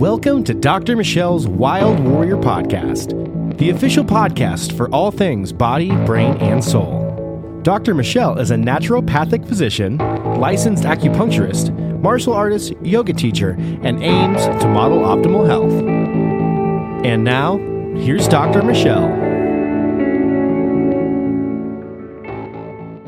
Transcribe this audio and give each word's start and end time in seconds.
Welcome 0.00 0.44
to 0.44 0.54
Dr. 0.54 0.96
Michelle's 0.96 1.46
Wild 1.46 2.00
Warrior 2.00 2.38
Podcast, 2.38 3.58
the 3.58 3.68
official 3.68 4.02
podcast 4.02 4.74
for 4.74 4.88
all 4.94 5.10
things 5.10 5.52
body, 5.52 5.90
brain, 6.06 6.38
and 6.38 6.64
soul. 6.64 7.60
Dr. 7.62 7.94
Michelle 7.94 8.38
is 8.38 8.50
a 8.50 8.54
naturopathic 8.54 9.46
physician, 9.46 9.98
licensed 9.98 10.84
acupuncturist, 10.84 11.78
martial 12.00 12.32
artist, 12.32 12.72
yoga 12.80 13.12
teacher, 13.12 13.50
and 13.82 14.02
aims 14.02 14.42
to 14.62 14.68
model 14.68 15.00
optimal 15.00 15.46
health. 15.46 15.70
And 17.04 17.22
now, 17.22 17.58
here's 17.98 18.26
Dr. 18.26 18.62
Michelle. 18.62 19.29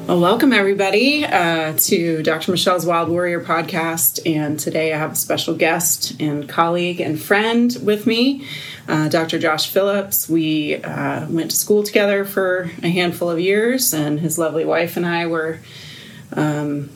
Well, 0.07 0.19
welcome 0.19 0.53
everybody 0.53 1.25
uh, 1.25 1.75
to 1.75 2.25
Dr. 2.25 2.51
Michelle's 2.51 2.85
Wild 2.85 3.09
Warrior 3.09 3.41
podcast. 3.41 4.19
And 4.27 4.59
today 4.59 4.93
I 4.93 4.99
have 4.99 5.13
a 5.13 5.17
special 5.17 5.55
guest 5.55 6.21
and 6.21 6.49
colleague 6.49 7.01
and 7.01 7.19
friend 7.23 7.75
with 7.85 8.05
me, 8.05 8.45
uh, 8.89 9.09
Dr. 9.09 9.39
Josh 9.39 9.71
Phillips. 9.71 10.29
We 10.29 10.83
uh, 10.83 11.29
went 11.29 11.53
to 11.53 11.57
school 11.57 11.85
together 11.85 12.25
for 12.25 12.71
a 12.83 12.89
handful 12.89 13.31
of 13.31 13.39
years, 13.39 13.95
and 13.95 14.19
his 14.19 14.39
lovely 14.39 14.65
wife 14.65 14.97
and 14.97 15.07
I 15.07 15.29
were 15.29 15.61
um, 16.33 16.91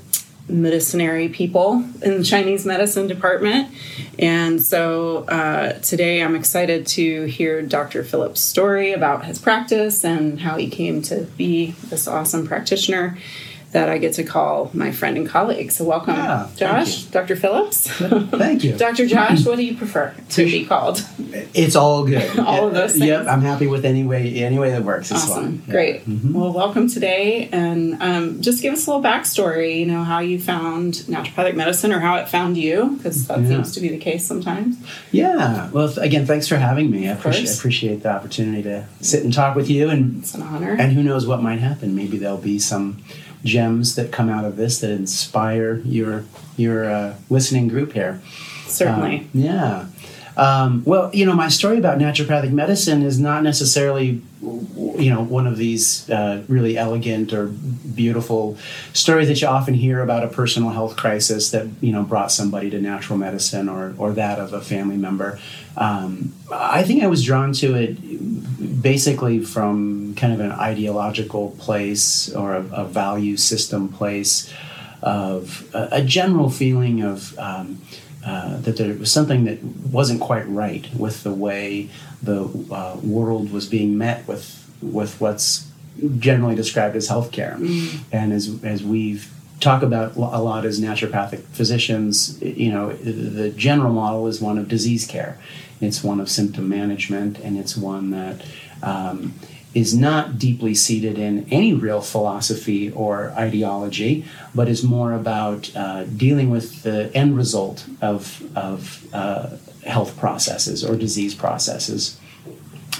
medicinary 0.48 1.28
people 1.28 1.84
in 2.02 2.18
the 2.18 2.24
Chinese 2.24 2.64
medicine 2.64 3.06
department. 3.06 3.72
And 4.18 4.62
so 4.62 5.24
uh, 5.24 5.78
today 5.80 6.22
I'm 6.22 6.36
excited 6.36 6.86
to 6.88 7.24
hear 7.24 7.62
Dr. 7.62 8.04
Phillips' 8.04 8.40
story 8.40 8.92
about 8.92 9.24
his 9.24 9.38
practice 9.38 10.04
and 10.04 10.40
how 10.40 10.56
he 10.56 10.70
came 10.70 11.02
to 11.02 11.22
be 11.36 11.72
this 11.88 12.06
awesome 12.06 12.46
practitioner 12.46 13.18
that 13.76 13.90
I 13.90 13.98
get 13.98 14.14
to 14.14 14.24
call 14.24 14.70
my 14.72 14.90
friend 14.90 15.18
and 15.18 15.28
colleague. 15.28 15.70
So 15.70 15.84
welcome, 15.84 16.14
Yeah, 16.14 16.48
Josh. 16.56 17.02
Dr. 17.16 17.36
Phillips. 17.36 17.86
Thank 17.90 18.64
you. 18.64 18.72
Dr. 18.74 19.06
Josh, 19.06 19.44
what 19.44 19.56
do 19.56 19.64
you 19.66 19.76
prefer 19.76 20.14
to 20.30 20.44
be 20.46 20.64
called? 20.64 21.04
It's 21.52 21.76
all 21.76 22.04
good. 22.06 22.38
All 22.46 22.68
of 22.68 22.72
those 22.74 22.92
things? 22.92 23.04
Yep, 23.04 23.26
I'm 23.26 23.42
happy 23.42 23.66
with 23.66 23.84
any 23.84 24.02
way 24.04 24.42
any 24.42 24.58
way 24.58 24.70
that 24.70 24.82
works. 24.82 25.10
It's 25.10 25.24
Awesome. 25.28 25.62
Yeah. 25.66 25.72
great. 25.72 26.08
Mhm. 26.08 26.32
Well, 26.32 26.54
welcome 26.54 26.88
today, 26.88 27.50
and 27.52 28.00
um, 28.02 28.40
just 28.40 28.62
give 28.62 28.72
us 28.72 28.86
a 28.86 28.90
little 28.90 29.02
backstory. 29.04 29.80
You 29.80 29.86
know 29.86 30.04
how 30.04 30.20
you 30.20 30.38
found 30.38 30.94
naturopathic 31.14 31.54
medicine, 31.54 31.92
or 31.92 32.00
how 32.00 32.16
it 32.16 32.28
found 32.30 32.56
you, 32.56 32.96
because 32.96 33.26
that 33.26 33.40
Yeah. 33.42 33.48
seems 33.48 33.72
to 33.72 33.80
be 33.80 33.88
the 33.88 33.98
case 33.98 34.24
sometimes. 34.24 34.76
Yeah. 35.12 35.68
Well, 35.70 35.88
th- 35.88 35.98
again, 35.98 36.24
thanks 36.24 36.48
for 36.48 36.56
having 36.56 36.90
me. 36.90 37.08
I 37.08 37.12
appreciate, 37.12 37.54
appreciate 37.54 38.02
the 38.02 38.10
opportunity 38.10 38.62
to 38.62 38.86
sit 39.02 39.22
and 39.22 39.32
talk 39.34 39.54
with 39.54 39.68
you, 39.68 39.90
and 39.90 40.20
It's 40.22 40.34
an 40.34 40.42
honor. 40.42 40.74
and 40.78 40.92
who 40.94 41.02
knows 41.02 41.26
what 41.26 41.42
might 41.42 41.58
happen. 41.60 41.94
Maybe 41.94 42.16
there'll 42.16 42.38
be 42.38 42.58
some 42.58 43.02
gems 43.46 43.94
that 43.94 44.12
come 44.12 44.28
out 44.28 44.44
of 44.44 44.56
this 44.56 44.80
that 44.80 44.90
inspire 44.90 45.76
your 45.84 46.24
your 46.56 46.90
uh, 46.90 47.14
listening 47.30 47.68
group 47.68 47.92
here. 47.92 48.20
Certainly. 48.66 49.20
Um, 49.20 49.30
yeah. 49.32 49.86
Um, 50.36 50.82
well, 50.84 51.10
you 51.14 51.24
know, 51.24 51.34
my 51.34 51.48
story 51.48 51.78
about 51.78 51.98
naturopathic 51.98 52.52
medicine 52.52 53.02
is 53.02 53.18
not 53.18 53.42
necessarily, 53.42 54.20
you 54.98 55.10
know, 55.10 55.22
one 55.22 55.46
of 55.46 55.56
these 55.56 56.08
uh, 56.10 56.42
really 56.48 56.76
elegant 56.76 57.32
or 57.32 57.46
beautiful 57.46 58.56
stories 58.92 59.28
that 59.28 59.40
you 59.40 59.46
often 59.46 59.74
hear 59.74 60.00
about 60.00 60.24
a 60.24 60.28
personal 60.28 60.70
health 60.70 60.96
crisis 60.96 61.50
that 61.50 61.66
you 61.80 61.92
know 61.92 62.02
brought 62.02 62.30
somebody 62.32 62.70
to 62.70 62.80
natural 62.80 63.18
medicine 63.18 63.68
or 63.68 63.94
or 63.98 64.12
that 64.12 64.38
of 64.38 64.52
a 64.52 64.60
family 64.60 64.96
member. 64.96 65.38
Um, 65.76 66.32
I 66.52 66.82
think 66.82 67.02
I 67.02 67.06
was 67.06 67.22
drawn 67.22 67.52
to 67.54 67.74
it 67.74 68.82
basically 68.82 69.40
from 69.40 70.14
kind 70.14 70.32
of 70.32 70.40
an 70.40 70.52
ideological 70.52 71.50
place 71.58 72.32
or 72.34 72.54
a, 72.54 72.64
a 72.72 72.84
value 72.84 73.36
system 73.36 73.88
place 73.88 74.52
of 75.02 75.68
a, 75.74 75.88
a 75.92 76.02
general 76.02 76.50
feeling 76.50 77.02
of 77.02 77.38
um, 77.38 77.82
uh, 78.26 78.58
that 78.58 78.76
there 78.76 78.94
was 78.94 79.12
something 79.12 79.44
that 79.44 79.62
wasn't 79.62 80.20
quite 80.20 80.48
right 80.48 80.92
with 80.94 81.22
the 81.22 81.32
way 81.32 81.88
the 82.22 82.42
uh, 82.72 82.98
world 83.02 83.52
was 83.52 83.68
being 83.68 83.96
met 83.96 84.26
with 84.26 84.65
with 84.82 85.20
what's 85.20 85.70
generally 86.18 86.54
described 86.54 86.96
as 86.96 87.08
healthcare, 87.08 87.54
and 88.12 88.32
as 88.32 88.62
as 88.64 88.82
we've 88.82 89.32
talk 89.60 89.82
about 89.82 90.16
a 90.16 90.20
lot 90.20 90.64
as 90.64 90.80
naturopathic 90.80 91.40
physicians, 91.44 92.40
you 92.42 92.70
know, 92.70 92.92
the 92.92 93.50
general 93.50 93.92
model 93.92 94.26
is 94.26 94.40
one 94.40 94.58
of 94.58 94.68
disease 94.68 95.06
care. 95.06 95.38
It's 95.80 96.02
one 96.04 96.20
of 96.20 96.28
symptom 96.28 96.68
management, 96.68 97.38
and 97.38 97.58
it's 97.58 97.76
one 97.76 98.10
that 98.10 98.44
um, 98.82 99.34
is 99.74 99.94
not 99.94 100.38
deeply 100.38 100.74
seated 100.74 101.18
in 101.18 101.46
any 101.50 101.74
real 101.74 102.00
philosophy 102.00 102.90
or 102.90 103.30
ideology, 103.32 104.24
but 104.54 104.68
is 104.68 104.82
more 104.82 105.12
about 105.12 105.74
uh, 105.76 106.04
dealing 106.04 106.48
with 106.50 106.82
the 106.82 107.14
end 107.14 107.36
result 107.36 107.86
of, 108.00 108.42
of 108.56 109.06
uh, 109.14 109.48
health 109.84 110.16
processes 110.18 110.84
or 110.84 110.96
disease 110.96 111.34
processes. 111.34 112.18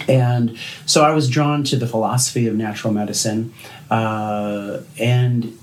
And 0.08 0.56
so 0.84 1.04
I 1.04 1.12
was 1.12 1.28
drawn 1.28 1.64
to 1.64 1.76
the 1.76 1.86
philosophy 1.86 2.46
of 2.46 2.54
natural 2.54 2.92
medicine. 2.92 3.52
Uh, 3.90 4.80
and 4.98 5.58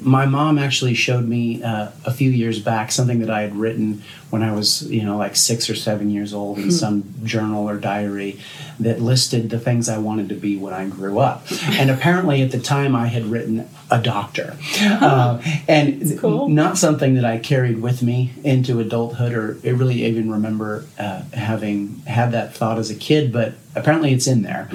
my 0.00 0.26
mom 0.26 0.58
actually 0.58 0.94
showed 0.94 1.26
me 1.26 1.62
uh, 1.62 1.90
a 2.04 2.12
few 2.12 2.30
years 2.30 2.60
back 2.60 2.92
something 2.92 3.20
that 3.20 3.30
I 3.30 3.42
had 3.42 3.56
written 3.56 4.02
when 4.36 4.46
I 4.46 4.52
was, 4.52 4.82
you 4.90 5.02
know, 5.02 5.16
like 5.16 5.34
six 5.34 5.70
or 5.70 5.74
seven 5.74 6.10
years 6.10 6.34
old 6.34 6.58
in 6.58 6.70
some 6.70 7.04
journal 7.24 7.66
or 7.66 7.78
diary 7.78 8.38
that 8.78 9.00
listed 9.00 9.48
the 9.48 9.58
things 9.58 9.88
I 9.88 9.96
wanted 9.96 10.28
to 10.28 10.34
be 10.34 10.58
when 10.58 10.74
I 10.74 10.86
grew 10.86 11.20
up. 11.20 11.46
And 11.70 11.90
apparently 11.90 12.42
at 12.42 12.50
the 12.50 12.60
time 12.60 12.94
I 12.94 13.06
had 13.06 13.24
written 13.24 13.66
a 13.90 14.00
doctor. 14.00 14.56
Uh, 15.06 15.40
and 15.68 16.18
cool. 16.18 16.48
not 16.48 16.78
something 16.78 17.14
that 17.14 17.24
I 17.24 17.38
carried 17.38 17.80
with 17.80 18.02
me 18.02 18.32
into 18.44 18.80
adulthood 18.80 19.32
or 19.32 19.58
I 19.64 19.70
really 19.70 20.04
even 20.04 20.30
remember 20.30 20.84
uh, 20.98 21.22
having 21.32 21.98
had 22.06 22.32
that 22.32 22.54
thought 22.54 22.78
as 22.78 22.90
a 22.90 22.94
kid, 22.94 23.32
but 23.32 23.54
apparently 23.74 24.12
it's 24.12 24.26
in 24.26 24.42
there. 24.42 24.68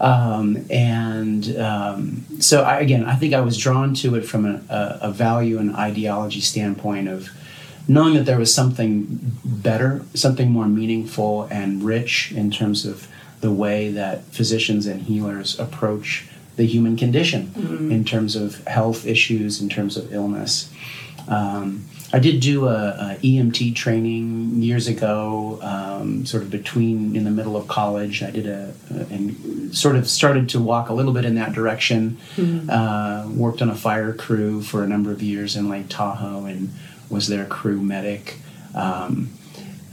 Um, 0.00 0.66
and 0.70 1.56
um, 1.56 2.26
so, 2.40 2.62
I, 2.62 2.80
again, 2.80 3.04
I 3.04 3.14
think 3.16 3.32
I 3.32 3.40
was 3.40 3.56
drawn 3.56 3.94
to 3.96 4.16
it 4.16 4.22
from 4.22 4.44
a, 4.44 4.62
a, 4.68 4.98
a 5.02 5.12
value 5.12 5.58
and 5.58 5.74
ideology 5.74 6.40
standpoint 6.40 7.08
of 7.08 7.30
knowing 7.90 8.14
that 8.14 8.24
there 8.24 8.38
was 8.38 8.54
something 8.54 9.18
better, 9.44 10.00
something 10.14 10.48
more 10.48 10.68
meaningful 10.68 11.48
and 11.50 11.82
rich 11.82 12.30
in 12.30 12.48
terms 12.48 12.86
of 12.86 13.08
the 13.40 13.50
way 13.50 13.90
that 13.90 14.22
physicians 14.26 14.86
and 14.86 15.02
healers 15.02 15.58
approach 15.58 16.28
the 16.54 16.64
human 16.64 16.96
condition 16.96 17.50
in 17.90 18.04
terms 18.04 18.36
of 18.36 18.64
health 18.66 19.04
issues, 19.06 19.60
in 19.60 19.68
terms 19.68 19.96
of 19.96 20.12
illness. 20.12 20.72
Um, 21.26 21.84
I 22.12 22.18
did 22.20 22.40
do 22.40 22.68
a, 22.68 23.16
a 23.16 23.18
EMT 23.22 23.74
training 23.74 24.62
years 24.62 24.86
ago, 24.86 25.58
um, 25.62 26.26
sort 26.26 26.44
of 26.44 26.50
between 26.50 27.16
in 27.16 27.24
the 27.24 27.30
middle 27.30 27.56
of 27.56 27.66
college. 27.66 28.22
I 28.22 28.30
did 28.30 28.46
a, 28.46 28.72
and 29.10 29.74
sort 29.74 29.96
of 29.96 30.08
started 30.08 30.48
to 30.50 30.60
walk 30.60 30.90
a 30.90 30.92
little 30.92 31.12
bit 31.12 31.24
in 31.24 31.34
that 31.36 31.52
direction. 31.52 32.18
Uh, 32.70 33.28
worked 33.34 33.62
on 33.62 33.68
a 33.70 33.74
fire 33.74 34.12
crew 34.12 34.60
for 34.62 34.84
a 34.84 34.86
number 34.86 35.10
of 35.10 35.22
years 35.22 35.56
in 35.56 35.68
Lake 35.68 35.88
Tahoe 35.88 36.44
and 36.44 36.72
was 37.10 37.28
their 37.28 37.44
crew 37.44 37.80
medic. 37.80 38.36
Um, 38.74 39.30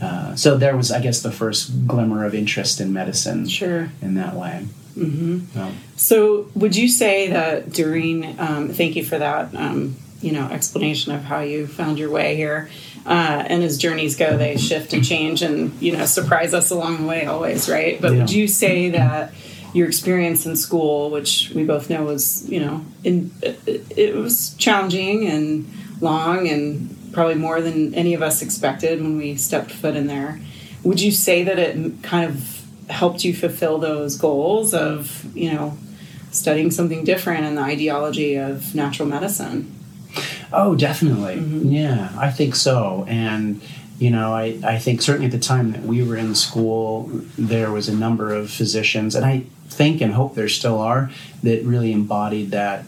uh, 0.02 0.36
so 0.36 0.58
there 0.58 0.78
was, 0.78 0.92
I 0.92 1.02
guess, 1.02 1.22
the 1.22 1.32
first 1.32 1.88
glimmer 1.88 2.24
of 2.24 2.36
interest 2.36 2.80
in 2.80 2.94
medicine 2.94 3.48
Sure. 3.48 3.90
in 4.02 4.14
that 4.16 4.36
way. 4.36 4.68
Mm-hmm. 4.96 5.40
So, 5.54 5.72
So, 5.96 6.52
would 6.56 6.76
you 6.76 6.88
say 6.88 7.30
that 7.30 7.72
during, 7.72 8.40
um, 8.40 8.70
thank 8.70 8.96
you 8.96 9.04
for 9.04 9.18
that, 9.18 9.54
um, 9.56 9.96
you 10.22 10.32
know, 10.32 10.48
explanation 10.48 11.14
of 11.14 11.24
how 11.24 11.40
you 11.40 11.68
found 11.68 12.00
your 12.00 12.10
way 12.10 12.36
here. 12.36 12.70
Uh, 13.06 13.44
and 13.48 13.64
as 13.64 13.78
journeys 13.78 14.16
go, 14.16 14.38
they 14.38 14.58
shift 14.58 14.94
and 14.94 15.06
change 15.06 15.42
and, 15.42 15.72
you 15.82 15.96
know, 15.96 16.06
surprise 16.06 16.54
us 16.54 16.72
along 16.72 17.02
the 17.02 17.08
way 17.08 17.26
always, 17.26 17.70
right? 17.70 18.02
But 18.02 18.14
would 18.14 18.32
you 18.32 18.48
say 18.48 18.90
that 18.90 19.34
your 19.74 19.88
experience 19.88 20.46
in 20.46 20.56
school, 20.56 21.10
which 21.12 21.52
we 21.54 21.64
both 21.64 21.90
know 21.90 22.04
was, 22.04 22.48
you 22.50 22.60
know, 22.60 22.84
in, 23.04 23.32
it, 23.42 23.86
it 23.96 24.16
was 24.16 24.56
challenging 24.56 25.28
and 25.28 25.70
long 26.02 26.48
and 26.48 26.97
probably 27.18 27.34
more 27.34 27.62
than 27.62 27.96
any 27.96 28.14
of 28.14 28.22
us 28.22 28.44
expected 28.44 29.02
when 29.02 29.18
we 29.18 29.36
stepped 29.36 29.72
foot 29.72 29.96
in 29.96 30.06
there, 30.06 30.40
would 30.84 31.02
you 31.02 31.12
say 31.12 31.44
that 31.44 31.58
it 31.58 32.04
kind 32.04 32.30
of 32.30 32.64
helped 32.92 33.24
you 33.24 33.34
fulfill 33.34 33.80
those 33.80 34.16
goals 34.16 34.72
of, 34.72 35.26
you 35.36 35.52
know, 35.52 35.76
studying 36.30 36.70
something 36.70 37.04
different 37.04 37.44
and 37.44 37.58
the 37.58 37.62
ideology 37.64 38.36
of 38.36 38.76
natural 38.76 39.10
medicine. 39.10 39.74
Oh, 40.54 40.76
definitely. 40.76 41.38
Mm-hmm. 41.38 41.70
Yeah, 41.70 42.14
I 42.16 42.30
think 42.30 42.54
so. 42.54 43.04
And, 43.08 43.64
you 43.98 44.12
know, 44.12 44.32
I, 44.32 44.60
I 44.64 44.78
think 44.78 45.02
certainly 45.02 45.26
at 45.26 45.32
the 45.32 45.40
time 45.40 45.72
that 45.72 45.82
we 45.82 46.04
were 46.04 46.18
in 46.18 46.36
school, 46.36 47.10
there 47.36 47.72
was 47.72 47.90
a 47.90 47.96
number 47.96 48.32
of 48.32 48.52
physicians, 48.52 49.16
and 49.16 49.26
I 49.26 49.46
think 49.70 50.02
and 50.02 50.14
hope 50.14 50.36
there 50.36 50.50
still 50.50 50.80
are, 50.80 51.10
that 51.42 51.64
really 51.64 51.92
embodied 51.92 52.52
that, 52.52 52.86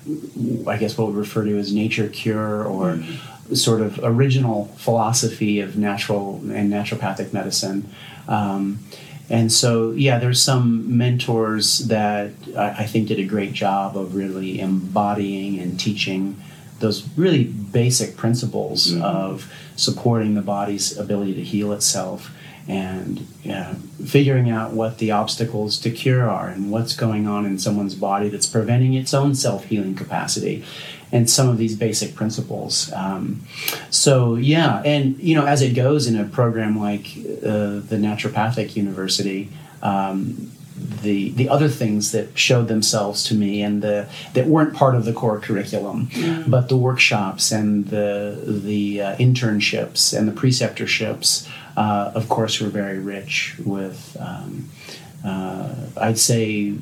I 0.68 0.78
guess 0.78 1.00
what 1.00 1.08
we 1.08 1.16
refer 1.16 1.46
to 1.46 1.58
as 1.58 1.74
nature 1.74 2.10
cure 2.10 2.64
or 2.64 2.94
mm-hmm. 2.94 3.30
Sort 3.54 3.82
of 3.82 4.00
original 4.04 4.66
philosophy 4.78 5.60
of 5.60 5.78
natural 5.78 6.36
and 6.52 6.72
naturopathic 6.72 7.34
medicine. 7.34 7.90
Um, 8.28 8.80
and 9.30 9.52
so, 9.52 9.92
yeah, 9.92 10.18
there's 10.18 10.42
some 10.42 10.98
mentors 10.98 11.80
that 11.88 12.32
I, 12.58 12.70
I 12.70 12.86
think 12.86 13.08
did 13.08 13.20
a 13.20 13.26
great 13.26 13.54
job 13.54 13.96
of 13.96 14.16
really 14.16 14.60
embodying 14.60 15.60
and 15.60 15.80
teaching 15.80 16.42
those 16.80 17.08
really 17.18 17.44
basic 17.44 18.18
principles 18.18 18.96
of 18.96 19.52
supporting 19.76 20.34
the 20.34 20.42
body's 20.42 20.98
ability 20.98 21.36
to 21.36 21.44
heal 21.44 21.74
itself 21.74 22.32
and 22.68 23.20
figuring 24.06 24.50
out 24.50 24.74
what 24.74 25.00
the 25.00 25.12
obstacles 25.12 25.80
to 25.80 25.90
cure 25.90 26.30
are 26.30 26.48
and 26.48 26.72
what's 26.72 26.96
going 26.96 27.28
on 27.28 27.46
in 27.46 27.58
someone's 27.58 27.96
body 27.96 28.30
that's 28.30 28.46
preventing 28.46 28.94
its 28.94 29.14
own 29.14 29.34
self 29.34 29.66
healing 29.66 29.96
capacity 29.96 30.64
and 31.12 31.30
some 31.30 31.50
of 31.50 31.58
these 31.58 31.76
basic 31.76 32.16
principles. 32.16 32.92
Um, 32.94 33.44
so 33.90 34.36
yeah, 34.36 34.82
and 34.86 35.18
you 35.20 35.36
know, 35.36 35.46
as 35.46 35.62
it 35.62 35.74
goes 35.74 36.08
in 36.08 36.20
a 36.20 36.26
program 36.26 36.80
like 36.80 37.06
uh, 37.18 37.82
the 37.82 37.98
Naturopathic 37.98 38.76
University. 38.76 39.50
Um, 39.82 40.52
the 41.02 41.32
the 41.32 41.50
other 41.50 41.68
things 41.68 42.12
that 42.12 42.38
showed 42.38 42.68
themselves 42.68 43.24
to 43.26 43.34
me 43.34 43.62
and 43.62 43.82
the 43.82 44.08
that 44.34 44.48
weren't 44.48 44.74
part 44.74 44.96
of 44.96 45.06
the 45.06 45.14
core 45.14 45.40
curriculum, 45.40 46.08
mm. 46.08 46.50
but 46.50 46.70
the 46.70 46.78
workshops 46.78 47.52
and 47.52 47.88
the 47.88 48.42
the 48.46 49.02
uh, 49.02 49.16
internships 49.18 50.18
and 50.18 50.28
the 50.28 50.32
preceptorships, 50.32 51.50
uh, 51.76 52.12
of 52.16 52.30
course, 52.30 52.60
were 52.62 52.70
very 52.70 53.00
rich 53.00 53.56
with. 53.66 54.16
Um, 54.20 54.70
uh, 55.26 55.76
I'd 55.98 56.18
say 56.18 56.76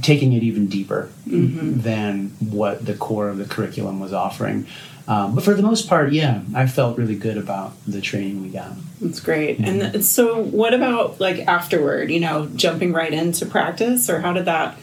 taking 0.00 0.32
it 0.32 0.42
even 0.42 0.66
deeper 0.68 1.10
mm-hmm. 1.26 1.80
than 1.80 2.28
what 2.40 2.86
the 2.86 2.94
core 2.94 3.28
of 3.28 3.38
the 3.38 3.44
curriculum 3.44 4.00
was 4.00 4.12
offering. 4.12 4.66
Um, 5.08 5.34
but 5.34 5.44
for 5.44 5.54
the 5.54 5.62
most 5.62 5.88
part, 5.88 6.12
yeah, 6.12 6.42
I 6.54 6.66
felt 6.66 6.96
really 6.96 7.16
good 7.16 7.36
about 7.36 7.72
the 7.86 8.00
training 8.00 8.42
we 8.42 8.48
got. 8.48 8.72
That's 9.00 9.20
great. 9.20 9.58
Mm-hmm. 9.58 9.82
And 9.82 9.92
th- 9.92 10.04
so, 10.04 10.42
what 10.42 10.74
about 10.74 11.20
like 11.20 11.40
afterward? 11.40 12.10
You 12.10 12.20
know, 12.20 12.46
jumping 12.54 12.92
right 12.92 13.12
into 13.12 13.44
practice, 13.46 14.08
or 14.08 14.20
how 14.20 14.32
did 14.32 14.44
that 14.44 14.78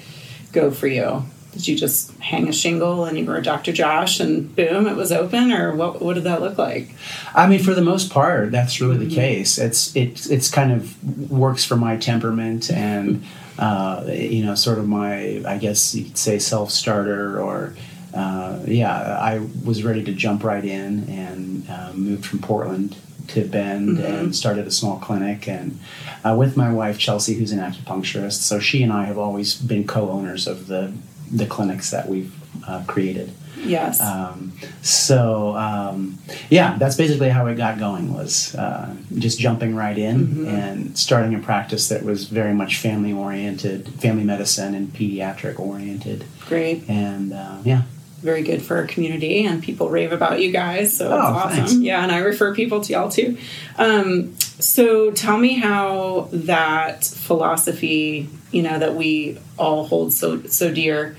go 0.51 0.71
for 0.71 0.88
you? 0.88 1.23
Did 1.53 1.67
you 1.67 1.75
just 1.75 2.15
hang 2.19 2.47
a 2.47 2.53
shingle 2.53 3.06
and 3.06 3.17
you 3.17 3.25
were 3.25 3.41
Dr. 3.41 3.71
Josh 3.71 4.19
and 4.19 4.56
boom, 4.56 4.88
it 4.88 4.95
was 4.95 5.11
open, 5.11 5.51
or 5.51 5.73
what? 5.73 6.01
What 6.01 6.15
did 6.15 6.25
that 6.25 6.41
look 6.41 6.57
like? 6.57 6.94
I 7.33 7.47
mean, 7.47 7.63
for 7.63 7.73
the 7.73 7.81
most 7.81 8.11
part, 8.11 8.51
that's 8.51 8.81
really 8.81 8.97
mm-hmm. 8.97 9.09
the 9.09 9.15
case. 9.15 9.57
It's 9.57 9.95
it 9.95 10.29
it's 10.29 10.51
kind 10.51 10.73
of 10.73 11.31
works 11.31 11.63
for 11.63 11.77
my 11.77 11.95
temperament 11.95 12.69
and 12.69 13.23
uh, 13.59 14.06
you 14.07 14.44
know, 14.44 14.56
sort 14.56 14.79
of 14.79 14.88
my, 14.88 15.44
I 15.45 15.57
guess 15.57 15.94
you 15.94 16.06
could 16.06 16.17
say, 16.17 16.39
self 16.39 16.71
starter 16.71 17.39
or. 17.39 17.75
Uh, 18.11 18.59
yeah, 18.65 19.19
I 19.21 19.47
was 19.63 19.83
ready 19.83 20.03
to 20.03 20.11
jump 20.11 20.44
right 20.44 20.65
in 20.65 21.07
and 21.07 21.69
uh, 21.69 21.91
moved 21.94 22.25
from 22.25 22.39
Portland 22.39 22.95
to 23.27 23.45
Bend 23.45 24.00
mm-hmm. 24.00 24.06
and 24.06 24.35
started 24.35 24.65
a 24.65 24.71
small 24.71 24.97
clinic 24.97 25.47
and 25.47 25.79
uh, 26.25 26.35
with 26.35 26.57
my 26.57 26.73
wife 26.73 26.97
Chelsea, 26.97 27.35
who's 27.35 27.51
an 27.51 27.59
acupuncturist. 27.59 28.41
So 28.41 28.59
she 28.59 28.81
and 28.81 28.91
I 28.91 29.06
have 29.06 29.19
always 29.19 29.56
been 29.56 29.85
co-owners 29.85 30.47
of 30.47 30.65
the 30.65 30.91
the 31.31 31.45
clinics 31.45 31.91
that 31.91 32.09
we've 32.09 32.33
uh, 32.67 32.83
created. 32.88 33.31
Yes. 33.57 34.01
Um, 34.01 34.53
so 34.81 35.56
um, 35.56 36.17
yeah, 36.50 36.77
that's 36.77 36.95
basically 36.95 37.29
how 37.29 37.45
it 37.47 37.56
got 37.56 37.79
going. 37.79 38.13
Was 38.13 38.56
uh, 38.56 38.95
just 39.17 39.39
jumping 39.39 39.75
right 39.75 39.97
in 39.97 40.27
mm-hmm. 40.27 40.47
and 40.47 40.97
starting 40.97 41.35
a 41.35 41.39
practice 41.39 41.89
that 41.89 42.03
was 42.03 42.25
very 42.25 42.53
much 42.53 42.77
family 42.77 43.13
oriented, 43.13 43.88
family 43.95 44.23
medicine 44.23 44.75
and 44.75 44.89
pediatric 44.89 45.59
oriented. 45.59 46.25
Great. 46.47 46.88
And 46.89 47.33
uh, 47.33 47.57
yeah. 47.63 47.83
Very 48.21 48.44
good 48.44 48.61
for 48.61 48.75
our 48.75 48.85
community, 48.85 49.45
and 49.45 49.63
people 49.63 49.89
rave 49.89 50.11
about 50.11 50.41
you 50.41 50.51
guys, 50.51 50.97
so 50.97 51.06
it's 51.06 51.13
oh, 51.13 51.17
awesome. 51.17 51.56
Thanks. 51.56 51.73
Yeah, 51.75 52.03
and 52.03 52.11
I 52.11 52.17
refer 52.17 52.53
people 52.53 52.81
to 52.81 52.91
y'all 52.91 53.09
too. 53.09 53.38
Um, 53.77 54.35
so 54.38 55.11
tell 55.11 55.38
me 55.38 55.53
how 55.53 56.27
that 56.33 57.06
philosophy, 57.06 58.27
you 58.51 58.61
know, 58.61 58.77
that 58.77 58.95
we 58.95 59.38
all 59.57 59.85
hold 59.85 60.11
so 60.11 60.44
so 60.47 60.73
dear 60.73 61.15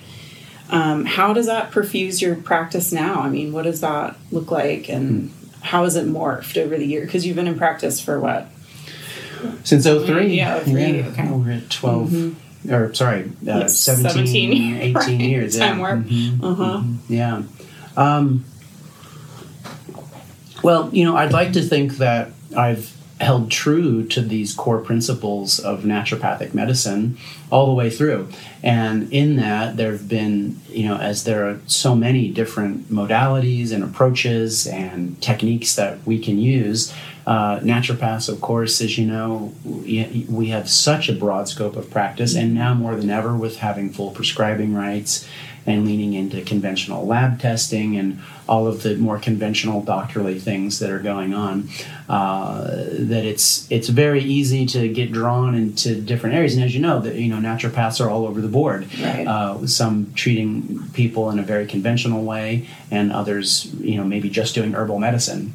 um, 0.70 1.05
how 1.05 1.32
does 1.32 1.46
that 1.46 1.70
perfuse 1.70 2.22
your 2.22 2.37
practice 2.37 2.93
now? 2.93 3.20
I 3.20 3.28
mean, 3.28 3.52
what 3.52 3.62
does 3.62 3.81
that 3.81 4.17
look 4.31 4.50
like, 4.50 4.88
and 4.88 5.32
how 5.62 5.84
has 5.84 5.96
it 5.96 6.06
morphed 6.06 6.56
over 6.56 6.76
the 6.76 6.87
year? 6.87 7.05
Because 7.05 7.26
you've 7.26 7.37
been 7.37 7.49
in 7.49 7.58
practice 7.58 8.00
for 8.00 8.20
what? 8.20 8.49
Since 9.64 9.84
03. 9.84 10.34
Yeah, 10.34 10.61
03. 10.61 10.72
Yeah, 10.72 11.06
okay. 11.08 11.31
We're 11.31 11.52
at 11.52 11.70
12. 11.70 12.11
Mm-hmm. 12.11 12.72
Or 12.72 12.93
sorry, 12.93 13.32
uh, 13.49 13.69
17, 13.69 14.26
17, 14.26 14.76
18 14.81 14.94
right. 14.94 15.08
years. 15.08 15.58
Time 15.58 15.78
yeah. 15.78 15.81
warp. 15.81 16.00
Mm-hmm. 16.00 16.44
Uh 16.44 16.55
huh. 16.55 16.78
Mm-hmm. 16.78 17.14
Yeah. 17.14 17.43
Um, 17.96 18.44
well, 20.62 20.90
you 20.93 21.05
know, 21.05 21.16
I'd 21.16 21.32
like 21.32 21.55
to 21.55 21.62
think 21.62 21.96
that 21.99 22.32
I've 22.56 22.94
held 23.20 23.50
true 23.50 24.05
to 24.06 24.22
these 24.22 24.55
core 24.55 24.78
principles 24.78 25.58
of 25.61 25.82
naturopathic 25.82 26.55
medicine 26.55 27.19
all 27.50 27.67
the 27.67 27.72
way 27.72 27.90
through. 27.90 28.28
And 28.62 29.12
in 29.12 29.37
that, 29.37 29.76
there 29.76 29.93
have 29.93 30.08
been, 30.08 30.61
you 30.69 30.88
know, 30.88 30.96
as 30.96 31.25
there 31.25 31.46
are 31.46 31.61
so 31.67 31.94
many 31.94 32.31
different 32.31 32.90
modalities 32.90 33.72
and 33.72 33.84
approaches 33.84 34.67
and 34.67 35.20
techniques 35.20 35.76
that 35.76 36.05
we 36.06 36.19
can 36.19 36.38
use, 36.38 36.94
uh, 37.26 37.61
naturopaths, 37.61 38.28
of 38.28 38.40
course, 38.40 38.81
as 38.81 38.96
you 38.96 39.06
know, 39.06 39.52
we 39.64 40.46
have 40.49 40.69
such 40.69 41.08
a 41.08 41.12
broad 41.12 41.49
scope 41.49 41.76
of 41.76 41.90
practice, 41.90 42.34
and 42.34 42.55
now 42.55 42.75
more 42.75 42.96
than 42.96 43.11
ever 43.11 43.37
with 43.37 43.58
having 43.58 43.90
full 43.90 44.11
prescribing 44.11 44.75
rights 44.75 45.28
and 45.66 45.84
leaning 45.84 46.14
into 46.14 46.40
conventional 46.43 47.06
lab 47.06 47.38
testing 47.38 47.96
and 47.96 48.20
all 48.50 48.67
of 48.67 48.82
the 48.82 48.97
more 48.97 49.17
conventional 49.19 49.81
doctorly 49.81 50.38
things 50.41 50.81
that 50.81 50.91
are 50.91 50.99
going 50.99 51.32
on. 51.32 51.69
Uh, 52.08 52.64
that 52.99 53.25
it's 53.25 53.70
it's 53.70 53.88
very 53.88 54.20
easy 54.20 54.67
to 54.67 54.88
get 54.88 55.12
drawn 55.12 55.55
into 55.55 55.94
different 56.00 56.35
areas, 56.35 56.55
and 56.56 56.64
as 56.64 56.75
you 56.75 56.81
know, 56.81 56.99
that 56.99 57.14
you 57.14 57.29
know 57.29 57.37
naturopaths 57.37 58.05
are 58.05 58.11
all 58.11 58.26
over 58.26 58.41
the 58.41 58.49
board. 58.49 58.88
Right. 59.00 59.25
Uh, 59.26 59.64
some 59.69 60.12
treating 60.14 60.82
people 60.93 61.31
in 61.31 61.38
a 61.38 61.44
very 61.44 61.64
conventional 61.64 62.25
way, 62.25 62.67
and 62.91 63.12
others, 63.12 63.73
you 63.75 63.97
know, 63.97 64.05
maybe 64.05 64.29
just 64.29 64.52
doing 64.55 64.73
herbal 64.75 64.99
medicine. 64.99 65.52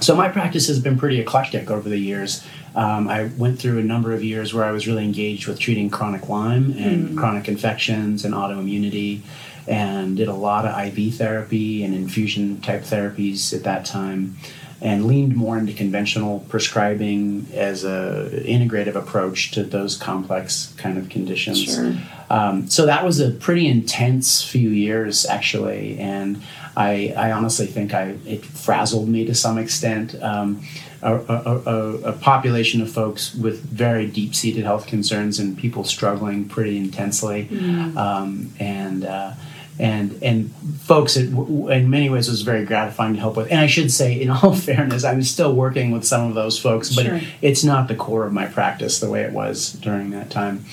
So 0.00 0.14
my 0.14 0.28
practice 0.28 0.68
has 0.68 0.78
been 0.78 0.96
pretty 0.96 1.20
eclectic 1.20 1.68
over 1.70 1.88
the 1.88 1.98
years. 1.98 2.42
Um, 2.74 3.08
I 3.08 3.24
went 3.36 3.58
through 3.58 3.78
a 3.78 3.82
number 3.82 4.12
of 4.12 4.22
years 4.22 4.54
where 4.54 4.64
I 4.64 4.70
was 4.70 4.86
really 4.86 5.04
engaged 5.04 5.48
with 5.48 5.58
treating 5.58 5.90
chronic 5.90 6.28
Lyme 6.28 6.74
and 6.78 7.10
mm. 7.10 7.18
chronic 7.18 7.48
infections 7.48 8.24
and 8.24 8.34
autoimmunity, 8.34 9.20
and 9.66 10.16
did 10.16 10.28
a 10.28 10.34
lot 10.34 10.64
of 10.66 10.98
IV 10.98 11.14
therapy 11.16 11.84
and 11.84 11.94
infusion 11.94 12.60
type 12.60 12.82
therapies 12.82 13.52
at 13.54 13.64
that 13.64 13.84
time, 13.84 14.36
and 14.80 15.06
leaned 15.06 15.36
more 15.36 15.58
into 15.58 15.72
conventional 15.72 16.40
prescribing 16.48 17.46
as 17.52 17.84
a 17.84 18.30
integrative 18.44 18.94
approach 18.94 19.50
to 19.50 19.62
those 19.62 19.96
complex 19.96 20.72
kind 20.78 20.96
of 20.96 21.08
conditions. 21.08 21.64
Sure. 21.64 21.94
Um, 22.30 22.68
so 22.68 22.86
that 22.86 23.04
was 23.04 23.18
a 23.18 23.32
pretty 23.32 23.66
intense 23.66 24.42
few 24.42 24.70
years 24.70 25.26
actually, 25.26 25.98
and 25.98 26.40
I, 26.76 27.12
I 27.16 27.32
honestly 27.32 27.66
think 27.66 27.92
I 27.92 28.14
it 28.24 28.44
frazzled 28.44 29.08
me 29.08 29.24
to 29.26 29.34
some 29.34 29.58
extent. 29.58 30.14
Um, 30.22 30.62
a, 31.02 31.14
a, 31.14 31.98
a, 32.04 32.12
population 32.12 32.82
of 32.82 32.90
folks 32.90 33.34
with 33.34 33.62
very 33.62 34.06
deep 34.06 34.34
seated 34.34 34.64
health 34.64 34.86
concerns 34.86 35.38
and 35.38 35.56
people 35.56 35.84
struggling 35.84 36.48
pretty 36.48 36.76
intensely. 36.76 37.46
Mm. 37.46 37.96
Um, 37.96 38.52
and 38.58 39.04
uh, 39.04 39.32
and 39.80 40.22
and 40.22 40.54
folks 40.80 41.16
it, 41.16 41.28
in 41.28 41.88
many 41.88 42.10
ways 42.10 42.28
was 42.28 42.42
very 42.42 42.66
gratifying 42.66 43.14
to 43.14 43.20
help 43.20 43.36
with 43.36 43.50
and 43.50 43.58
i 43.58 43.66
should 43.66 43.90
say 43.90 44.20
in 44.20 44.28
all 44.28 44.54
fairness 44.68 45.04
i'm 45.04 45.22
still 45.22 45.54
working 45.54 45.90
with 45.90 46.04
some 46.04 46.28
of 46.28 46.34
those 46.34 46.58
folks 46.58 46.94
but 46.94 47.06
sure. 47.06 47.20
it's 47.40 47.64
not 47.64 47.88
the 47.88 47.94
core 47.94 48.26
of 48.26 48.32
my 48.32 48.46
practice 48.46 49.00
the 49.00 49.08
way 49.08 49.22
it 49.22 49.32
was 49.32 49.72
during 49.74 50.10
that 50.10 50.28
time 50.28 50.64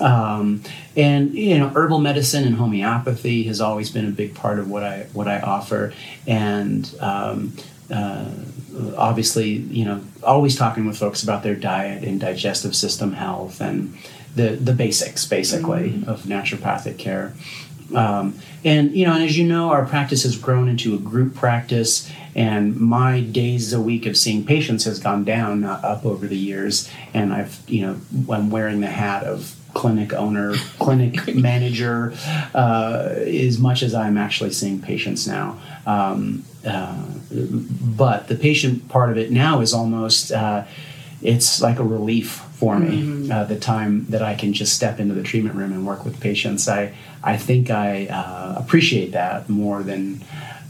um, 0.00 0.60
and 0.96 1.34
you 1.34 1.56
know 1.56 1.68
herbal 1.68 2.00
medicine 2.00 2.44
and 2.44 2.56
homeopathy 2.56 3.44
has 3.44 3.60
always 3.60 3.90
been 3.90 4.06
a 4.06 4.10
big 4.10 4.34
part 4.34 4.58
of 4.58 4.68
what 4.68 4.82
i 4.82 5.06
what 5.12 5.28
i 5.28 5.38
offer 5.38 5.94
and 6.26 6.96
um, 7.00 7.52
uh, 7.92 8.28
obviously 8.96 9.48
you 9.48 9.84
know 9.84 10.00
always 10.22 10.56
talking 10.56 10.86
with 10.86 10.98
folks 10.98 11.22
about 11.22 11.42
their 11.42 11.56
diet 11.56 12.04
and 12.04 12.20
digestive 12.20 12.74
system 12.74 13.12
health 13.12 13.60
and 13.60 13.96
the 14.34 14.50
the 14.50 14.72
basics 14.72 15.26
basically 15.26 15.90
mm-hmm. 15.90 16.10
of 16.10 16.22
naturopathic 16.22 16.98
care 16.98 17.34
um, 17.94 18.38
and 18.64 18.94
you 18.94 19.06
know, 19.06 19.14
and 19.14 19.24
as 19.24 19.38
you 19.38 19.46
know, 19.46 19.70
our 19.70 19.86
practice 19.86 20.22
has 20.24 20.36
grown 20.36 20.68
into 20.68 20.94
a 20.94 20.98
group 20.98 21.34
practice, 21.34 22.10
and 22.34 22.76
my 22.76 23.20
days 23.20 23.72
a 23.72 23.80
week 23.80 24.06
of 24.06 24.16
seeing 24.16 24.44
patients 24.44 24.84
has 24.84 24.98
gone 24.98 25.24
down, 25.24 25.60
not 25.60 25.84
up 25.84 26.04
over 26.04 26.26
the 26.26 26.36
years. 26.36 26.90
And 27.14 27.32
I've, 27.32 27.58
you 27.66 27.82
know, 27.82 28.00
I'm 28.32 28.50
wearing 28.50 28.80
the 28.80 28.88
hat 28.88 29.24
of 29.24 29.54
clinic 29.74 30.12
owner, 30.12 30.54
clinic 30.78 31.34
manager, 31.34 32.12
uh, 32.54 33.14
as 33.16 33.58
much 33.58 33.82
as 33.82 33.94
I'm 33.94 34.18
actually 34.18 34.50
seeing 34.50 34.80
patients 34.80 35.26
now. 35.26 35.58
Um, 35.86 36.44
uh, 36.66 37.04
but 37.30 38.28
the 38.28 38.34
patient 38.34 38.88
part 38.88 39.10
of 39.10 39.18
it 39.18 39.30
now 39.30 39.60
is 39.60 39.72
almost, 39.72 40.32
uh, 40.32 40.64
it's 41.22 41.60
like 41.60 41.78
a 41.78 41.84
relief 41.84 42.42
for 42.58 42.78
me. 42.78 43.02
Mm-hmm. 43.02 43.32
Uh, 43.32 43.44
the 43.44 43.58
time 43.58 44.06
that 44.08 44.22
I 44.22 44.34
can 44.34 44.52
just 44.52 44.74
step 44.74 44.98
into 44.98 45.14
the 45.14 45.22
treatment 45.22 45.54
room 45.54 45.72
and 45.72 45.86
work 45.86 46.04
with 46.04 46.20
patients, 46.20 46.68
I 46.68 46.92
I 47.22 47.36
think 47.36 47.70
I 47.70 48.06
uh, 48.06 48.54
appreciate 48.56 49.12
that 49.12 49.48
more 49.48 49.82
than 49.82 50.22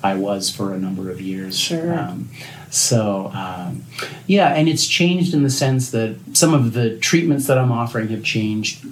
I 0.02 0.14
was 0.14 0.50
for 0.50 0.74
a 0.74 0.78
number 0.78 1.10
of 1.10 1.20
years. 1.20 1.58
Sure. 1.58 1.98
Um, 1.98 2.30
so 2.70 3.30
um, 3.34 3.84
yeah, 4.26 4.54
and 4.54 4.68
it's 4.68 4.86
changed 4.86 5.34
in 5.34 5.42
the 5.42 5.50
sense 5.50 5.90
that 5.90 6.16
some 6.32 6.54
of 6.54 6.72
the 6.72 6.98
treatments 6.98 7.46
that 7.46 7.58
I'm 7.58 7.72
offering 7.72 8.08
have 8.08 8.22
changed 8.22 8.86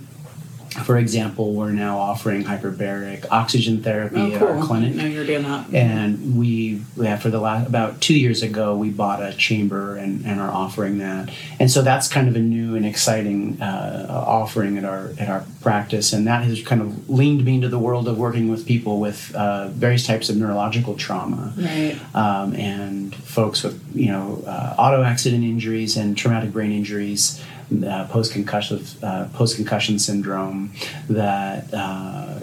for 0.84 0.96
example, 0.98 1.52
we're 1.54 1.70
now 1.72 1.98
offering 1.98 2.44
hyperbaric 2.44 3.26
oxygen 3.30 3.82
therapy 3.82 4.16
Oh, 4.20 4.32
at 4.34 4.42
our 4.42 4.62
clinic. 4.62 4.94
Know 4.94 5.04
you're 5.06 5.24
doing 5.26 5.42
that. 5.44 5.72
And 5.72 6.36
we, 6.36 6.82
yeah, 6.96 7.16
for 7.16 7.30
the 7.30 7.40
last 7.40 7.66
about 7.66 8.00
two 8.00 8.18
years 8.18 8.42
ago, 8.42 8.76
we 8.76 8.90
bought 8.90 9.22
a 9.22 9.32
chamber 9.34 9.96
and, 9.96 10.24
and 10.26 10.40
are 10.40 10.50
offering 10.50 10.98
that. 10.98 11.30
And 11.60 11.70
so 11.70 11.82
that's 11.82 12.08
kind 12.08 12.28
of 12.28 12.36
a 12.36 12.40
new 12.40 12.76
and 12.76 12.84
exciting 12.86 13.60
uh, 13.62 14.06
offering 14.26 14.76
at 14.78 14.84
our 14.84 15.10
at 15.18 15.28
our 15.28 15.44
practice, 15.62 16.12
and 16.12 16.26
that 16.26 16.44
has 16.44 16.62
kind 16.62 16.80
of 16.80 17.08
leaned 17.10 17.44
me 17.44 17.54
into 17.56 17.68
the 17.68 17.78
world 17.78 18.06
of 18.08 18.18
working 18.18 18.48
with 18.48 18.66
people 18.66 19.00
with 19.00 19.34
uh, 19.34 19.68
various 19.68 20.06
types 20.06 20.28
of 20.28 20.36
neurological 20.36 20.94
trauma, 20.94 21.52
Right. 21.56 21.98
um, 22.14 22.54
and 22.54 23.14
folks 23.14 23.62
with 23.62 23.80
you 23.94 24.08
know 24.12 24.42
uh, 24.46 24.74
auto 24.78 25.02
accident 25.02 25.42
injuries 25.44 25.96
and 25.96 26.16
traumatic 26.16 26.52
brain 26.52 26.72
injuries. 26.72 27.42
Uh, 27.68 28.06
post 28.06 28.32
concussive 28.32 28.94
uh, 29.02 29.26
post 29.36 29.56
concussion 29.56 29.98
syndrome 29.98 30.72
that 31.08 31.66
uh, 31.74 32.38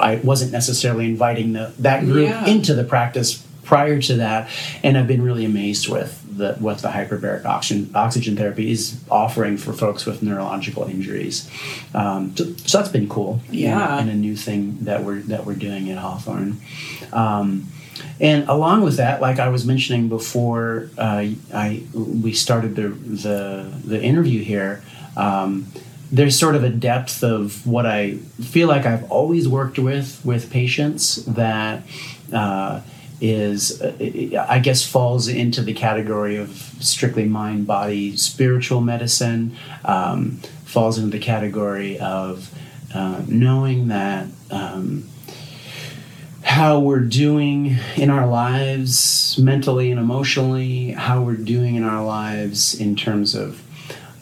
I 0.00 0.14
wasn't 0.24 0.50
necessarily 0.50 1.04
inviting 1.04 1.52
the, 1.52 1.74
that 1.80 2.04
group 2.04 2.30
Yeah. 2.30 2.46
into 2.46 2.72
the 2.72 2.82
practice 2.82 3.46
prior 3.64 4.00
to 4.00 4.14
that, 4.16 4.48
and 4.82 4.96
I've 4.96 5.06
been 5.06 5.20
really 5.20 5.44
amazed 5.44 5.88
with 5.90 6.18
the, 6.38 6.54
what 6.54 6.78
the 6.78 6.88
hyperbaric 6.88 7.44
oxygen 7.44 7.90
oxygen 7.94 8.34
therapy 8.34 8.70
is 8.70 8.98
offering 9.10 9.58
for 9.58 9.74
folks 9.74 10.06
with 10.06 10.22
neurological 10.22 10.84
injuries. 10.84 11.50
Um, 11.94 12.34
so, 12.34 12.44
so 12.64 12.78
that's 12.78 12.88
been 12.90 13.10
cool, 13.10 13.40
and- 13.48 13.54
Yeah. 13.54 13.98
and, 13.98 14.08
a 14.08 14.14
new 14.14 14.36
thing 14.36 14.78
that 14.84 15.04
we're 15.04 15.20
that 15.32 15.44
we're 15.44 15.54
doing 15.68 15.90
at 15.90 15.98
Hawthorne. 15.98 16.56
Um, 17.12 17.66
and 18.20 18.48
along 18.48 18.82
with 18.82 18.96
that, 18.96 19.20
like 19.20 19.38
I 19.38 19.48
was 19.48 19.64
mentioning 19.64 20.08
before, 20.08 20.90
uh, 20.98 21.26
I 21.54 21.82
we 21.94 22.32
started 22.32 22.76
the 22.76 22.88
the, 22.88 23.72
the 23.84 24.02
interview 24.02 24.42
here. 24.42 24.82
Um, 25.16 25.66
there's 26.10 26.38
sort 26.38 26.54
of 26.54 26.62
a 26.62 26.68
depth 26.68 27.24
of 27.24 27.66
what 27.66 27.86
I 27.86 28.16
feel 28.40 28.68
like 28.68 28.84
I've 28.84 29.10
always 29.10 29.48
worked 29.48 29.78
with 29.78 30.20
with 30.24 30.50
patients 30.50 31.24
that 31.24 31.84
uh, 32.32 32.82
is, 33.20 33.80
I 33.80 34.58
guess, 34.58 34.86
falls 34.86 35.28
into 35.28 35.62
the 35.62 35.72
category 35.72 36.36
of 36.36 36.50
strictly 36.80 37.24
mind 37.24 37.66
body 37.66 38.16
spiritual 38.16 38.80
medicine. 38.80 39.56
Um, 39.84 40.40
falls 40.72 40.96
into 40.96 41.10
the 41.10 41.22
category 41.22 41.98
of 41.98 42.50
uh, 42.94 43.22
knowing 43.28 43.88
that. 43.88 44.26
Um, 44.50 45.08
how 46.52 46.78
we're 46.78 47.00
doing 47.00 47.78
in 47.96 48.10
our 48.10 48.26
lives 48.26 49.38
mentally 49.38 49.90
and 49.90 49.98
emotionally, 49.98 50.90
how 50.90 51.22
we're 51.22 51.34
doing 51.34 51.76
in 51.76 51.82
our 51.82 52.04
lives 52.04 52.78
in 52.78 52.94
terms 52.94 53.34
of 53.34 53.62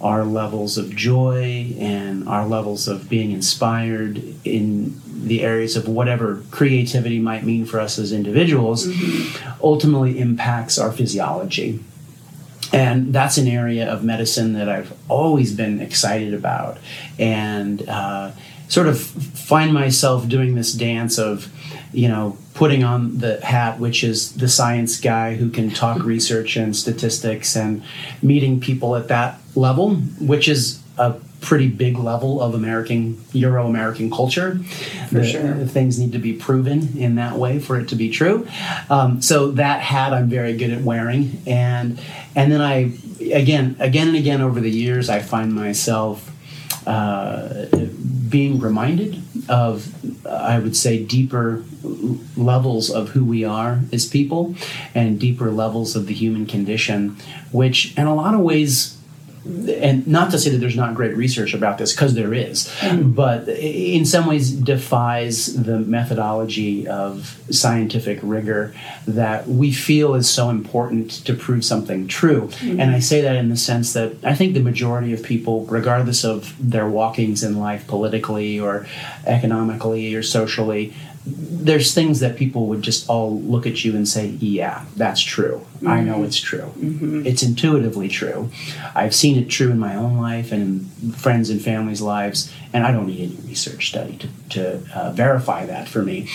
our 0.00 0.24
levels 0.24 0.78
of 0.78 0.94
joy 0.94 1.74
and 1.76 2.28
our 2.28 2.46
levels 2.46 2.86
of 2.86 3.08
being 3.08 3.32
inspired 3.32 4.22
in 4.44 5.00
the 5.26 5.42
areas 5.42 5.74
of 5.74 5.88
whatever 5.88 6.40
creativity 6.52 7.18
might 7.18 7.42
mean 7.42 7.66
for 7.66 7.80
us 7.80 7.98
as 7.98 8.12
individuals 8.12 8.86
ultimately 9.60 10.20
impacts 10.20 10.78
our 10.78 10.92
physiology. 10.92 11.80
And 12.72 13.12
that's 13.12 13.38
an 13.38 13.48
area 13.48 13.92
of 13.92 14.04
medicine 14.04 14.52
that 14.52 14.68
I've 14.68 14.96
always 15.08 15.52
been 15.52 15.80
excited 15.80 16.32
about. 16.32 16.78
And 17.18 17.86
uh, 17.88 18.30
sort 18.70 18.86
of 18.86 18.98
find 19.00 19.74
myself 19.74 20.26
doing 20.28 20.54
this 20.54 20.72
dance 20.72 21.18
of, 21.18 21.52
you 21.92 22.08
know, 22.08 22.38
putting 22.54 22.84
on 22.84 23.18
the 23.18 23.40
hat, 23.44 23.78
which 23.80 24.02
is 24.04 24.32
the 24.36 24.48
science 24.48 24.98
guy 25.00 25.34
who 25.34 25.50
can 25.50 25.70
talk 25.70 26.02
research 26.14 26.56
and 26.56 26.74
statistics 26.74 27.56
and 27.56 27.82
meeting 28.22 28.60
people 28.60 28.96
at 28.96 29.08
that 29.08 29.38
level, 29.54 29.96
which 30.20 30.48
is 30.48 30.80
a 30.98 31.14
pretty 31.40 31.68
big 31.68 31.96
level 31.98 32.40
of 32.40 32.54
American, 32.54 33.18
Euro 33.32 33.66
American 33.66 34.10
culture. 34.10 34.60
For 35.08 35.14
The- 35.14 35.24
sure. 35.24 35.54
things 35.66 35.98
need 35.98 36.12
to 36.12 36.18
be 36.18 36.34
proven 36.34 36.96
in 36.96 37.16
that 37.16 37.36
way 37.38 37.58
for 37.58 37.80
it 37.80 37.88
to 37.88 37.96
be 37.96 38.08
true. 38.10 38.46
Um, 38.90 39.20
so 39.22 39.50
that 39.52 39.80
hat 39.80 40.12
I'm 40.12 40.28
very 40.28 40.54
good 40.56 40.70
at 40.70 40.82
wearing, 40.82 41.40
and 41.46 41.98
and 42.36 42.52
then 42.52 42.60
I 42.60 42.92
again 43.32 43.74
again 43.80 44.08
and 44.08 44.16
again 44.16 44.40
over 44.42 44.60
the 44.60 44.70
years 44.70 45.08
I 45.08 45.20
find 45.20 45.54
myself 45.54 46.30
uh, 46.86 47.66
being 48.30 48.60
reminded 48.60 49.22
of 49.48 49.94
I 50.26 50.58
would 50.58 50.76
say 50.76 51.04
deeper 51.04 51.64
levels 52.36 52.90
of 52.90 53.10
who 53.10 53.24
we 53.24 53.44
are 53.44 53.80
as 53.92 54.06
people 54.06 54.54
and 54.94 55.18
deeper 55.18 55.50
levels 55.50 55.96
of 55.96 56.06
the 56.06 56.14
human 56.14 56.46
condition, 56.46 57.16
which 57.52 57.96
in 57.98 58.06
a 58.06 58.14
lot 58.14 58.34
of 58.34 58.40
ways 58.40 58.99
and 59.44 60.06
not 60.06 60.30
to 60.30 60.38
say 60.38 60.50
that 60.50 60.58
there's 60.58 60.76
not 60.76 60.94
great 60.94 61.16
research 61.16 61.54
about 61.54 61.78
this 61.78 61.92
because 61.92 62.14
there 62.14 62.34
is 62.34 62.68
mm-hmm. 62.80 63.12
but 63.12 63.48
in 63.48 64.04
some 64.04 64.26
ways 64.26 64.50
defies 64.50 65.62
the 65.62 65.78
methodology 65.78 66.86
of 66.86 67.40
scientific 67.50 68.18
rigor 68.22 68.74
that 69.06 69.48
we 69.48 69.72
feel 69.72 70.14
is 70.14 70.28
so 70.28 70.50
important 70.50 71.10
to 71.10 71.32
prove 71.32 71.64
something 71.64 72.06
true. 72.06 72.48
Mm-hmm. 72.48 72.80
And 72.80 72.90
i 72.90 72.98
say 72.98 73.22
that 73.22 73.36
in 73.36 73.48
the 73.48 73.56
sense 73.56 73.94
that 73.94 74.12
i 74.24 74.34
think 74.34 74.52
the 74.54 74.60
majority 74.60 75.12
of 75.14 75.22
people 75.22 75.64
regardless 75.66 76.24
of 76.24 76.54
their 76.60 76.88
walkings 76.88 77.42
in 77.42 77.58
life 77.58 77.86
politically 77.86 78.60
or 78.60 78.86
economically 79.26 80.14
or 80.14 80.22
socially 80.22 80.92
there's 81.26 81.94
things 81.94 82.20
that 82.20 82.36
people 82.36 82.66
would 82.66 82.82
just 82.82 83.08
all 83.08 83.38
look 83.40 83.66
at 83.66 83.84
you 83.84 83.94
and 83.94 84.08
say, 84.08 84.26
Yeah, 84.26 84.84
that's 84.96 85.20
true. 85.20 85.66
I 85.86 86.00
know 86.00 86.16
mm-hmm. 86.16 86.24
it's 86.24 86.40
true. 86.40 86.72
Mm-hmm. 86.78 87.26
It's 87.26 87.42
intuitively 87.42 88.08
true. 88.08 88.50
I've 88.94 89.14
seen 89.14 89.38
it 89.38 89.48
true 89.48 89.70
in 89.70 89.78
my 89.78 89.96
own 89.96 90.18
life 90.18 90.52
and 90.52 90.90
in 91.02 91.12
friends 91.12 91.48
and 91.50 91.60
families' 91.60 92.02
lives, 92.02 92.52
and 92.72 92.86
I 92.86 92.92
don't 92.92 93.06
need 93.06 93.20
any 93.20 93.48
research 93.48 93.88
study 93.88 94.16
to, 94.18 94.28
to 94.50 94.82
uh, 94.94 95.12
verify 95.12 95.66
that 95.66 95.88
for 95.88 96.02
me. 96.02 96.28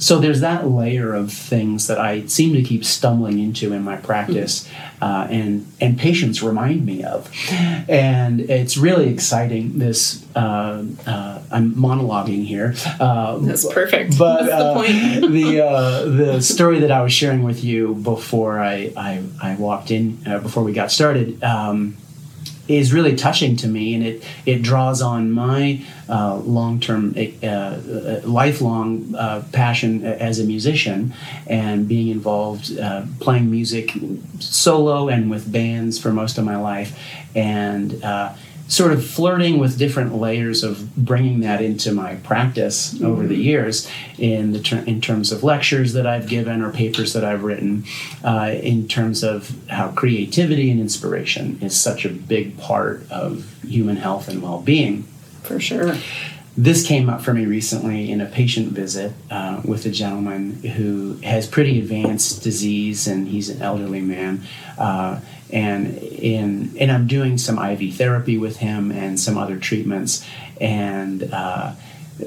So 0.00 0.20
there's 0.20 0.40
that 0.40 0.68
layer 0.68 1.12
of 1.12 1.32
things 1.32 1.88
that 1.88 1.98
I 1.98 2.24
seem 2.26 2.54
to 2.54 2.62
keep 2.62 2.84
stumbling 2.84 3.40
into 3.40 3.72
in 3.72 3.82
my 3.82 3.96
practice, 3.96 4.68
uh, 5.02 5.26
and 5.28 5.66
and 5.80 5.98
patients 5.98 6.40
remind 6.40 6.86
me 6.86 7.02
of, 7.02 7.28
and 7.50 8.40
it's 8.40 8.76
really 8.76 9.08
exciting. 9.08 9.80
This 9.80 10.24
uh, 10.36 10.84
uh, 11.04 11.42
I'm 11.50 11.74
monologuing 11.74 12.46
here. 12.46 12.74
Uh, 13.00 13.38
That's 13.38 13.66
perfect. 13.72 14.16
but 14.16 14.44
That's 14.46 14.52
uh, 14.52 14.68
the 14.68 14.74
point. 14.74 15.32
the 15.32 15.66
uh, 15.66 16.04
the 16.04 16.40
story 16.42 16.78
that 16.78 16.92
I 16.92 17.02
was 17.02 17.12
sharing 17.12 17.42
with 17.42 17.64
you 17.64 17.96
before 17.96 18.60
I 18.60 18.92
I, 18.96 19.24
I 19.42 19.56
walked 19.56 19.90
in 19.90 20.20
uh, 20.24 20.38
before 20.38 20.62
we 20.62 20.72
got 20.72 20.92
started 20.92 21.42
um, 21.42 21.96
is 22.68 22.92
really 22.92 23.16
touching 23.16 23.56
to 23.56 23.66
me, 23.66 23.94
and 23.94 24.04
it 24.04 24.22
it 24.46 24.62
draws 24.62 25.02
on 25.02 25.32
my 25.32 25.82
uh, 26.08 26.36
long 26.36 26.80
term 26.80 27.14
uh, 27.16 27.46
uh, 27.46 28.20
lifelong 28.24 29.14
uh, 29.14 29.42
passion 29.52 30.04
as 30.04 30.38
a 30.38 30.44
musician 30.44 31.14
and 31.46 31.88
being 31.88 32.08
involved 32.08 32.78
uh, 32.78 33.02
playing 33.20 33.50
music 33.50 33.92
solo 34.38 35.08
and 35.08 35.30
with 35.30 35.50
bands 35.50 35.98
for 35.98 36.12
most 36.12 36.38
of 36.38 36.44
my 36.44 36.56
life, 36.56 36.98
and. 37.34 38.02
Sort 38.70 38.92
of 38.92 39.02
flirting 39.02 39.58
with 39.58 39.78
different 39.78 40.14
layers 40.14 40.62
of 40.62 40.94
bringing 40.94 41.40
that 41.40 41.62
into 41.62 41.90
my 41.90 42.16
practice 42.16 43.00
over 43.00 43.26
the 43.26 43.34
years 43.34 43.90
in 44.18 44.52
the 44.52 44.60
ter- 44.60 44.84
in 44.84 45.00
terms 45.00 45.32
of 45.32 45.42
lectures 45.42 45.94
that 45.94 46.06
I've 46.06 46.28
given 46.28 46.60
or 46.60 46.70
papers 46.70 47.14
that 47.14 47.24
I've 47.24 47.44
written 47.44 47.84
uh, 48.22 48.54
in 48.62 48.86
terms 48.86 49.24
of 49.24 49.56
how 49.68 49.88
creativity 49.92 50.70
and 50.70 50.80
inspiration 50.80 51.58
is 51.62 51.80
such 51.80 52.04
a 52.04 52.10
big 52.10 52.58
part 52.58 53.10
of 53.10 53.58
human 53.66 53.96
health 53.96 54.28
and 54.28 54.42
well-being 54.42 55.04
For 55.44 55.58
sure. 55.58 55.96
this 56.54 56.86
came 56.86 57.08
up 57.08 57.22
for 57.22 57.32
me 57.32 57.46
recently 57.46 58.12
in 58.12 58.20
a 58.20 58.26
patient 58.26 58.72
visit 58.72 59.12
uh, 59.30 59.62
with 59.64 59.86
a 59.86 59.90
gentleman 59.90 60.62
who 60.76 61.14
has 61.22 61.46
pretty 61.46 61.78
advanced 61.78 62.42
disease 62.42 63.06
and 63.06 63.28
he's 63.28 63.48
an 63.48 63.62
elderly 63.62 64.02
man 64.02 64.42
uh, 64.76 65.20
and 65.50 65.96
in 65.98 66.76
and 66.78 66.90
I'm 66.90 67.06
doing 67.06 67.38
some 67.38 67.58
IV 67.58 67.94
therapy 67.94 68.38
with 68.38 68.58
him 68.58 68.90
and 68.90 69.18
some 69.18 69.38
other 69.38 69.58
treatments. 69.58 70.26
And 70.60 71.32
uh, 71.32 71.74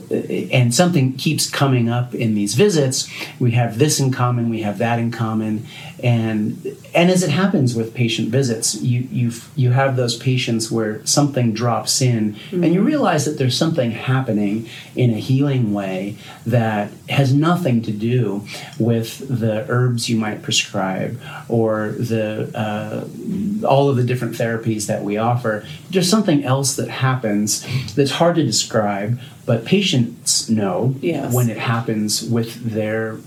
and 0.10 0.74
something 0.74 1.14
keeps 1.18 1.50
coming 1.50 1.90
up 1.90 2.16
in 2.16 2.34
these 2.34 2.56
visits. 2.56 3.10
We 3.40 3.52
have 3.52 3.78
this 3.78 4.00
in 4.00 4.12
common 4.12 4.50
we 4.50 4.62
have 4.62 4.78
that 4.78 5.00
in 5.00 5.12
common 5.12 5.66
and 6.04 6.66
and 6.96 7.10
as 7.10 7.24
it 7.24 7.30
happens 7.30 7.76
with 7.76 7.94
patient 7.94 8.30
visits 8.30 8.76
you 8.82 9.02
you 9.12 9.32
you 9.56 9.72
have 9.72 9.96
those 9.96 10.16
patients 10.18 10.72
where 10.72 11.06
something 11.06 11.54
drops 11.54 12.02
in 12.02 12.36
and 12.52 12.74
you 12.74 12.82
realize 12.82 13.26
that 13.26 13.38
there's 13.38 13.58
something 13.58 13.92
happening 13.92 14.68
in 14.96 15.12
a 15.12 15.18
healing 15.20 15.74
way 15.74 16.16
that 16.46 16.90
has 17.10 17.34
nothing 17.34 17.82
to 17.82 17.92
do 17.92 18.44
with 18.80 19.10
the 19.40 19.66
herbs 19.70 20.10
you 20.10 20.18
might 20.18 20.42
prescribe 20.42 21.20
or 21.48 21.90
the 21.92 22.50
uh, 22.56 23.66
all 23.68 23.90
of 23.90 23.96
the 23.96 24.04
different 24.04 24.34
therapies 24.36 24.88
that 24.88 25.04
we 25.04 25.18
offer 25.18 25.66
there's 25.92 26.10
something 26.10 26.44
else 26.44 26.76
that 26.76 26.90
happens 26.90 27.66
that's 27.96 28.12
hard 28.12 28.36
to 28.36 28.44
describe 28.44 29.20
but 29.46 29.66
patients 29.66 30.50
know 30.50 30.96
Yes. 31.02 31.34
when 31.34 31.50
it 31.50 31.58
happens 31.58 32.24
with 32.24 32.72
their 32.74 33.18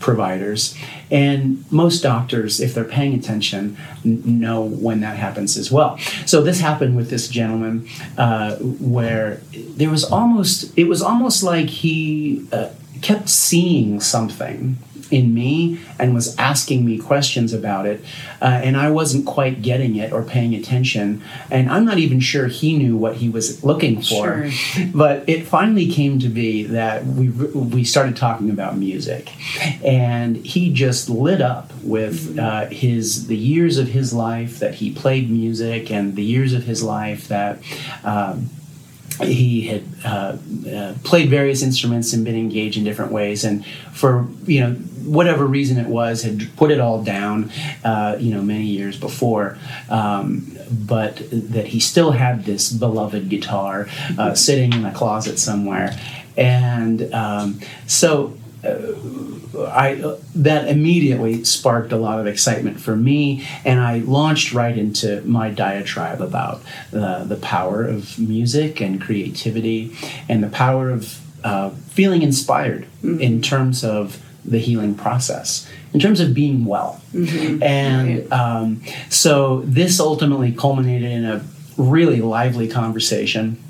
providers. 0.00 0.76
And 1.10 1.64
most 1.70 2.02
doctors, 2.02 2.60
if 2.60 2.74
they're 2.74 2.84
paying 2.84 3.14
attention, 3.14 3.76
n- 4.04 4.22
know 4.40 4.62
when 4.62 5.00
that 5.00 5.16
happens 5.16 5.56
as 5.56 5.70
well. 5.70 5.98
So 6.26 6.42
this 6.42 6.60
happened 6.60 6.96
with 6.96 7.10
this 7.10 7.28
gentleman 7.28 7.88
uh, 8.18 8.56
where 8.56 9.36
there 9.52 9.90
was 9.90 10.04
almost, 10.04 10.76
it 10.76 10.84
was 10.84 11.02
almost 11.02 11.42
like 11.42 11.68
he 11.68 12.46
uh, 12.52 12.70
kept 13.02 13.28
seeing 13.28 14.00
something 14.00 14.76
in 15.10 15.34
me 15.34 15.80
and 15.98 16.14
was 16.14 16.36
asking 16.38 16.84
me 16.84 16.98
questions 16.98 17.52
about 17.52 17.86
it, 17.86 18.04
uh, 18.40 18.44
and 18.44 18.76
I 18.76 18.90
wasn't 18.90 19.26
quite 19.26 19.62
getting 19.62 19.96
it 19.96 20.12
or 20.12 20.22
paying 20.22 20.54
attention. 20.54 21.22
And 21.50 21.70
I'm 21.70 21.84
not 21.84 21.98
even 21.98 22.20
sure 22.20 22.46
he 22.48 22.76
knew 22.76 22.96
what 22.96 23.16
he 23.16 23.28
was 23.28 23.64
looking 23.64 24.02
for. 24.02 24.48
Sure. 24.48 24.86
But 24.94 25.28
it 25.28 25.46
finally 25.46 25.88
came 25.90 26.18
to 26.20 26.28
be 26.28 26.64
that 26.64 27.06
we 27.06 27.28
we 27.28 27.84
started 27.84 28.16
talking 28.16 28.50
about 28.50 28.76
music, 28.76 29.32
and 29.84 30.36
he 30.36 30.72
just 30.72 31.08
lit 31.08 31.40
up 31.40 31.72
with 31.82 32.38
uh, 32.38 32.66
his 32.66 33.26
the 33.26 33.36
years 33.36 33.78
of 33.78 33.88
his 33.88 34.12
life 34.12 34.58
that 34.58 34.76
he 34.76 34.92
played 34.92 35.30
music 35.30 35.90
and 35.90 36.16
the 36.16 36.24
years 36.24 36.52
of 36.52 36.64
his 36.64 36.82
life 36.82 37.28
that. 37.28 37.58
Um, 38.04 38.50
he 39.22 39.62
had 39.62 39.84
uh, 40.04 40.36
uh, 40.70 40.94
played 41.04 41.30
various 41.30 41.62
instruments 41.62 42.12
and 42.12 42.24
been 42.24 42.36
engaged 42.36 42.76
in 42.76 42.84
different 42.84 43.12
ways 43.12 43.44
and 43.44 43.64
for 43.92 44.28
you 44.46 44.60
know 44.60 44.76
whatever 45.06 45.46
reason 45.46 45.78
it 45.78 45.86
was 45.86 46.22
had 46.22 46.54
put 46.56 46.70
it 46.70 46.80
all 46.80 47.02
down 47.02 47.50
uh, 47.84 48.16
you 48.18 48.34
know 48.34 48.42
many 48.42 48.66
years 48.66 48.98
before 48.98 49.56
um, 49.88 50.56
but 50.70 51.22
that 51.30 51.68
he 51.68 51.80
still 51.80 52.12
had 52.12 52.44
this 52.44 52.72
beloved 52.72 53.28
guitar 53.28 53.88
uh, 54.18 54.34
sitting 54.34 54.72
in 54.72 54.84
a 54.84 54.92
closet 54.92 55.38
somewhere. 55.38 55.98
And 56.36 57.12
um, 57.14 57.60
so 57.86 58.36
I 58.64 60.16
that 60.34 60.68
immediately 60.68 61.44
sparked 61.44 61.92
a 61.92 61.96
lot 61.96 62.18
of 62.18 62.26
excitement 62.26 62.80
for 62.80 62.96
me, 62.96 63.46
and 63.64 63.80
I 63.80 63.98
launched 63.98 64.52
right 64.52 64.76
into 64.76 65.22
my 65.22 65.50
diatribe 65.50 66.20
about 66.20 66.62
uh, 66.92 67.24
the 67.24 67.36
power 67.36 67.84
of 67.84 68.18
music 68.18 68.80
and 68.80 69.00
creativity, 69.00 69.96
and 70.28 70.42
the 70.42 70.48
power 70.48 70.90
of 70.90 71.20
uh, 71.44 71.70
feeling 71.70 72.22
inspired 72.22 72.86
in 73.02 73.40
terms 73.40 73.84
of 73.84 74.20
the 74.50 74.58
healing 74.58 74.94
process, 74.94 75.68
in 75.92 76.00
terms 76.00 76.20
of 76.20 76.32
being 76.34 76.64
well, 76.64 77.00
and 77.62 78.32
um, 78.32 78.82
so 79.10 79.62
this 79.64 80.00
ultimately 80.00 80.52
culminated 80.52 81.10
in 81.10 81.24
a 81.24 81.44
really 81.76 82.20
lively 82.20 82.68
conversation 82.68 83.62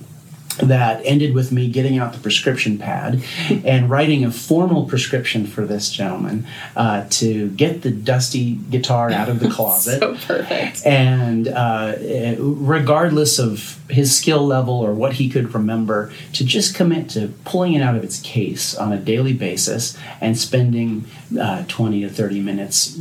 that 0.58 1.02
ended 1.04 1.34
with 1.34 1.52
me 1.52 1.68
getting 1.68 1.98
out 1.98 2.12
the 2.12 2.18
prescription 2.18 2.78
pad 2.78 3.22
and 3.64 3.90
writing 3.90 4.25
a 4.25 4.30
formal 4.30 4.84
prescription 4.86 5.46
for 5.46 5.66
this 5.66 5.90
gentleman 5.90 6.46
uh, 6.76 7.06
to 7.10 7.50
get 7.50 7.82
the 7.82 7.90
dusty 7.90 8.52
guitar 8.70 9.10
out 9.10 9.28
of 9.28 9.40
the 9.40 9.50
closet. 9.56 10.00
So 10.00 10.14
perfect. 10.14 10.84
and 10.86 11.48
uh, 11.48 11.94
regardless 12.38 13.38
of 13.38 13.80
his 13.88 14.16
skill 14.16 14.44
level 14.46 14.75
or 14.75 14.92
what 14.94 15.14
he 15.14 15.28
could 15.28 15.54
remember, 15.54 16.12
to 16.32 16.44
just 16.44 16.75
commit 16.75 17.08
to 17.10 17.32
pulling 17.44 17.75
it 17.75 17.82
out 17.82 17.94
of 17.94 18.02
its 18.02 18.20
case 18.20 18.75
on 18.75 18.92
a 18.92 18.98
daily 18.98 19.32
basis 19.32 19.96
and 20.20 20.38
spending 20.38 21.04
uh, 21.38 21.64
20 21.68 22.00
to 22.02 22.08
30 22.08 22.40
minutes 22.40 22.98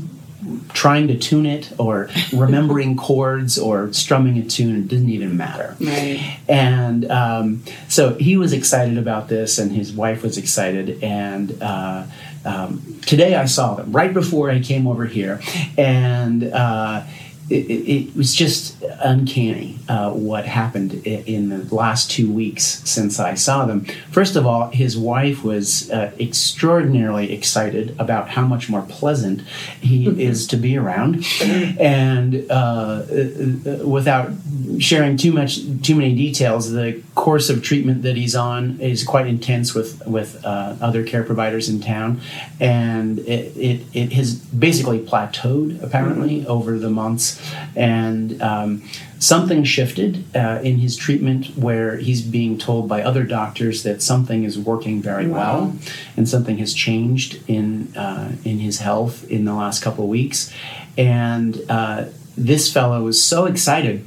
trying 0.74 1.08
to 1.08 1.18
tune 1.18 1.46
it 1.46 1.72
or 1.80 2.10
remembering 2.34 2.96
chords 3.08 3.58
or 3.58 3.92
strumming 3.94 4.38
a 4.38 4.46
tune 4.46 4.76
it 4.76 4.88
didn't 4.88 5.10
even 5.10 5.38
matter. 5.38 5.76
Right. 5.80 6.40
and 6.48 7.10
um, 7.10 7.64
so 7.88 8.14
he 8.16 8.38
was 8.38 8.54
excited 8.54 8.98
about 8.98 9.28
this 9.28 9.58
and 9.58 9.72
his 9.72 9.92
wife 9.92 10.24
was 10.24 10.38
excited. 10.38 11.04
And 11.04 11.62
uh, 11.62 12.06
um, 12.44 13.00
today 13.08 13.34
i 13.36 13.46
saw 13.46 13.74
them 13.74 13.92
right 13.92 14.14
before 14.14 14.52
i 14.52 14.60
came 14.60 14.88
over 14.88 15.06
here. 15.06 15.42
And 15.78 16.44
uh, 16.44 17.04
it, 17.50 17.54
it, 17.54 18.16
was 18.16 18.34
just 18.34 18.82
uncanny 19.02 19.78
uh, 19.88 20.12
what 20.12 20.46
happened 20.46 21.06
in 21.06 21.50
the 21.50 21.76
last 21.76 22.10
two 22.10 22.32
weeks 22.32 22.64
since 22.90 23.20
I 23.20 23.36
saw 23.36 23.66
them. 23.66 23.86
First 24.10 24.36
of 24.36 24.48
all, 24.48 24.70
his 24.70 24.98
wife 24.98 25.44
was 25.44 25.92
uh, 25.92 26.12
extraordinarily 26.20 27.32
excited 27.32 27.96
about 28.00 28.30
how 28.30 28.46
much 28.46 28.70
more 28.70 28.82
pleasant 28.82 29.42
he 29.82 30.08
is 30.22 30.48
to 30.48 30.58
be 30.58 30.76
around, 30.76 31.24
and 31.42 32.50
uh, 32.50 32.54
uh, 32.54 33.86
without 33.86 34.32
sharing 34.80 35.18
too 35.18 35.32
much, 35.32 35.60
too 35.84 35.96
many 35.96 36.16
details, 36.16 36.72
the 36.72 37.02
course 37.14 37.50
of 37.50 37.64
treatment 37.64 38.02
that 38.02 38.16
he's 38.16 38.36
on 38.36 38.80
is 38.80 39.04
quite 39.04 39.28
intense 39.28 39.74
with 39.74 40.06
with 40.08 40.44
uh, 40.46 40.76
other 40.82 41.04
care 41.04 41.24
providers 41.24 41.70
in 41.70 41.80
town, 41.80 42.20
and 42.60 43.20
it, 43.20 43.56
it, 43.56 43.82
it 43.94 44.12
has 44.14 44.36
basically 44.36 45.00
plateaued 45.00 45.82
apparently 45.84 46.46
over 46.48 46.78
the 46.78 46.90
months, 46.90 47.35
and 47.76 48.42
um, 48.42 48.84
something 49.20 49.64
shifted 49.64 50.24
uh, 50.36 50.60
in 50.64 50.78
his 50.78 50.96
treatment 50.96 51.58
where 51.58 51.98
he's 51.98 52.22
being 52.22 52.58
told 52.58 52.88
by 52.88 53.02
other 53.02 53.24
doctors 53.24 53.84
that 53.84 54.02
something 54.02 54.44
is 54.44 54.58
working 54.58 55.02
very 55.02 55.28
well, 55.28 55.76
and 56.16 56.28
something 56.28 56.58
has 56.58 56.74
changed 56.74 57.40
in 57.48 57.96
uh, 57.96 58.34
in 58.44 58.60
his 58.60 58.80
health 58.80 59.30
in 59.30 59.46
the 59.46 59.54
last 59.54 59.82
couple 59.82 60.04
of 60.04 60.10
weeks, 60.10 60.54
and 60.98 61.62
uh, 61.70 62.06
this 62.38 62.72
fellow 62.72 63.04
was 63.04 63.22
so 63.22 63.46
excited 63.46 64.04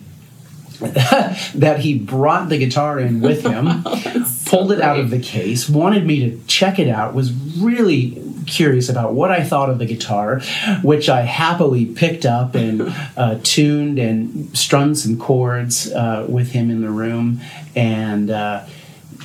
that 0.80 1.80
he 1.80 1.98
brought 1.98 2.48
the 2.48 2.56
guitar 2.56 3.00
in 3.00 3.20
with 3.20 3.42
him, 3.42 3.82
pulled 4.46 4.70
it 4.70 4.80
out 4.80 4.98
of 4.98 5.10
the 5.10 5.18
case, 5.18 5.68
wanted 5.68 6.06
me 6.06 6.20
to 6.20 6.40
check 6.46 6.78
it 6.78 6.88
out, 6.88 7.14
was 7.14 7.32
really 7.32 8.22
curious 8.48 8.88
about 8.88 9.14
what 9.14 9.30
I 9.30 9.44
thought 9.44 9.70
of 9.70 9.78
the 9.78 9.86
guitar, 9.86 10.40
which 10.82 11.08
I 11.08 11.22
happily 11.22 11.86
picked 11.86 12.26
up 12.26 12.54
and 12.54 12.82
uh, 13.16 13.38
tuned 13.42 13.98
and 13.98 14.56
strummed 14.56 14.98
some 14.98 15.18
chords 15.18 15.92
uh, 15.92 16.26
with 16.28 16.52
him 16.52 16.70
in 16.70 16.80
the 16.80 16.90
room. 16.90 17.40
And 17.76 18.30
uh, 18.30 18.64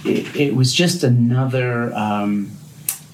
it, 0.05 0.35
it 0.35 0.55
was 0.55 0.73
just 0.73 1.03
another. 1.03 1.93
Um, 1.93 2.51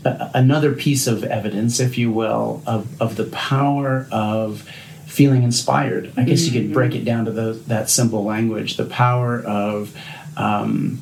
another 0.05 0.73
piece 0.73 1.07
of 1.07 1.25
evidence, 1.25 1.81
if 1.81 1.97
you 1.97 2.09
will, 2.09 2.63
of, 2.65 3.01
of 3.01 3.17
the 3.17 3.25
power 3.25 4.07
of 4.13 4.61
feeling 5.05 5.43
inspired. 5.43 6.13
I 6.15 6.23
guess 6.23 6.45
you 6.45 6.53
could 6.53 6.71
break 6.71 6.95
it 6.95 7.03
down 7.03 7.25
to 7.25 7.31
those, 7.31 7.65
that 7.65 7.89
simple 7.89 8.23
language 8.23 8.77
the 8.77 8.85
power 8.85 9.41
of 9.41 9.93
um, 10.37 11.01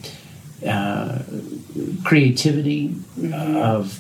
uh, 0.66 1.20
creativity, 2.04 2.96
of, 3.34 4.00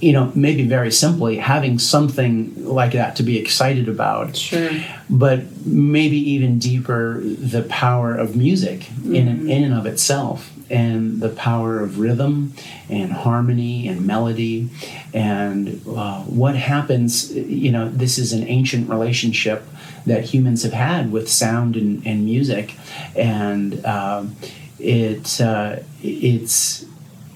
you 0.00 0.12
know, 0.12 0.30
maybe 0.34 0.64
very 0.64 0.92
simply 0.92 1.36
having 1.38 1.78
something 1.78 2.52
like 2.64 2.92
that 2.92 3.16
to 3.16 3.22
be 3.22 3.38
excited 3.38 3.88
about 3.88 4.36
Sure. 4.36 4.70
but 5.10 5.40
maybe 5.66 6.16
even 6.34 6.58
deeper 6.58 7.20
the 7.20 7.62
power 7.62 8.14
of 8.14 8.36
music 8.36 8.88
in, 9.04 9.48
in 9.50 9.64
and 9.64 9.74
of 9.74 9.86
itself 9.86 10.52
and 10.70 11.20
the 11.20 11.30
power 11.30 11.80
of 11.80 11.98
rhythm 11.98 12.52
and 12.90 13.10
harmony 13.10 13.88
and 13.88 14.06
melody 14.06 14.68
and 15.14 15.80
uh, 15.88 16.20
what 16.24 16.54
happens 16.54 17.32
you 17.34 17.72
know 17.72 17.88
this 17.88 18.18
is 18.18 18.32
an 18.34 18.46
ancient 18.46 18.88
relationship 18.90 19.62
that 20.06 20.24
humans 20.24 20.62
have 20.62 20.74
had 20.74 21.10
with 21.10 21.28
sound 21.28 21.74
and, 21.74 22.06
and 22.06 22.24
music 22.24 22.74
and 23.16 23.84
um, 23.86 24.36
it 24.78 25.40
uh, 25.40 25.76
it's 26.02 26.84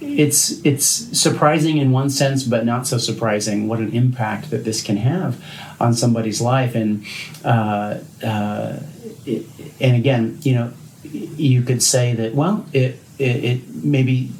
it's 0.02 0.64
it's 0.64 0.84
surprising 0.86 1.78
in 1.78 1.92
one 1.92 2.10
sense, 2.10 2.42
but 2.44 2.64
not 2.64 2.86
so 2.86 2.98
surprising 2.98 3.68
what 3.68 3.78
an 3.78 3.92
impact 3.92 4.50
that 4.50 4.64
this 4.64 4.82
can 4.82 4.96
have 4.96 5.42
on 5.80 5.94
somebody's 5.94 6.40
life. 6.40 6.74
And 6.74 7.04
uh, 7.44 7.98
uh, 8.22 8.80
it, 9.24 9.46
and 9.80 9.96
again, 9.96 10.38
you 10.42 10.54
know, 10.54 10.72
you 11.04 11.62
could 11.62 11.82
say 11.82 12.14
that 12.14 12.34
well, 12.34 12.66
it 12.72 12.98
it, 13.18 13.44
it 13.44 13.74
maybe 13.74 14.30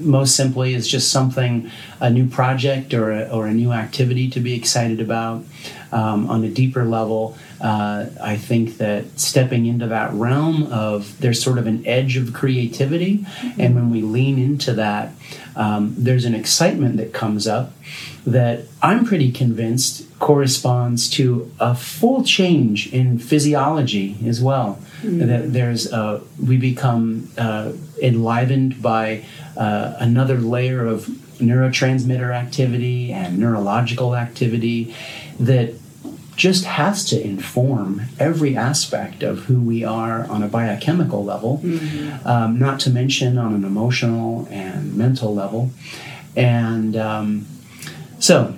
most 0.00 0.34
simply 0.36 0.74
is 0.74 0.88
just 0.88 1.10
something 1.10 1.70
a 2.00 2.10
new 2.10 2.28
project 2.28 2.94
or 2.94 3.12
a, 3.12 3.28
or 3.28 3.46
a 3.46 3.54
new 3.54 3.72
activity 3.72 4.28
to 4.30 4.40
be 4.40 4.54
excited 4.54 5.00
about 5.00 5.44
um, 5.92 6.28
on 6.28 6.42
a 6.44 6.48
deeper 6.48 6.84
level 6.84 7.36
uh, 7.64 8.06
i 8.22 8.36
think 8.36 8.76
that 8.78 9.18
stepping 9.18 9.66
into 9.66 9.86
that 9.86 10.12
realm 10.12 10.64
of 10.72 11.18
there's 11.20 11.42
sort 11.42 11.58
of 11.58 11.66
an 11.66 11.84
edge 11.86 12.16
of 12.16 12.32
creativity. 12.32 13.26
And 13.58 13.74
when 13.74 13.90
we 13.90 14.02
lean 14.02 14.38
into 14.38 14.72
that 14.74 15.12
um, 15.56 15.94
there's 15.96 16.24
an 16.24 16.34
excitement 16.34 16.96
that 16.98 17.12
comes 17.12 17.46
up 17.48 17.72
that 18.26 18.66
i'm 18.82 19.04
pretty 19.04 19.30
convinced 19.32 20.04
corresponds 20.24 21.10
to 21.10 21.52
a 21.60 21.74
full 21.74 22.24
change 22.24 22.90
in 22.94 23.18
physiology 23.18 24.16
as 24.26 24.40
well. 24.40 24.78
That 25.02 25.52
there's 25.52 25.92
uh, 25.92 26.22
we 26.42 26.56
become 26.56 27.30
uh, 27.36 27.72
enlivened 28.00 28.80
by 28.80 29.24
uh, 29.54 29.96
another 29.98 30.38
layer 30.38 30.86
of 30.86 31.04
neurotransmitter 31.38 32.34
activity 32.34 33.12
and 33.12 33.38
neurological 33.38 34.16
activity 34.16 34.94
that 35.38 35.74
just 36.36 36.64
has 36.64 37.04
to 37.06 37.20
inform 37.22 38.02
every 38.18 38.56
aspect 38.56 39.22
of 39.22 39.40
who 39.44 39.60
we 39.60 39.84
are 39.84 40.26
on 40.28 40.42
a 40.42 40.48
biochemical 40.48 41.24
level, 41.24 41.60
um, 42.24 42.58
not 42.58 42.80
to 42.80 42.90
mention 42.90 43.38
on 43.38 43.54
an 43.54 43.64
emotional 43.64 44.48
and 44.50 44.96
mental 44.96 45.34
level. 45.34 45.70
And 46.36 46.96
um, 46.96 47.46
So 48.18 48.54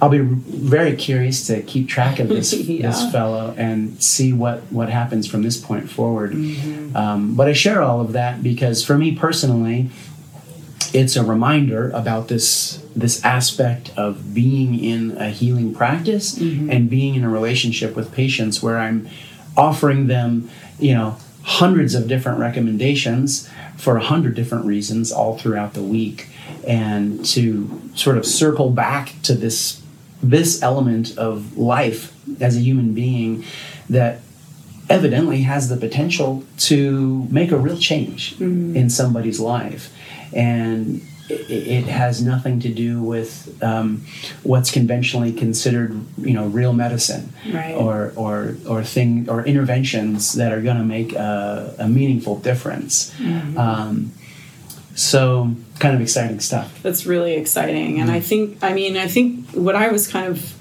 I'll 0.00 0.08
be 0.08 0.18
very 0.18 0.96
curious 0.96 1.46
to 1.48 1.60
keep 1.62 1.88
track 1.88 2.18
of 2.20 2.28
this 2.28 2.52
Yeah. 2.54 2.88
this 2.88 3.12
fellow 3.12 3.54
and 3.58 4.02
see 4.02 4.32
what 4.32 4.60
what 4.70 4.88
happens 4.88 5.26
from 5.26 5.42
this 5.42 5.58
point 5.58 5.90
forward. 5.90 6.32
Mm-hmm. 6.32 6.96
Um, 6.96 7.34
but 7.34 7.48
I 7.48 7.52
share 7.52 7.82
all 7.82 8.00
of 8.00 8.12
that 8.12 8.42
because 8.42 8.82
for 8.82 8.96
me 8.96 9.14
personally, 9.14 9.90
it's 10.92 11.16
a 11.16 11.24
reminder 11.24 11.90
about 11.90 12.28
this 12.28 12.82
this 12.96 13.24
aspect 13.24 13.90
of 13.96 14.34
being 14.34 14.78
in 14.82 15.16
a 15.18 15.30
healing 15.30 15.74
practice 15.74 16.38
Mm-hmm. 16.38 16.70
and 16.70 16.90
being 16.90 17.14
in 17.14 17.24
a 17.24 17.28
relationship 17.30 17.94
with 17.96 18.12
patients 18.12 18.62
where 18.62 18.78
I'm 18.78 19.08
offering 19.56 20.06
them, 20.06 20.50
you 20.78 20.94
know, 20.94 21.16
hundreds 21.42 21.94
of 21.94 22.08
different 22.08 22.38
recommendations 22.38 23.48
for 23.76 23.96
a 23.96 24.02
hundred 24.02 24.34
different 24.34 24.66
reasons 24.66 25.10
all 25.12 25.38
throughout 25.38 25.74
the 25.74 25.82
week 25.82 26.28
and 26.66 27.24
to 27.24 27.80
sort 27.94 28.18
of 28.18 28.26
circle 28.26 28.70
back 28.70 29.14
to 29.22 29.34
this 29.34 29.82
this 30.22 30.62
element 30.62 31.16
of 31.16 31.56
life 31.56 32.12
as 32.42 32.56
a 32.56 32.60
human 32.60 32.92
being 32.92 33.42
that 33.88 34.20
evidently 34.90 35.42
has 35.42 35.68
the 35.68 35.76
potential 35.76 36.44
to 36.58 37.26
make 37.30 37.50
a 37.52 37.56
real 37.56 37.78
change 37.78 38.38
in 38.40 38.90
somebody's 38.90 39.40
life. 39.40 39.90
And 40.32 41.02
it, 41.28 41.50
it 41.50 41.84
has 41.84 42.22
nothing 42.22 42.60
to 42.60 42.68
do 42.68 43.00
with 43.02 43.62
um, 43.62 44.04
what's 44.42 44.70
conventionally 44.70 45.32
considered, 45.32 46.00
you 46.18 46.32
know, 46.34 46.46
real 46.46 46.72
medicine 46.72 47.32
Right. 47.52 47.74
or, 47.74 48.12
or, 48.16 48.56
or 48.68 48.82
thing 48.84 49.28
or 49.28 49.44
interventions 49.44 50.32
that 50.34 50.52
are 50.52 50.60
going 50.60 50.76
to 50.76 50.84
make 50.84 51.12
a, 51.14 51.74
a 51.78 51.88
meaningful 51.88 52.38
difference. 52.40 53.14
Um, 53.56 54.12
so 54.94 55.54
kind 55.78 55.94
of 55.94 56.00
exciting 56.00 56.40
stuff. 56.40 56.82
That's 56.82 57.06
really 57.06 57.34
exciting. 57.34 58.00
And 58.00 58.10
I 58.10 58.20
think, 58.20 58.62
I 58.62 58.72
mean, 58.74 58.96
I 58.96 59.06
think 59.06 59.48
what 59.52 59.74
I 59.76 59.88
was 59.88 60.08
kind 60.08 60.26
of 60.26 60.54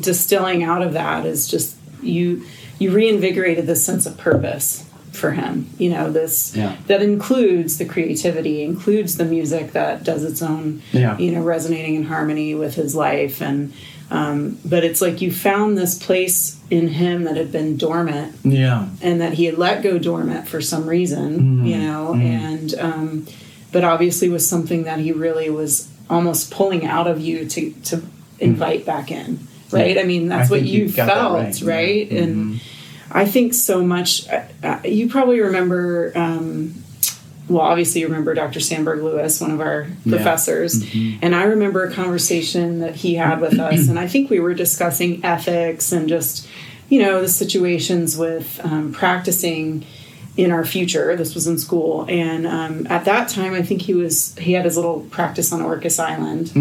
distilling 0.00 0.62
out 0.62 0.82
of 0.82 0.92
that 0.92 1.26
is 1.26 1.48
just 1.48 1.76
you 2.02 2.44
you 2.78 2.90
reinvigorated 2.90 3.66
this 3.66 3.84
sense 3.84 4.06
of 4.06 4.16
purpose 4.18 4.88
for 5.12 5.32
him. 5.32 5.66
You 5.78 5.90
know, 5.90 6.10
this 6.10 6.52
Yeah. 6.56 6.76
that 6.86 7.02
includes 7.02 7.78
the 7.78 7.84
creativity, 7.84 8.62
includes 8.62 9.16
the 9.16 9.24
music 9.24 9.72
that 9.72 10.04
does 10.04 10.24
its 10.24 10.40
own, 10.42 10.80
Yeah. 10.92 11.18
you 11.18 11.32
know, 11.32 11.42
resonating 11.42 11.94
in 11.94 12.04
harmony 12.04 12.54
with 12.54 12.74
his 12.74 12.94
life. 12.94 13.40
And 13.42 13.72
um, 14.10 14.58
but 14.62 14.84
it's 14.84 15.00
like 15.00 15.22
you 15.22 15.32
found 15.32 15.78
this 15.78 15.94
place 15.94 16.56
in 16.70 16.88
him 16.88 17.24
that 17.24 17.36
had 17.38 17.50
been 17.50 17.78
dormant 17.78 18.34
Yeah. 18.44 18.88
and 19.00 19.22
that 19.22 19.32
he 19.34 19.46
had 19.46 19.56
let 19.56 19.82
go 19.82 19.96
dormant 19.98 20.48
for 20.48 20.60
some 20.60 20.86
reason, 20.86 21.64
you 21.66 21.78
know, 21.78 22.12
and 22.14 22.74
um, 22.78 23.26
but 23.72 23.84
obviously 23.84 24.28
was 24.28 24.46
something 24.46 24.82
that 24.84 24.98
he 24.98 25.12
really 25.12 25.48
was 25.48 25.88
almost 26.10 26.50
pulling 26.50 26.84
out 26.84 27.06
of 27.06 27.22
you 27.22 27.46
to 27.46 27.70
to 27.84 28.02
invite 28.38 28.84
back 28.84 29.10
in, 29.10 29.38
right? 29.70 29.96
I 29.96 30.02
mean, 30.02 30.28
that's 30.28 30.50
I 30.50 30.54
what 30.54 30.62
you 30.64 30.88
that 30.88 31.06
felt, 31.08 31.32
right, 31.34 31.62
right? 31.62 32.10
And 32.10 32.60
I 33.12 33.26
think 33.26 33.54
so 33.54 33.84
much. 33.84 34.28
Uh, 34.28 34.42
uh, 34.62 34.80
you 34.84 35.08
probably 35.08 35.40
remember. 35.40 36.12
Um, 36.14 36.74
well, 37.48 37.60
obviously, 37.62 38.00
you 38.00 38.06
remember 38.06 38.32
Dr. 38.34 38.60
Sandberg 38.60 39.02
Lewis, 39.02 39.40
one 39.40 39.50
of 39.50 39.60
our 39.60 39.86
Yeah. 40.04 40.16
professors. 40.16 40.82
And 41.20 41.34
I 41.34 41.42
remember 41.44 41.84
a 41.84 41.90
conversation 41.92 42.78
that 42.78 42.94
he 42.96 43.16
had 43.16 43.40
with 43.40 43.58
us. 43.58 43.88
And 43.88 43.98
I 43.98 44.06
think 44.06 44.30
we 44.30 44.38
were 44.40 44.54
discussing 44.54 45.20
ethics 45.24 45.90
and 45.92 46.08
just, 46.08 46.46
you 46.88 47.02
know, 47.02 47.20
the 47.20 47.28
situations 47.28 48.16
with 48.16 48.60
um, 48.62 48.92
practicing 48.92 49.84
in 50.36 50.50
our 50.52 50.64
future. 50.64 51.14
This 51.16 51.34
was 51.34 51.46
in 51.46 51.58
school. 51.58 52.06
And 52.08 52.46
um, 52.46 52.86
at 52.88 53.04
that 53.06 53.28
time, 53.28 53.54
I 53.54 53.62
think 53.62 53.82
he 53.82 53.92
was, 53.92 54.34
he 54.38 54.52
had 54.52 54.64
his 54.64 54.76
little 54.76 55.00
practice 55.10 55.52
on 55.52 55.60
Orcas 55.60 55.98
Island 55.98 56.52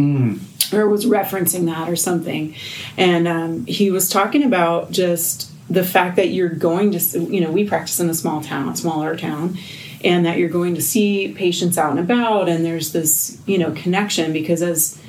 or 0.74 0.90
was 0.90 1.06
referencing 1.06 1.66
that 1.68 1.88
or 1.90 1.96
something. 1.96 2.56
And 2.98 3.28
um, 3.28 3.66
he 3.68 3.92
was 3.92 4.10
talking 4.10 4.44
about 4.44 4.92
just 4.92 5.51
the 5.70 5.84
fact 5.84 6.16
that 6.18 6.30
you're 6.30 6.50
going 6.50 6.92
to, 6.92 7.20
you 7.20 7.40
know, 7.42 7.52
we 7.52 7.68
practice 7.68 8.00
in 8.00 8.10
a 8.10 8.14
small 8.14 8.42
town, 8.42 8.76
smaller 8.76 9.16
town, 9.16 9.58
and 10.04 10.26
that 10.26 10.38
you're 10.38 10.50
going 10.50 10.76
to 10.76 10.82
see 10.82 11.34
patients 11.34 11.78
out 11.78 11.92
and 11.92 12.00
about, 12.00 12.50
and 12.50 12.66
there's 12.66 12.92
this, 12.92 13.40
you 13.46 13.58
know, 13.58 13.72
connection 13.72 14.34
because 14.34 14.62
as 14.62 15.02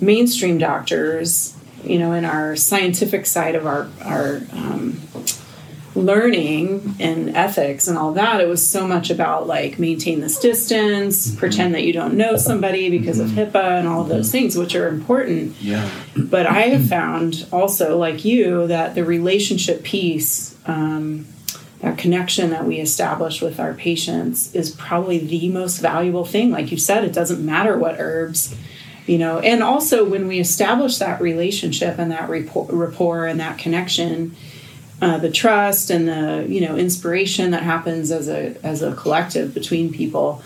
mainstream 0.00 0.58
doctors, 0.58 1.56
you 1.84 1.98
know, 1.98 2.12
in 2.12 2.24
our 2.24 2.54
scientific 2.54 3.26
side 3.26 3.54
of 3.54 3.66
our 3.66 3.88
our 4.02 4.40
um, 4.52 5.00
learning 5.94 6.96
and 6.98 7.36
ethics 7.36 7.86
and 7.86 7.98
all 7.98 8.12
that, 8.12 8.40
it 8.40 8.48
was 8.48 8.66
so 8.66 8.86
much 8.86 9.10
about 9.10 9.46
like 9.46 9.78
maintain 9.78 10.20
this 10.20 10.38
distance, 10.38 11.28
mm-hmm. 11.28 11.38
pretend 11.38 11.74
that 11.74 11.84
you 11.84 11.92
don't 11.92 12.14
know 12.14 12.36
somebody 12.36 12.88
because 12.90 13.18
of 13.18 13.28
mm-hmm. 13.28 13.56
HIPAA 13.56 13.78
and 13.78 13.88
all 13.88 14.02
of 14.02 14.08
those 14.08 14.26
mm-hmm. 14.26 14.32
things, 14.32 14.56
which 14.56 14.74
are 14.74 14.88
important. 14.88 15.60
Yeah. 15.60 15.88
But 16.16 16.46
I 16.46 16.62
have 16.62 16.88
found 16.88 17.46
also, 17.52 17.98
like 17.98 18.24
you, 18.24 18.66
that 18.68 18.94
the 18.94 19.04
relationship 19.04 19.82
piece, 19.82 20.56
um, 20.66 21.26
that 21.80 21.98
connection 21.98 22.50
that 22.50 22.64
we 22.64 22.78
establish 22.78 23.42
with 23.42 23.58
our 23.58 23.74
patients 23.74 24.54
is 24.54 24.70
probably 24.70 25.18
the 25.18 25.48
most 25.48 25.78
valuable 25.78 26.24
thing. 26.24 26.50
Like 26.50 26.70
you 26.70 26.78
said, 26.78 27.04
it 27.04 27.12
doesn't 27.12 27.44
matter 27.44 27.76
what 27.76 27.96
herbs, 27.98 28.54
you 29.06 29.18
know, 29.18 29.40
and 29.40 29.62
also 29.64 30.04
when 30.04 30.28
we 30.28 30.38
establish 30.38 30.98
that 30.98 31.20
relationship 31.20 31.98
and 31.98 32.12
that 32.12 32.30
rapport, 32.30 32.68
rapport 32.70 33.26
and 33.26 33.40
that 33.40 33.58
connection, 33.58 34.36
uh, 35.02 35.18
the 35.18 35.30
trust 35.30 35.90
and 35.90 36.06
the 36.08 36.46
you 36.48 36.60
know 36.66 36.76
inspiration 36.76 37.50
that 37.50 37.62
happens 37.62 38.10
as 38.10 38.28
a 38.28 38.54
as 38.64 38.80
a 38.82 38.94
collective 38.94 39.52
between 39.52 39.92
people 39.92 40.40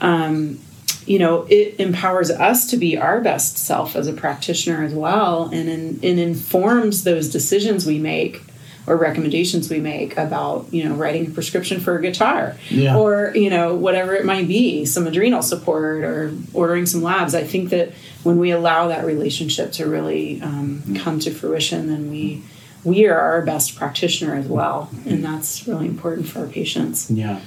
um, 0.00 0.58
you 1.06 1.18
know 1.18 1.46
it 1.48 1.78
empowers 1.80 2.30
us 2.30 2.68
to 2.70 2.76
be 2.76 2.96
our 2.98 3.20
best 3.20 3.56
self 3.56 3.96
as 3.96 4.06
a 4.06 4.12
practitioner 4.12 4.84
as 4.84 4.92
well 4.94 5.44
and 5.52 5.68
in, 5.68 5.98
it 6.02 6.18
informs 6.18 7.04
those 7.04 7.30
decisions 7.30 7.86
we 7.86 7.98
make 7.98 8.42
or 8.86 8.96
recommendations 8.96 9.70
we 9.70 9.78
make 9.78 10.16
about 10.16 10.66
you 10.72 10.82
know 10.84 10.94
writing 10.94 11.26
a 11.26 11.30
prescription 11.30 11.80
for 11.80 11.96
a 11.96 12.02
guitar 12.02 12.56
Yeah. 12.68 12.96
or 12.96 13.32
you 13.34 13.48
know 13.50 13.74
whatever 13.76 14.14
it 14.16 14.24
might 14.24 14.48
be 14.48 14.84
some 14.86 15.06
adrenal 15.06 15.42
support 15.42 16.02
or 16.02 16.32
ordering 16.52 16.86
some 16.86 17.02
labs 17.02 17.34
i 17.34 17.44
think 17.44 17.70
that 17.70 17.92
when 18.24 18.38
we 18.38 18.50
allow 18.50 18.88
that 18.88 19.04
relationship 19.04 19.72
to 19.72 19.86
really 19.86 20.42
um, 20.42 20.82
come 20.98 21.20
to 21.20 21.30
fruition 21.30 21.86
then 21.88 22.10
we 22.10 22.42
we 22.84 23.06
are 23.06 23.18
our 23.18 23.42
best 23.42 23.76
practitioner 23.76 24.34
as 24.34 24.46
well 24.46 24.90
and 25.06 25.24
that's 25.24 25.66
really 25.68 25.86
important 25.86 26.26
for 26.28 26.40
our 26.40 26.46
patients 26.46 27.10
Yeah. 27.10 27.40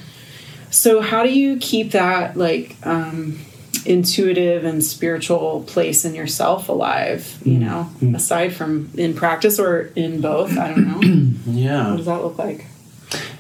so 0.69 1.02
how 1.02 1.24
do 1.24 1.30
you 1.30 1.58
keep 1.58 1.91
that 1.91 2.38
like 2.38 2.76
um, 2.86 3.39
intuitive 3.86 4.63
and 4.63 4.84
spiritual 4.84 5.63
place 5.67 6.06
in 6.06 6.13
yourself 6.15 6.69
alive 6.69 7.38
you 7.43 7.58
know 7.60 7.89
aside 8.15 8.54
from 8.54 8.89
in 8.96 9.13
practice 9.13 9.60
or 9.60 9.91
in 9.96 10.22
both 10.22 10.58
i 10.58 10.69
don't 10.69 10.88
know 10.88 11.02
Yeah. 11.48 11.89
what 11.89 11.98
does 11.98 12.06
that 12.06 12.22
look 12.24 12.38
like 12.38 12.65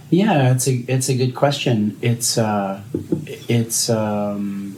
Yeah, 0.09 0.51
it's 0.53 0.67
a 0.67 0.75
it's 0.87 1.09
a 1.09 1.15
good 1.15 1.33
question. 1.33 1.97
It's 2.01 2.37
uh, 2.37 2.83
it's 3.49 3.89
um, 3.89 4.75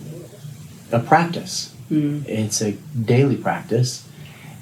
a 0.94 1.00
practice. 1.00 1.74
It's 1.92 2.62
a 2.62 2.72
daily 2.96 3.36
practice, 3.36 4.05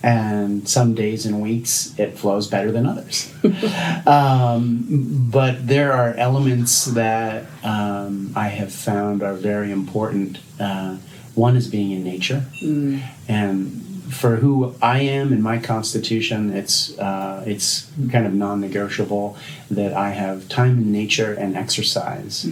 and 0.04 0.68
some 0.68 0.94
days 0.94 1.26
and 1.26 1.42
weeks 1.42 1.98
it 1.98 2.18
flows 2.18 2.48
better 2.48 2.72
than 2.72 2.86
others. 2.86 3.34
um, 4.06 4.86
but 5.32 5.66
there 5.66 5.94
are 5.94 6.14
elements 6.16 6.86
that 6.86 7.46
um, 7.64 8.34
I 8.36 8.50
have 8.50 8.74
found 8.74 9.24
are 9.24 9.34
very 9.34 9.72
important. 9.72 10.40
Uh, 10.60 10.98
one 11.36 11.56
is 11.56 11.68
being 11.68 11.92
in 11.92 12.04
nature, 12.04 12.46
and 13.28 13.80
for 14.12 14.36
who 14.36 14.76
I 14.82 15.00
am 15.00 15.34
and 15.34 15.42
my 15.42 15.58
constitution, 15.58 16.54
it's 16.54 16.98
uh, 17.00 17.44
it's 17.48 17.90
kind 18.12 18.28
of 18.28 18.34
non-negotiable 18.34 19.38
that 19.72 19.94
I 19.94 20.10
have 20.12 20.48
time 20.50 20.78
in 20.78 20.92
nature 20.92 21.34
and 21.34 21.56
exercise. 21.56 22.46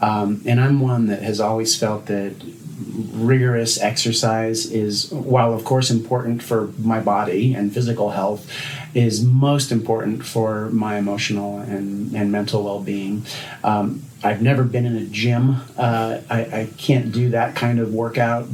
Um, 0.00 0.42
and 0.46 0.60
I'm 0.60 0.80
one 0.80 1.06
that 1.06 1.22
has 1.22 1.40
always 1.40 1.76
felt 1.76 2.06
that 2.06 2.34
rigorous 3.12 3.80
exercise 3.80 4.66
is, 4.66 5.10
while 5.10 5.52
of 5.52 5.64
course 5.64 5.90
important 5.90 6.42
for 6.42 6.68
my 6.78 7.00
body 7.00 7.54
and 7.54 7.72
physical 7.72 8.10
health, 8.10 8.50
is 8.94 9.24
most 9.24 9.70
important 9.70 10.24
for 10.24 10.70
my 10.70 10.98
emotional 10.98 11.58
and, 11.58 12.14
and 12.14 12.32
mental 12.32 12.64
well-being. 12.64 13.24
Um, 13.62 14.02
I've 14.22 14.42
never 14.42 14.64
been 14.64 14.84
in 14.84 14.96
a 14.96 15.06
gym. 15.06 15.56
Uh, 15.78 16.20
I, 16.28 16.40
I 16.40 16.68
can't 16.76 17.10
do 17.10 17.30
that 17.30 17.56
kind 17.56 17.78
of 17.80 17.94
workout. 17.94 18.46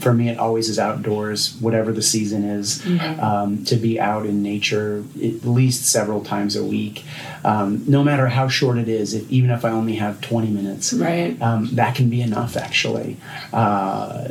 For 0.00 0.12
me, 0.12 0.28
it 0.28 0.38
always 0.38 0.68
is 0.68 0.78
outdoors, 0.80 1.56
whatever 1.60 1.92
the 1.92 2.02
season 2.02 2.42
is, 2.44 2.84
um, 3.20 3.64
to 3.66 3.76
be 3.76 4.00
out 4.00 4.26
in 4.26 4.42
nature 4.42 5.04
at 5.16 5.44
least 5.44 5.84
several 5.86 6.24
times 6.24 6.56
a 6.56 6.64
week. 6.64 7.04
Um, 7.44 7.84
no 7.86 8.02
matter 8.02 8.26
how 8.28 8.48
short 8.48 8.78
it 8.78 8.88
is, 8.88 9.14
if, 9.14 9.30
even 9.30 9.50
if 9.50 9.64
I 9.64 9.70
only 9.70 9.94
have 9.96 10.20
20 10.20 10.48
minutes, 10.50 10.92
Right. 10.92 11.40
um, 11.40 11.68
that 11.72 11.94
can 11.94 12.10
be 12.10 12.20
enough 12.20 12.56
actually. 12.56 13.16
Uh, 13.52 14.26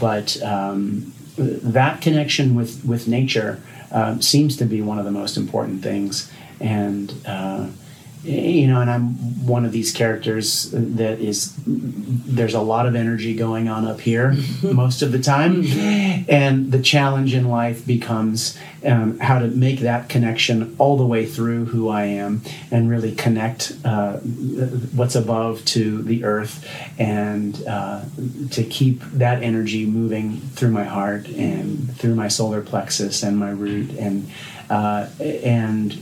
but 0.00 0.42
um, 0.42 1.12
that 1.36 2.00
connection 2.00 2.54
with, 2.54 2.84
with 2.84 3.08
nature 3.08 3.60
um, 3.92 4.20
seems 4.22 4.56
to 4.56 4.64
be 4.64 4.80
one 4.82 4.98
of 4.98 5.04
the 5.04 5.10
most 5.10 5.36
important 5.36 5.82
things. 5.82 6.30
And 6.60 7.12
uh, 7.26 7.68
you 8.22 8.66
know, 8.66 8.80
and 8.80 8.90
I'm 8.90 9.46
one 9.46 9.64
of 9.64 9.72
these 9.72 9.92
characters 9.92 10.70
that 10.72 11.20
is 11.20 11.54
there's 11.66 12.54
a 12.54 12.60
lot 12.60 12.86
of 12.86 12.94
energy 12.94 13.34
going 13.34 13.68
on 13.68 13.86
up 13.86 14.00
here 14.00 14.34
most 14.62 15.02
of 15.02 15.12
the 15.12 15.18
time, 15.18 15.64
and 16.28 16.70
the 16.72 16.82
challenge 16.82 17.34
in 17.34 17.48
life 17.48 17.86
becomes 17.86 18.58
um, 18.84 19.18
how 19.18 19.38
to 19.38 19.48
make 19.48 19.80
that 19.80 20.08
connection 20.08 20.74
all 20.78 20.96
the 20.96 21.06
way 21.06 21.26
through 21.26 21.66
who 21.66 21.88
I 21.88 22.04
am 22.04 22.42
and 22.70 22.88
really 22.88 23.14
connect 23.14 23.76
uh, 23.84 24.18
what's 24.18 25.14
above 25.14 25.64
to 25.66 26.02
the 26.02 26.24
earth 26.24 26.66
and 26.98 27.60
uh, 27.66 28.04
to 28.50 28.64
keep 28.64 29.00
that 29.12 29.42
energy 29.42 29.86
moving 29.86 30.40
through 30.40 30.70
my 30.70 30.84
heart 30.84 31.28
and 31.28 31.96
through 31.96 32.14
my 32.14 32.28
solar 32.28 32.62
plexus 32.62 33.22
and 33.22 33.36
my 33.36 33.50
root 33.50 33.90
and 33.92 34.30
uh, 34.70 35.08
and 35.20 35.92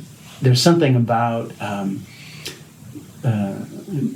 there's 0.42 0.62
something 0.62 0.96
about 0.96 1.52
um, 1.60 2.04
uh, 3.24 3.58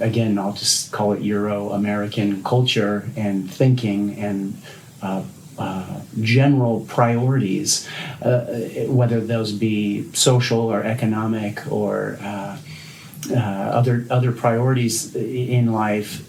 again 0.01 0.39
I'll 0.39 0.53
just 0.53 0.93
call 0.93 1.13
it 1.13 1.23
Euro 1.23 1.71
American 1.71 2.43
culture 2.45 3.09
and 3.17 3.51
thinking 3.51 4.17
and 4.19 4.61
uh, 5.03 5.23
uh, 5.61 6.01
general 6.23 6.87
priorities, 6.89 7.87
uh, 8.23 8.47
whether 8.87 9.21
those 9.21 9.53
be 9.53 10.11
social 10.15 10.61
or 10.61 10.83
economic 10.83 11.71
or 11.71 12.19
uh, 12.23 12.57
uh, 13.31 13.35
other 13.35 14.07
other 14.09 14.33
priorities 14.33 15.15
in 15.15 15.71
life, 15.71 16.25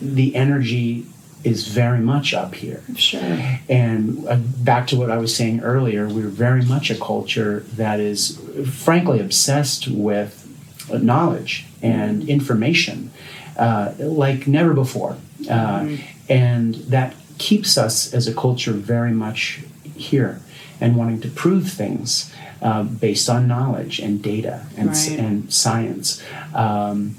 the 0.00 0.36
energy 0.36 1.06
is 1.48 1.68
very 1.68 2.00
much 2.00 2.34
up 2.34 2.54
here. 2.54 2.82
Sure. 2.96 3.20
And 3.68 4.26
uh, 4.28 4.36
back 4.36 4.86
to 4.88 4.96
what 4.96 5.10
I 5.10 5.18
was 5.18 5.34
saying 5.34 5.60
earlier, 5.60 6.08
we're 6.08 6.28
very 6.28 6.64
much 6.64 6.90
a 6.90 6.98
culture 6.98 7.60
that 7.76 8.00
is, 8.00 8.40
frankly, 8.70 9.20
obsessed 9.20 9.88
with 9.88 10.44
knowledge 10.90 11.66
and 11.82 12.22
mm-hmm. 12.22 12.30
information 12.30 13.10
uh, 13.56 13.92
like 13.98 14.46
never 14.46 14.74
before. 14.74 15.16
Uh, 15.48 15.80
mm-hmm. 15.80 16.32
And 16.32 16.74
that 16.74 17.14
keeps 17.38 17.78
us 17.78 18.12
as 18.12 18.28
a 18.28 18.34
culture 18.34 18.72
very 18.72 19.12
much 19.12 19.60
here 19.96 20.40
and 20.80 20.96
wanting 20.96 21.20
to 21.20 21.28
prove 21.28 21.70
things 21.70 22.32
uh, 22.62 22.82
based 22.82 23.28
on 23.28 23.46
knowledge 23.46 23.98
and 23.98 24.22
data 24.22 24.66
and, 24.76 24.88
right. 24.88 25.10
and 25.10 25.52
science. 25.52 26.22
Um, 26.54 27.16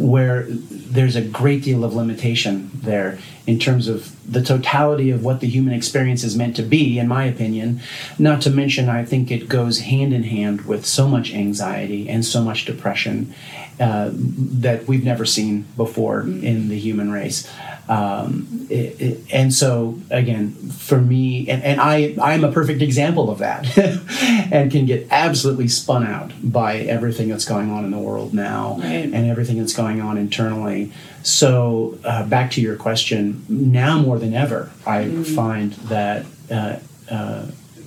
where 0.00 0.46
there's 0.48 1.14
a 1.14 1.22
great 1.22 1.62
deal 1.62 1.84
of 1.84 1.94
limitation 1.94 2.70
there 2.74 3.18
in 3.46 3.58
terms 3.58 3.86
of 3.86 4.16
the 4.30 4.42
totality 4.42 5.10
of 5.10 5.22
what 5.22 5.40
the 5.40 5.48
human 5.48 5.74
experience 5.74 6.24
is 6.24 6.36
meant 6.36 6.56
to 6.56 6.62
be, 6.62 6.98
in 6.98 7.06
my 7.06 7.24
opinion. 7.24 7.80
Not 8.18 8.40
to 8.42 8.50
mention, 8.50 8.88
I 8.88 9.04
think 9.04 9.30
it 9.30 9.48
goes 9.48 9.80
hand 9.80 10.14
in 10.14 10.24
hand 10.24 10.62
with 10.62 10.86
so 10.86 11.08
much 11.08 11.32
anxiety 11.34 12.08
and 12.08 12.24
so 12.24 12.42
much 12.42 12.64
depression 12.64 13.34
uh, 13.78 14.10
that 14.14 14.86
we've 14.86 15.04
never 15.04 15.24
seen 15.24 15.66
before 15.76 16.22
mm-hmm. 16.22 16.44
in 16.44 16.68
the 16.68 16.78
human 16.78 17.10
race. 17.10 17.50
Um, 17.90 18.68
it, 18.70 19.00
it, 19.00 19.24
and 19.32 19.52
so 19.52 19.98
again, 20.10 20.52
for 20.52 21.00
me, 21.00 21.48
and, 21.50 21.60
and 21.64 21.80
I, 21.80 22.14
I'm 22.22 22.44
a 22.44 22.52
perfect 22.52 22.82
example 22.82 23.30
of 23.30 23.38
that, 23.38 23.66
and 24.52 24.70
can 24.70 24.86
get 24.86 25.08
absolutely 25.10 25.66
spun 25.66 26.06
out 26.06 26.30
by 26.40 26.76
everything 26.76 27.28
that's 27.28 27.44
going 27.44 27.68
on 27.72 27.84
in 27.84 27.90
the 27.90 27.98
world 27.98 28.32
now, 28.32 28.76
right. 28.78 28.86
and 28.86 29.28
everything 29.28 29.58
that's 29.58 29.72
going 29.72 30.00
on 30.00 30.18
internally. 30.18 30.92
So 31.24 31.98
uh, 32.04 32.24
back 32.26 32.52
to 32.52 32.60
your 32.60 32.76
question, 32.76 33.44
now 33.48 33.98
more 33.98 34.20
than 34.20 34.34
ever, 34.34 34.70
I 34.86 35.04
mm. 35.06 35.34
find 35.34 35.72
that. 35.72 36.26
Uh, 36.48 36.78
uh, 37.10 37.46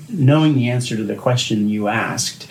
knowing 0.10 0.56
the 0.56 0.70
answer 0.70 0.96
to 0.96 1.04
the 1.04 1.16
question 1.16 1.70
you 1.70 1.88
asked 1.88 2.48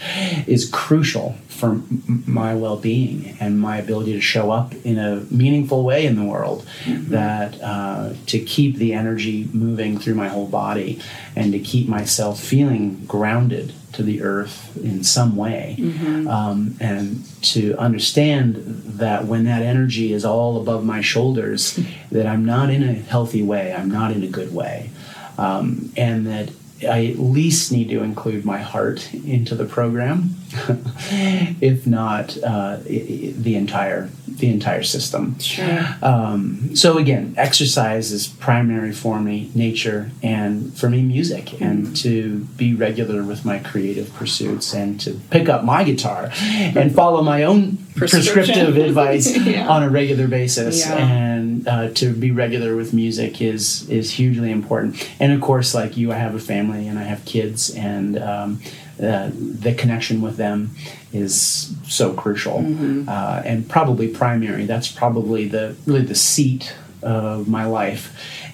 is 0.46 0.68
crucial 0.68 1.36
for 1.48 1.70
m- 1.70 2.24
my 2.26 2.54
well-being 2.54 3.36
and 3.38 3.60
my 3.60 3.76
ability 3.76 4.12
to 4.12 4.20
show 4.20 4.50
up 4.50 4.74
in 4.84 4.98
a 4.98 5.24
meaningful 5.30 5.84
way 5.84 6.04
in 6.06 6.16
the 6.16 6.24
world 6.24 6.66
mm-hmm. 6.84 7.10
that 7.10 7.60
uh, 7.62 8.12
to 8.26 8.38
keep 8.40 8.76
the 8.76 8.92
energy 8.92 9.48
moving 9.52 9.98
through 9.98 10.14
my 10.14 10.28
whole 10.28 10.48
body 10.48 11.00
and 11.36 11.52
to 11.52 11.58
keep 11.58 11.88
myself 11.88 12.40
feeling 12.40 13.04
grounded 13.06 13.72
to 13.92 14.02
the 14.02 14.22
earth 14.22 14.76
in 14.82 15.04
some 15.04 15.36
way 15.36 15.76
mm-hmm. 15.78 16.26
um, 16.26 16.76
and 16.80 17.24
to 17.42 17.76
understand 17.76 18.56
that 18.56 19.26
when 19.26 19.44
that 19.44 19.62
energy 19.62 20.12
is 20.12 20.24
all 20.24 20.60
above 20.60 20.84
my 20.84 21.00
shoulders 21.00 21.78
that 22.10 22.26
i'm 22.26 22.44
not 22.44 22.70
in 22.70 22.82
a 22.82 22.92
healthy 22.92 23.42
way 23.42 23.72
i'm 23.72 23.90
not 23.90 24.10
in 24.10 24.22
a 24.22 24.28
good 24.28 24.52
way 24.52 24.90
um, 25.38 25.92
and 25.96 26.26
that 26.26 26.50
I 26.84 27.06
at 27.06 27.18
least 27.18 27.72
need 27.72 27.88
to 27.90 28.02
include 28.02 28.44
my 28.44 28.58
heart 28.58 29.12
into 29.14 29.54
the 29.54 29.64
program, 29.64 30.36
if 31.60 31.86
not 31.86 32.36
uh, 32.42 32.78
the 32.84 33.54
entire 33.54 34.10
the 34.26 34.50
entire 34.50 34.82
system. 34.82 35.38
Sure. 35.38 35.86
Um, 36.02 36.74
so 36.74 36.98
again, 36.98 37.34
exercise 37.36 38.12
is 38.12 38.26
primary 38.26 38.92
for 38.92 39.20
me, 39.20 39.50
nature, 39.54 40.10
and 40.22 40.76
for 40.76 40.88
me, 40.88 41.02
music, 41.02 41.46
mm-hmm. 41.46 41.64
and 41.64 41.96
to 41.98 42.40
be 42.56 42.74
regular 42.74 43.22
with 43.22 43.44
my 43.44 43.58
creative 43.58 44.12
pursuits, 44.14 44.72
and 44.72 45.00
to 45.00 45.12
pick 45.30 45.48
up 45.48 45.64
my 45.64 45.84
guitar 45.84 46.30
and 46.40 46.94
follow 46.94 47.22
my 47.22 47.44
own 47.44 47.78
prescriptive 47.94 48.76
advice 48.76 49.36
yeah. 49.46 49.68
on 49.68 49.82
a 49.82 49.90
regular 49.90 50.26
basis, 50.26 50.86
yeah. 50.86 50.96
and 50.96 51.68
uh, 51.68 51.88
to 51.90 52.12
be 52.12 52.30
regular 52.30 52.74
with 52.76 52.92
music 52.92 53.40
is 53.40 53.88
is 53.88 54.12
hugely 54.12 54.50
important. 54.50 55.08
And 55.20 55.32
of 55.32 55.40
course, 55.40 55.74
like 55.74 55.96
you, 55.96 56.12
I 56.12 56.16
have 56.16 56.34
a 56.34 56.40
family 56.40 56.88
and 56.88 56.98
I 56.98 57.04
have 57.04 57.24
kids, 57.24 57.70
and 57.74 58.18
um, 58.18 58.60
uh, 59.02 59.30
the 59.32 59.74
connection 59.74 60.20
with 60.20 60.36
them 60.42 60.70
is 61.12 61.74
so 61.88 62.12
crucial 62.12 62.58
mm-hmm. 62.58 63.08
uh, 63.08 63.42
and 63.44 63.68
probably 63.68 64.08
primary. 64.08 64.64
That's 64.66 64.90
probably 64.90 65.48
the 65.48 65.76
really 65.86 66.04
the 66.04 66.14
seat 66.14 66.74
of 67.02 67.48
my 67.48 67.64
life, 67.64 68.04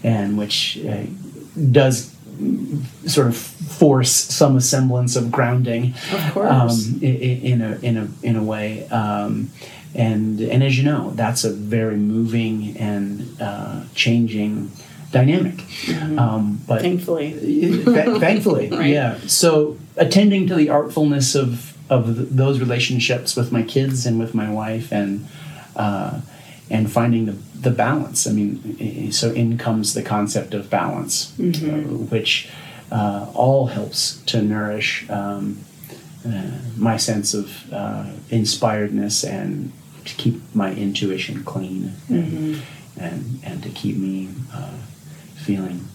and 0.05 0.39
which 0.39 0.79
uh, 0.85 1.05
does 1.71 2.15
sort 3.07 3.27
of 3.27 3.37
force 3.37 4.11
some 4.11 4.61
semblance 4.61 5.17
of 5.17 5.31
grounding, 5.33 5.95
of 6.13 6.33
course, 6.33 6.51
um, 6.51 7.03
in, 7.03 7.17
in, 7.51 7.63
a 7.63 7.79
in 7.83 7.97
a 7.97 8.09
in 8.23 8.37
a 8.37 8.43
way. 8.43 8.87
Um, 8.89 9.51
and 9.95 10.41
and 10.41 10.63
as 10.63 10.79
you 10.79 10.85
know, 10.85 11.11
that's 11.15 11.45
a 11.45 11.53
very 11.53 11.97
moving 11.97 12.77
and 12.77 13.37
uh, 13.41 13.85
changing 13.95 14.71
dynamic. 15.11 15.57
Mm-hmm. 15.57 16.19
Um, 16.19 16.61
but 16.67 16.83
thankfully, 16.83 17.33
th- 17.85 18.21
thankfully, 18.21 18.71
right. 18.73 18.91
yeah. 18.91 19.19
So 19.27 19.77
attending 19.97 20.47
to 20.49 20.55
the 20.55 20.69
artfulness 20.69 21.35
of 21.35 21.77
of 21.91 22.37
those 22.37 22.61
relationships 22.61 23.37
with 23.37 23.53
my 23.53 23.63
kids 23.63 24.07
and 24.07 24.19
with 24.19 24.35
my 24.35 24.51
wife, 24.51 24.93
and 24.93 25.27
uh, 25.77 26.21
and 26.71 26.91
finding 26.91 27.27
the 27.27 27.37
the 27.61 27.71
balance. 27.71 28.27
I 28.27 28.33
mean, 28.33 29.13
so 29.13 29.33
in 29.33 29.59
comes 29.59 29.95
the 29.95 30.03
concept 30.03 30.55
of 30.55 30.71
balance, 30.71 31.33
mm-hmm. 31.33 31.71
uh, 31.71 31.99
which 32.07 32.51
uh, 32.91 33.27
all 33.35 33.67
helps 33.67 34.23
to 34.23 34.43
nourish 34.43 35.09
um, 35.11 35.59
uh, 36.27 36.51
my 36.77 36.97
sense 36.97 37.35
of 37.35 37.73
uh, 37.73 38.11
inspiredness 38.31 39.25
and 39.25 39.73
to 40.05 40.15
keep 40.15 40.41
my 40.55 40.75
intuition 40.75 41.45
clean 41.45 41.93
and, 42.09 42.33
mm-hmm. 42.33 43.01
and, 43.01 43.41
and 43.45 43.63
to 43.63 43.69
keep 43.69 43.97
me 43.97 44.29
uh, 44.53 44.79
feeling 45.37 45.87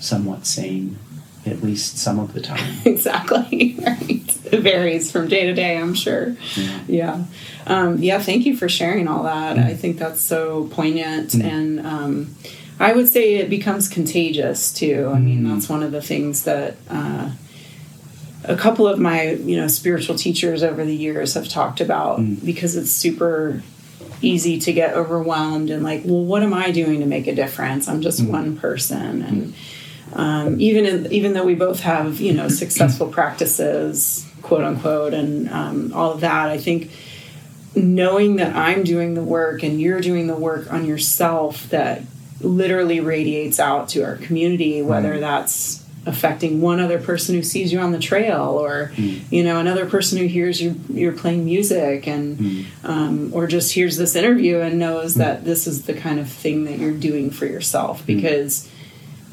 somewhat 0.00 0.46
sane 0.46 0.98
at 1.46 1.62
least 1.62 1.98
some 1.98 2.18
of 2.18 2.32
the 2.32 2.40
time. 2.40 2.74
exactly. 2.84 3.78
Right. 3.86 4.38
It 4.52 4.60
varies 4.60 5.10
from 5.10 5.28
day 5.28 5.46
to 5.46 5.52
day, 5.52 5.76
I'm 5.76 5.94
sure. 5.94 6.36
Yeah. 6.56 6.80
Yeah. 6.86 7.24
Um, 7.66 7.98
yeah 7.98 8.20
thank 8.20 8.46
you 8.46 8.56
for 8.56 8.68
sharing 8.68 9.08
all 9.08 9.24
that. 9.24 9.56
Mm. 9.56 9.64
I 9.64 9.74
think 9.74 9.98
that's 9.98 10.20
so 10.20 10.68
poignant. 10.68 11.30
Mm. 11.30 11.44
And 11.44 11.86
um, 11.86 12.34
I 12.78 12.92
would 12.92 13.08
say 13.08 13.36
it 13.36 13.50
becomes 13.50 13.88
contagious 13.88 14.72
too. 14.72 15.10
I 15.12 15.18
mean, 15.18 15.42
mm. 15.44 15.54
that's 15.54 15.68
one 15.68 15.82
of 15.82 15.92
the 15.92 16.02
things 16.02 16.44
that. 16.44 16.76
Uh, 16.88 17.32
a 18.44 18.56
couple 18.56 18.86
of 18.86 18.98
my 18.98 19.32
you 19.32 19.56
know 19.56 19.66
spiritual 19.66 20.14
teachers 20.14 20.62
over 20.62 20.84
the 20.84 20.94
years 20.94 21.34
have 21.34 21.48
talked 21.48 21.80
about 21.80 22.20
mm. 22.20 22.44
because 22.44 22.76
it's 22.76 22.90
super 22.90 23.62
easy 24.22 24.58
to 24.58 24.72
get 24.72 24.94
overwhelmed 24.94 25.70
and 25.70 25.82
like 25.82 26.02
well 26.04 26.24
what 26.24 26.42
am 26.42 26.54
i 26.54 26.70
doing 26.70 27.00
to 27.00 27.06
make 27.06 27.26
a 27.26 27.34
difference 27.34 27.88
i'm 27.88 28.00
just 28.00 28.24
one 28.24 28.56
person 28.56 29.22
and 29.22 29.54
um, 30.16 30.60
even 30.60 30.86
in, 30.86 31.12
even 31.12 31.34
though 31.34 31.44
we 31.44 31.54
both 31.54 31.80
have 31.80 32.20
you 32.20 32.32
know 32.32 32.48
successful 32.48 33.08
practices, 33.08 34.26
quote 34.42 34.64
unquote, 34.64 35.14
and 35.14 35.48
um, 35.50 35.92
all 35.94 36.12
of 36.12 36.20
that, 36.20 36.48
I 36.48 36.58
think 36.58 36.90
knowing 37.74 38.36
that 38.36 38.56
I'm 38.56 38.82
doing 38.82 39.14
the 39.14 39.22
work 39.22 39.62
and 39.62 39.80
you're 39.80 40.00
doing 40.00 40.26
the 40.26 40.34
work 40.34 40.72
on 40.72 40.86
yourself 40.86 41.68
that 41.68 42.02
literally 42.40 43.00
radiates 43.00 43.60
out 43.60 43.90
to 43.90 44.02
our 44.02 44.16
community, 44.16 44.80
whether 44.80 45.20
that's 45.20 45.84
affecting 46.06 46.62
one 46.62 46.80
other 46.80 47.00
person 47.00 47.34
who 47.34 47.42
sees 47.42 47.72
you 47.72 47.80
on 47.80 47.90
the 47.90 47.98
trail 47.98 48.56
or 48.60 48.92
mm. 48.94 49.20
you 49.30 49.42
know 49.42 49.58
another 49.58 49.86
person 49.86 50.16
who 50.18 50.26
hears 50.26 50.62
you 50.62 50.80
you're 50.88 51.12
playing 51.12 51.44
music 51.44 52.06
and 52.06 52.38
mm. 52.38 52.66
um, 52.84 53.34
or 53.34 53.48
just 53.48 53.72
hears 53.72 53.96
this 53.96 54.14
interview 54.14 54.60
and 54.60 54.78
knows 54.78 55.14
mm. 55.14 55.18
that 55.18 55.44
this 55.44 55.66
is 55.66 55.82
the 55.86 55.94
kind 55.94 56.20
of 56.20 56.28
thing 56.28 56.64
that 56.64 56.78
you're 56.78 56.92
doing 56.92 57.28
for 57.28 57.44
yourself 57.44 58.06
because 58.06 58.70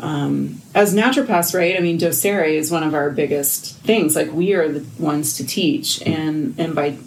um, 0.03 0.61
as 0.75 0.93
naturopaths, 0.93 1.57
right? 1.57 1.77
I 1.77 1.79
mean, 1.79 1.97
docere 1.97 2.45
is 2.45 2.69
one 2.69 2.83
of 2.83 2.93
our 2.93 3.09
biggest 3.09 3.77
things. 3.79 4.17
Like 4.17 4.33
we 4.33 4.53
are 4.53 4.67
the 4.67 4.85
ones 5.01 5.37
to 5.37 5.47
teach, 5.47 6.01
and 6.01 6.55
and 6.59 6.75
by 6.75 6.97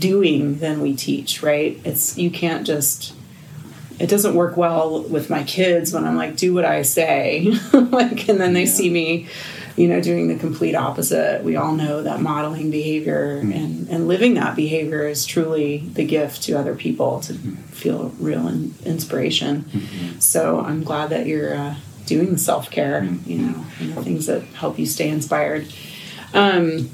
doing, 0.00 0.58
then 0.58 0.80
we 0.80 0.96
teach, 0.96 1.42
right? 1.44 1.80
It's 1.84 2.18
you 2.18 2.30
can't 2.30 2.66
just. 2.66 3.14
It 4.00 4.08
doesn't 4.08 4.34
work 4.34 4.56
well 4.56 5.02
with 5.02 5.28
my 5.28 5.44
kids 5.44 5.92
when 5.92 6.06
I'm 6.06 6.16
like, 6.16 6.34
do 6.34 6.54
what 6.54 6.64
I 6.64 6.82
say, 6.82 7.52
like, 7.72 8.30
and 8.30 8.40
then 8.40 8.54
they 8.54 8.64
yeah. 8.64 8.70
see 8.70 8.88
me, 8.88 9.28
you 9.76 9.88
know, 9.88 10.00
doing 10.00 10.28
the 10.28 10.36
complete 10.36 10.74
opposite. 10.74 11.44
We 11.44 11.56
all 11.56 11.72
know 11.72 12.02
that 12.02 12.22
modeling 12.22 12.70
behavior 12.70 13.42
mm-hmm. 13.42 13.52
and 13.52 13.88
and 13.90 14.08
living 14.08 14.34
that 14.34 14.56
behavior 14.56 15.06
is 15.06 15.24
truly 15.24 15.78
the 15.78 16.04
gift 16.04 16.42
to 16.44 16.54
other 16.54 16.74
people 16.74 17.20
to 17.20 17.34
mm-hmm. 17.34 17.54
feel 17.66 18.12
real 18.18 18.48
in, 18.48 18.74
inspiration. 18.84 19.64
Mm-hmm. 19.64 20.18
So 20.18 20.60
I'm 20.60 20.82
glad 20.82 21.10
that 21.10 21.26
you're. 21.26 21.54
Uh, 21.54 21.76
doing 22.06 22.32
the 22.32 22.38
self 22.38 22.70
care, 22.70 23.04
you 23.26 23.38
know, 23.38 23.64
and 23.78 23.92
the 23.94 24.02
things 24.02 24.26
that 24.26 24.42
help 24.42 24.78
you 24.78 24.86
stay 24.86 25.08
inspired. 25.08 25.72
Um, 26.34 26.90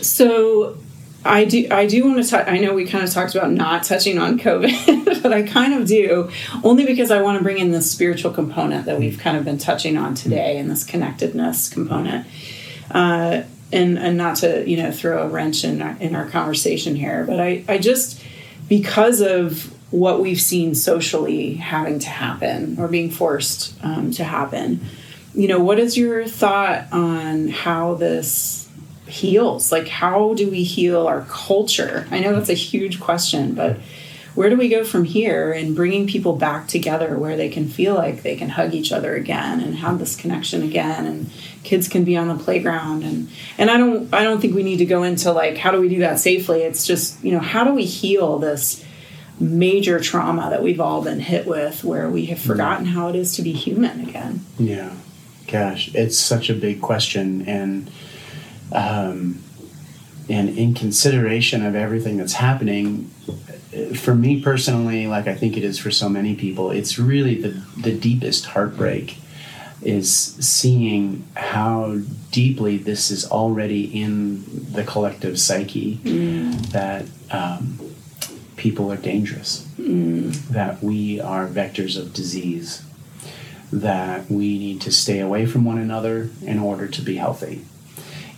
so 0.00 0.78
I 1.24 1.44
do 1.44 1.66
I 1.70 1.86
do 1.86 2.04
want 2.04 2.22
to 2.22 2.30
touch 2.30 2.46
I 2.46 2.58
know 2.58 2.74
we 2.74 2.86
kind 2.86 3.04
of 3.04 3.10
talked 3.10 3.34
about 3.34 3.50
not 3.50 3.84
touching 3.84 4.18
on 4.18 4.38
COVID, 4.38 5.22
but 5.22 5.32
I 5.32 5.42
kind 5.42 5.74
of 5.74 5.86
do 5.86 6.30
only 6.62 6.86
because 6.86 7.10
I 7.10 7.20
want 7.22 7.38
to 7.38 7.42
bring 7.42 7.58
in 7.58 7.72
the 7.72 7.82
spiritual 7.82 8.32
component 8.32 8.86
that 8.86 8.98
we've 8.98 9.18
kind 9.18 9.36
of 9.36 9.44
been 9.44 9.58
touching 9.58 9.96
on 9.96 10.14
today 10.14 10.58
and 10.58 10.70
this 10.70 10.84
connectedness 10.84 11.68
component. 11.68 12.26
Uh, 12.90 13.42
and 13.72 13.98
and 13.98 14.16
not 14.16 14.36
to, 14.36 14.68
you 14.68 14.76
know, 14.76 14.92
throw 14.92 15.24
a 15.24 15.28
wrench 15.28 15.64
in 15.64 15.82
our, 15.82 15.96
in 15.98 16.14
our 16.14 16.28
conversation 16.28 16.94
here, 16.94 17.24
but 17.24 17.40
I 17.40 17.64
I 17.68 17.78
just 17.78 18.22
because 18.68 19.20
of 19.20 19.75
what 19.90 20.20
we've 20.20 20.40
seen 20.40 20.74
socially 20.74 21.54
having 21.54 21.98
to 22.00 22.08
happen 22.08 22.78
or 22.78 22.88
being 22.88 23.10
forced 23.10 23.74
um, 23.82 24.10
to 24.12 24.24
happen. 24.24 24.80
You 25.34 25.48
know, 25.48 25.62
what 25.62 25.78
is 25.78 25.96
your 25.96 26.26
thought 26.26 26.92
on 26.92 27.48
how 27.48 27.94
this 27.94 28.68
heals? 29.06 29.70
Like, 29.70 29.86
how 29.86 30.34
do 30.34 30.50
we 30.50 30.64
heal 30.64 31.06
our 31.06 31.22
culture? 31.28 32.06
I 32.10 32.20
know 32.20 32.34
that's 32.34 32.50
a 32.50 32.54
huge 32.54 33.00
question, 33.00 33.54
but 33.54 33.78
where 34.36 34.50
do 34.50 34.56
we 34.56 34.68
go 34.68 34.84
from 34.84 35.04
here 35.04 35.50
and 35.50 35.74
bringing 35.74 36.06
people 36.06 36.36
back 36.36 36.68
together 36.68 37.16
where 37.16 37.36
they 37.36 37.48
can 37.48 37.68
feel 37.68 37.94
like 37.94 38.22
they 38.22 38.36
can 38.36 38.50
hug 38.50 38.74
each 38.74 38.92
other 38.92 39.14
again 39.14 39.60
and 39.60 39.76
have 39.76 39.98
this 39.98 40.14
connection 40.14 40.62
again 40.62 41.06
and 41.06 41.30
kids 41.64 41.88
can 41.88 42.04
be 42.04 42.16
on 42.18 42.28
the 42.28 42.44
playground 42.44 43.02
and 43.02 43.30
and 43.56 43.70
I 43.70 43.78
don't 43.78 44.12
I 44.12 44.22
don't 44.22 44.38
think 44.40 44.54
we 44.54 44.62
need 44.62 44.76
to 44.76 44.84
go 44.84 45.02
into 45.04 45.32
like 45.32 45.56
how 45.56 45.70
do 45.70 45.80
we 45.80 45.88
do 45.88 46.00
that 46.00 46.20
safely 46.20 46.62
it's 46.62 46.86
just 46.86 47.24
you 47.24 47.32
know 47.32 47.40
how 47.40 47.64
do 47.64 47.72
we 47.72 47.86
heal 47.86 48.38
this 48.38 48.84
major 49.38 50.00
trauma 50.00 50.48
that 50.50 50.62
we've 50.62 50.80
all 50.80 51.02
been 51.02 51.20
hit 51.20 51.46
with 51.46 51.84
where 51.84 52.08
we 52.08 52.26
have 52.26 52.40
forgotten 52.40 52.86
how 52.86 53.08
it 53.08 53.16
is 53.16 53.34
to 53.36 53.42
be 53.42 53.52
human 53.52 54.08
again. 54.08 54.44
Yeah. 54.58 54.94
Gosh, 55.46 55.94
it's 55.94 56.18
such 56.18 56.50
a 56.50 56.54
big 56.54 56.80
question 56.80 57.42
and 57.42 57.90
um, 58.72 59.42
and 60.28 60.48
in 60.50 60.74
consideration 60.74 61.64
of 61.64 61.74
everything 61.74 62.16
that's 62.16 62.32
happening 62.34 63.10
for 63.94 64.14
me 64.14 64.40
personally 64.40 65.06
like 65.06 65.26
I 65.26 65.34
think 65.34 65.56
it 65.56 65.62
is 65.62 65.78
for 65.78 65.90
so 65.90 66.08
many 66.08 66.34
people 66.34 66.70
it's 66.70 66.98
really 66.98 67.40
the 67.40 67.62
the 67.76 67.96
deepest 67.96 68.46
heartbreak 68.46 69.18
is 69.82 70.10
seeing 70.10 71.24
how 71.36 71.98
deeply 72.32 72.78
this 72.78 73.10
is 73.10 73.30
already 73.30 73.84
in 74.02 74.44
the 74.72 74.82
collective 74.82 75.38
psyche 75.38 75.98
mm. 75.98 76.54
that 76.72 77.04
um, 77.30 77.78
people 78.56 78.90
are 78.90 78.96
dangerous, 78.96 79.66
mm. 79.78 80.32
that 80.48 80.82
we 80.82 81.20
are 81.20 81.46
vectors 81.46 81.98
of 81.98 82.12
disease, 82.12 82.82
that 83.72 84.30
we 84.30 84.58
need 84.58 84.80
to 84.80 84.92
stay 84.92 85.20
away 85.20 85.46
from 85.46 85.64
one 85.64 85.78
another 85.78 86.30
in 86.42 86.58
order 86.58 86.86
to 86.86 87.02
be 87.02 87.16
healthy, 87.16 87.64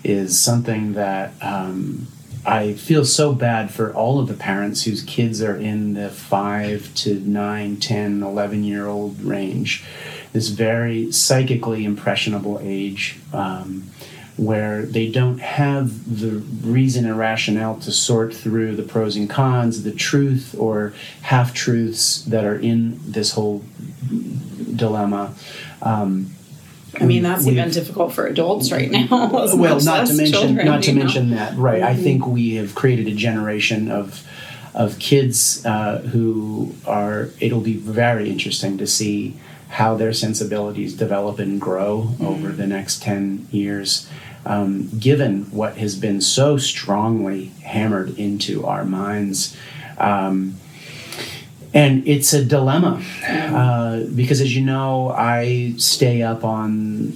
is 0.02 0.40
something 0.40 0.94
that 0.94 1.32
um, 1.42 2.08
I 2.44 2.72
feel 2.74 3.04
so 3.04 3.34
bad 3.34 3.70
for 3.70 3.92
all 3.92 4.18
of 4.18 4.28
the 4.28 4.34
parents 4.34 4.84
whose 4.84 5.02
kids 5.02 5.42
are 5.42 5.56
in 5.56 5.94
the 5.94 6.08
5 6.08 6.94
to 6.94 7.20
9, 7.20 7.76
10, 7.76 8.22
11 8.22 8.64
year 8.64 8.86
old 8.86 9.20
range, 9.20 9.84
this 10.32 10.48
very 10.48 11.12
psychically 11.12 11.84
impressionable 11.84 12.58
age. 12.62 13.18
Um, 13.32 13.90
where 14.38 14.82
they 14.82 15.10
don't 15.10 15.40
have 15.40 16.20
the 16.20 16.30
reason 16.66 17.04
and 17.04 17.18
rationale 17.18 17.74
to 17.80 17.90
sort 17.90 18.32
through 18.32 18.76
the 18.76 18.84
pros 18.84 19.16
and 19.16 19.28
cons, 19.28 19.82
the 19.82 19.92
truth 19.92 20.54
or 20.56 20.94
half 21.22 21.52
truths 21.52 22.22
that 22.22 22.44
are 22.44 22.56
in 22.58 23.00
this 23.02 23.32
whole 23.32 23.64
dilemma. 24.76 25.34
Um, 25.82 26.30
I 27.00 27.04
mean, 27.04 27.24
that's 27.24 27.46
even 27.46 27.70
difficult 27.70 28.12
for 28.12 28.26
adults 28.26 28.70
right 28.70 28.90
now. 28.90 29.08
well, 29.54 29.80
not 29.80 30.06
to 30.06 30.14
mention, 30.14 30.32
children, 30.32 30.66
not 30.66 30.84
to 30.84 30.92
mention 30.92 31.30
know? 31.30 31.36
that, 31.36 31.56
right? 31.56 31.82
Mm-hmm. 31.82 32.00
I 32.00 32.02
think 32.02 32.26
we 32.26 32.54
have 32.54 32.74
created 32.74 33.08
a 33.08 33.14
generation 33.14 33.90
of 33.90 34.24
of 34.72 34.98
kids 35.00 35.64
uh, 35.66 35.98
who 35.98 36.74
are. 36.86 37.30
It'll 37.40 37.60
be 37.60 37.76
very 37.76 38.30
interesting 38.30 38.78
to 38.78 38.86
see 38.86 39.36
how 39.68 39.96
their 39.96 40.12
sensibilities 40.12 40.94
develop 40.94 41.38
and 41.38 41.60
grow 41.60 42.02
mm-hmm. 42.02 42.24
over 42.24 42.48
the 42.48 42.66
next 42.66 43.02
ten 43.02 43.46
years 43.50 44.08
um, 44.46 44.88
given 44.98 45.44
what 45.50 45.76
has 45.76 45.96
been 45.96 46.20
so 46.20 46.56
strongly 46.56 47.46
hammered 47.64 48.18
into 48.18 48.66
our 48.66 48.84
minds. 48.84 49.56
Um, 49.98 50.56
and 51.74 52.06
it's 52.08 52.32
a 52.32 52.44
dilemma 52.44 53.02
uh, 53.28 54.04
because, 54.14 54.40
as 54.40 54.56
you 54.56 54.64
know, 54.64 55.10
I 55.10 55.74
stay 55.76 56.22
up 56.22 56.42
on 56.44 57.12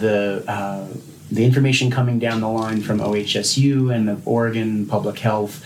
the 0.00 0.42
uh, 0.48 0.88
the 1.30 1.44
information 1.44 1.90
coming 1.90 2.18
down 2.18 2.40
the 2.40 2.48
line 2.48 2.80
from 2.80 3.00
OHSU 3.00 3.94
and 3.94 4.08
the 4.08 4.18
Oregon 4.24 4.86
Public 4.86 5.18
Health 5.18 5.62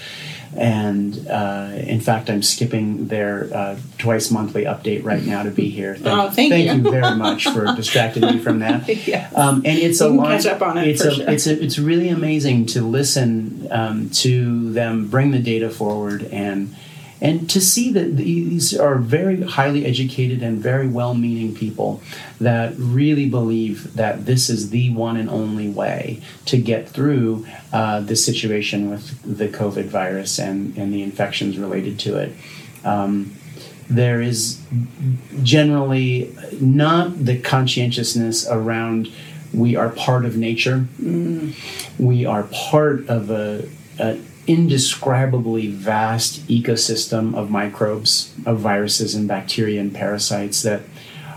and 0.57 1.29
uh, 1.29 1.71
in 1.75 2.01
fact, 2.01 2.29
I'm 2.29 2.43
skipping 2.43 3.09
their 3.09 3.49
uh, 3.53 3.79
twice 3.99 4.31
monthly 4.31 4.65
update 4.65 5.05
right 5.05 5.23
now 5.23 5.43
to 5.43 5.51
be 5.51 5.71
here. 5.71 5.95
Thank, 5.95 6.07
oh, 6.07 6.31
thank, 6.31 6.53
thank 6.53 6.67
you. 6.67 6.85
you. 6.85 6.91
very 6.91 7.17
much 7.17 7.49
for 7.49 7.65
distracting 7.77 8.23
me 8.23 8.38
from 8.38 8.59
that. 8.59 8.87
yes. 9.07 9.35
um, 9.37 9.57
and 9.65 9.79
it's 9.79 10.01
you 10.01 10.07
a 10.07 10.11
lot. 10.11 10.29
Catch 10.29 10.47
up 10.47 10.62
on 10.62 10.79
it 10.79 10.88
it's 10.88 11.05
a, 11.05 11.15
sure. 11.15 11.31
it's 11.31 11.47
a, 11.47 11.62
it's 11.62 11.79
really 11.79 12.09
amazing 12.09 12.67
to 12.67 12.83
listen 12.83 13.67
um, 13.71 14.11
to 14.11 14.73
them 14.73 15.09
bring 15.09 15.31
the 15.31 15.38
data 15.38 15.71
forward 15.71 16.25
and 16.25 16.75
and 17.22 17.48
to 17.50 17.61
see 17.61 17.92
that 17.92 18.16
these 18.16 18.76
are 18.76 18.96
very 18.96 19.42
highly 19.42 19.87
educated 19.87 20.42
and 20.42 20.58
very 20.58 20.88
well 20.88 21.14
meaning 21.14 21.54
people 21.54 22.02
that 22.40 22.74
really 22.76 23.28
believe 23.28 23.94
that 23.94 24.26
this 24.26 24.50
is 24.50 24.70
the 24.70 24.92
one 24.92 25.16
and 25.16 25.30
only 25.30 25.68
way 25.68 26.20
to 26.46 26.58
get 26.58 26.88
through 26.88 27.46
uh, 27.72 28.00
the 28.00 28.16
situation 28.16 28.90
with 28.90 29.22
the 29.22 29.46
COVID 29.46 29.85
virus 29.85 30.40
and, 30.40 30.76
and 30.76 30.92
the 30.92 31.00
infections 31.00 31.56
related 31.56 31.96
to 32.00 32.16
it. 32.16 32.32
Um, 32.85 33.35
there 33.88 34.20
is 34.20 34.61
generally 35.44 36.35
not 36.61 37.24
the 37.24 37.40
conscientiousness 37.40 38.48
around 38.48 39.08
we 39.54 39.76
are 39.76 39.90
part 39.90 40.24
of 40.24 40.37
nature, 40.37 40.87
mm. 41.00 41.54
we 41.98 42.26
are 42.26 42.44
part 42.44 43.06
of 43.08 43.30
a, 43.30 43.68
a 44.00 44.18
indescribably 44.46 45.68
vast 45.68 46.46
ecosystem 46.48 47.35
of 47.35 47.50
microbes, 47.50 48.35
of 48.44 48.59
viruses 48.59 49.14
and 49.14 49.28
bacteria 49.28 49.81
and 49.81 49.94
parasites 49.94 50.62
that 50.62 50.83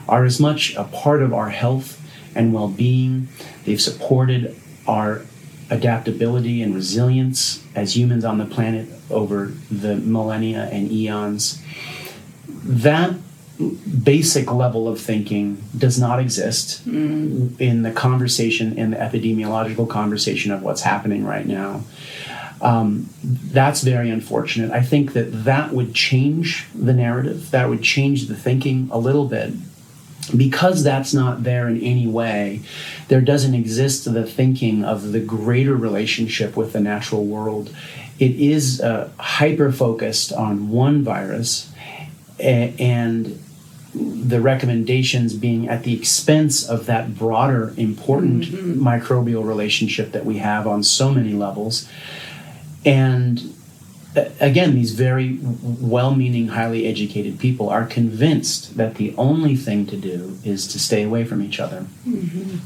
are 0.08 0.26
as 0.26 0.40
much 0.40 0.76
a 0.76 0.84
part 0.86 1.22
of 1.22 1.34
our 1.34 1.50
health 1.50 2.02
and 2.36 2.54
well 2.54 2.68
being. 2.68 3.28
They've 3.64 3.82
supported 3.82 4.56
our 4.88 5.24
adaptability 5.70 6.62
and 6.62 6.76
resilience 6.76 7.64
as 7.76 7.96
humans 7.96 8.24
on 8.24 8.38
the 8.38 8.46
planet 8.46 8.88
over 9.10 9.54
the 9.72 9.96
millennia 9.96 10.70
and 10.72 10.92
eons. 10.92 11.62
That 12.48 13.16
basic 14.04 14.52
level 14.52 14.88
of 14.88 15.00
thinking 15.00 15.64
does 15.78 16.00
not 16.00 16.20
exist 16.20 16.88
mm. 16.88 17.60
in 17.60 17.84
the 17.84 17.92
conversation, 17.92 18.78
in 18.78 18.92
the 18.92 18.98
epidemiological 18.98 19.90
conversation 19.90 20.52
of 20.52 20.62
what's 20.62 20.82
happening 20.82 21.24
right 21.24 21.46
now. 21.46 21.84
Um, 22.66 23.10
that's 23.24 23.82
very 23.82 24.10
unfortunate. 24.10 24.72
I 24.72 24.82
think 24.82 25.14
that 25.14 25.46
that 25.46 25.72
would 25.72 25.94
change 25.94 26.66
the 26.74 26.94
narrative, 26.94 27.52
that 27.52 27.70
would 27.70 27.84
change 27.84 28.26
the 28.26 28.36
thinking 28.36 28.90
a 28.92 28.98
little 28.98 29.28
bit. 29.28 29.54
Because 30.36 30.84
that's 30.84 31.14
not 31.14 31.44
there 31.44 31.68
in 31.68 31.80
any 31.80 32.08
way, 32.08 32.62
there 33.08 33.22
doesn't 33.22 33.54
exist 33.54 34.12
the 34.12 34.26
thinking 34.26 34.84
of 34.84 35.12
the 35.12 35.20
greater 35.20 35.76
relationship 35.76 36.58
with 36.58 36.74
the 36.74 36.80
natural 36.80 37.24
world. 37.26 37.70
It 38.18 38.32
is 38.32 38.82
uh, 38.82 39.12
hyper 39.20 39.72
focused 39.72 40.34
on 40.34 40.70
one 40.70 41.04
virus 41.04 41.72
and 42.40 43.40
the 43.94 44.42
recommendations 44.42 45.36
being 45.36 45.70
at 45.70 45.84
the 45.84 45.94
expense 45.94 46.68
of 46.68 46.88
that 46.88 47.16
broader, 47.16 47.74
important 47.78 48.46
mm-hmm. 48.46 48.86
microbial 48.86 49.46
relationship 49.46 50.12
that 50.14 50.26
we 50.26 50.38
have 50.38 50.66
on 50.66 50.82
so 50.82 51.12
many 51.12 51.34
levels. 51.34 51.88
And 52.86 53.56
uh, 54.16 54.30
again, 54.40 54.76
these 54.76 54.92
very 54.92 55.40
well 55.42 56.16
meaning, 56.16 56.50
highly 56.50 56.86
educated 56.86 57.40
people 57.40 57.70
are 57.70 57.86
convinced 57.86 58.78
that 58.78 58.96
the 58.96 59.14
only 59.18 59.56
thing 59.56 59.86
to 59.88 59.98
do 59.98 60.38
is 60.44 60.68
to 60.68 60.80
stay 60.80 61.04
away 61.04 61.26
from 61.26 61.42
each 61.42 61.60
other. 61.60 61.86
Mm-hmm. 62.08 62.58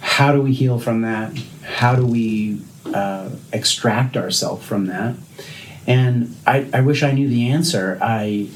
How 0.00 0.32
do 0.32 0.42
we 0.42 0.52
heal 0.52 0.78
from 0.78 1.02
that? 1.02 1.38
How 1.62 1.94
do 1.94 2.04
we 2.04 2.60
uh, 2.92 3.30
extract 3.52 4.16
ourselves 4.16 4.66
from 4.66 4.86
that? 4.86 5.14
And 5.86 6.36
I, 6.46 6.68
I 6.72 6.80
wish 6.80 7.02
I 7.02 7.12
knew 7.12 7.28
the 7.28 7.48
answer. 7.48 7.98
I, 8.02 8.48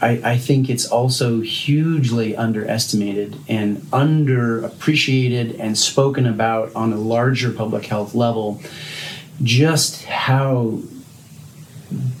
I, 0.00 0.20
I 0.24 0.38
think 0.38 0.70
it's 0.70 0.86
also 0.86 1.40
hugely 1.40 2.36
underestimated 2.36 3.36
and 3.48 3.78
underappreciated 3.92 5.58
and 5.58 5.76
spoken 5.76 6.26
about 6.26 6.74
on 6.74 6.92
a 6.92 6.96
larger 6.96 7.52
public 7.52 7.86
health 7.86 8.14
level 8.14 8.60
just 9.42 10.04
how 10.04 10.80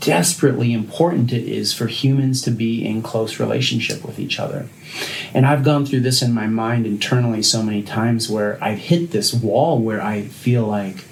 desperately 0.00 0.72
important 0.72 1.32
it 1.32 1.46
is 1.46 1.74
for 1.74 1.86
humans 1.86 2.40
to 2.42 2.50
be 2.50 2.86
in 2.86 3.02
close 3.02 3.38
relationship 3.38 4.04
with 4.04 4.18
each 4.18 4.40
other. 4.40 4.68
And 5.34 5.44
I've 5.44 5.64
gone 5.64 5.84
through 5.84 6.00
this 6.00 6.22
in 6.22 6.32
my 6.32 6.46
mind 6.46 6.86
internally 6.86 7.42
so 7.42 7.62
many 7.62 7.82
times 7.82 8.30
where 8.30 8.62
I've 8.62 8.78
hit 8.78 9.10
this 9.10 9.34
wall 9.34 9.80
where 9.80 10.02
I 10.02 10.22
feel 10.22 10.66
like 10.66 11.04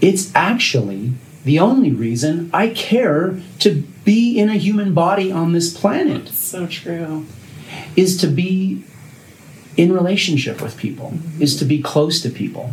it's 0.00 0.34
actually 0.34 1.12
the 1.44 1.58
only 1.58 1.92
reason 1.92 2.50
I 2.52 2.68
care 2.68 3.40
to 3.60 3.82
be 4.04 4.38
in 4.38 4.48
a 4.48 4.54
human 4.54 4.92
body 4.94 5.30
on 5.30 5.52
this 5.52 5.76
planet. 5.76 6.28
So 6.28 6.66
true. 6.66 7.26
Is 7.96 8.16
to 8.18 8.26
be 8.26 8.82
in 9.76 9.92
relationship 9.92 10.60
with 10.60 10.76
people, 10.76 11.10
mm-hmm. 11.10 11.42
is 11.42 11.56
to 11.56 11.64
be 11.64 11.80
close 11.80 12.20
to 12.22 12.30
people, 12.30 12.72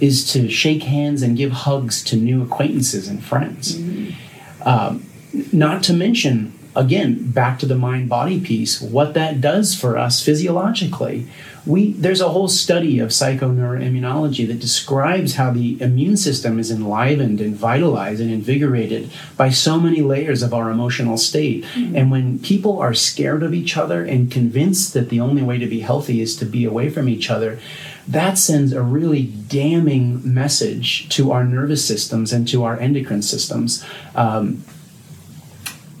is 0.00 0.30
to 0.32 0.48
shake 0.48 0.82
hands 0.82 1.22
and 1.22 1.36
give 1.36 1.50
hugs 1.52 2.02
to 2.04 2.16
new 2.16 2.42
acquaintances 2.42 3.08
and 3.08 3.24
friends. 3.24 3.76
Mm-hmm. 3.76 4.68
Um, 4.68 5.04
not 5.52 5.82
to 5.84 5.92
mention, 5.92 6.52
again, 6.74 7.30
back 7.30 7.58
to 7.60 7.66
the 7.66 7.76
mind 7.76 8.08
body 8.08 8.40
piece, 8.40 8.80
what 8.80 9.14
that 9.14 9.40
does 9.40 9.74
for 9.74 9.96
us 9.96 10.22
physiologically 10.22 11.26
we 11.66 11.92
there's 11.92 12.20
a 12.20 12.28
whole 12.28 12.48
study 12.48 13.00
of 13.00 13.10
psychoneuroimmunology 13.10 14.46
that 14.46 14.60
describes 14.60 15.34
how 15.34 15.50
the 15.50 15.80
immune 15.82 16.16
system 16.16 16.58
is 16.58 16.70
enlivened 16.70 17.40
and 17.40 17.56
vitalized 17.56 18.20
and 18.20 18.30
invigorated 18.30 19.10
by 19.36 19.50
so 19.50 19.78
many 19.80 20.00
layers 20.00 20.42
of 20.42 20.54
our 20.54 20.70
emotional 20.70 21.18
state. 21.18 21.64
Mm-hmm. 21.64 21.96
And 21.96 22.10
when 22.10 22.38
people 22.38 22.78
are 22.78 22.94
scared 22.94 23.42
of 23.42 23.52
each 23.52 23.76
other 23.76 24.04
and 24.04 24.30
convinced 24.30 24.94
that 24.94 25.08
the 25.08 25.20
only 25.20 25.42
way 25.42 25.58
to 25.58 25.66
be 25.66 25.80
healthy 25.80 26.20
is 26.20 26.36
to 26.36 26.44
be 26.44 26.64
away 26.64 26.88
from 26.88 27.08
each 27.08 27.30
other, 27.30 27.58
that 28.06 28.38
sends 28.38 28.72
a 28.72 28.82
really 28.82 29.24
damning 29.24 30.20
message 30.22 31.08
to 31.08 31.32
our 31.32 31.44
nervous 31.44 31.84
systems 31.84 32.32
and 32.32 32.46
to 32.48 32.62
our 32.62 32.78
endocrine 32.78 33.22
systems. 33.22 33.84
Um, 34.14 34.62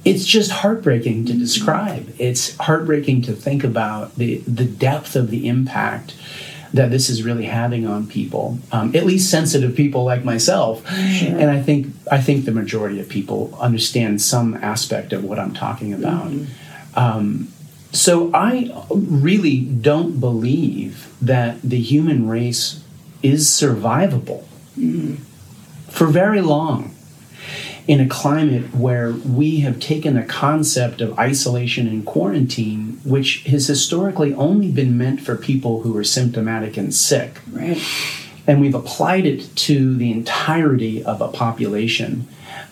it's 0.06 0.24
just 0.24 0.52
heartbreaking 0.52 1.26
to 1.26 1.32
describe. 1.32 2.14
It's 2.16 2.56
heartbreaking 2.58 3.22
to 3.22 3.32
think 3.32 3.64
about 3.64 4.14
the 4.14 4.36
the 4.38 4.64
depth 4.64 5.16
of 5.16 5.30
the 5.30 5.48
impact 5.48 6.14
that 6.72 6.90
this 6.90 7.10
is 7.10 7.22
really 7.22 7.46
having 7.46 7.86
on 7.86 8.06
people, 8.06 8.58
um, 8.70 8.94
at 8.94 9.04
least 9.04 9.30
sensitive 9.30 9.74
people 9.74 10.04
like 10.04 10.24
myself. 10.24 10.88
Sure. 10.88 11.36
And 11.36 11.50
I 11.50 11.60
think 11.60 11.92
I 12.10 12.20
think 12.20 12.44
the 12.44 12.52
majority 12.52 13.00
of 13.00 13.08
people 13.08 13.56
understand 13.60 14.22
some 14.22 14.54
aspect 14.54 15.12
of 15.12 15.24
what 15.24 15.40
I'm 15.40 15.52
talking 15.52 15.92
about. 15.92 16.28
Mm-hmm. 16.28 16.98
Um, 16.98 17.48
so 17.92 18.30
I 18.32 18.72
really 18.90 19.60
don't 19.60 20.20
believe 20.20 21.12
that 21.20 21.60
the 21.62 21.80
human 21.80 22.28
race 22.28 22.84
is 23.22 23.48
survivable 23.48 24.44
mm-hmm. 24.78 25.14
for 25.90 26.06
very 26.06 26.42
long 26.42 26.95
in 27.86 28.00
a 28.00 28.08
climate 28.08 28.74
where 28.74 29.12
we 29.12 29.60
have 29.60 29.78
taken 29.78 30.14
the 30.14 30.22
concept 30.22 31.00
of 31.00 31.16
isolation 31.18 31.86
and 31.86 32.04
quarantine, 32.04 33.00
which 33.04 33.44
has 33.44 33.66
historically 33.68 34.34
only 34.34 34.70
been 34.72 34.98
meant 34.98 35.20
for 35.20 35.36
people 35.36 35.82
who 35.82 35.96
are 35.96 36.04
symptomatic 36.04 36.76
and 36.76 36.92
sick. 36.92 37.40
Right. 37.50 37.80
And 38.46 38.60
we've 38.60 38.74
applied 38.74 39.24
it 39.26 39.54
to 39.56 39.96
the 39.96 40.10
entirety 40.10 41.04
of 41.04 41.20
a 41.20 41.28
population, 41.28 42.26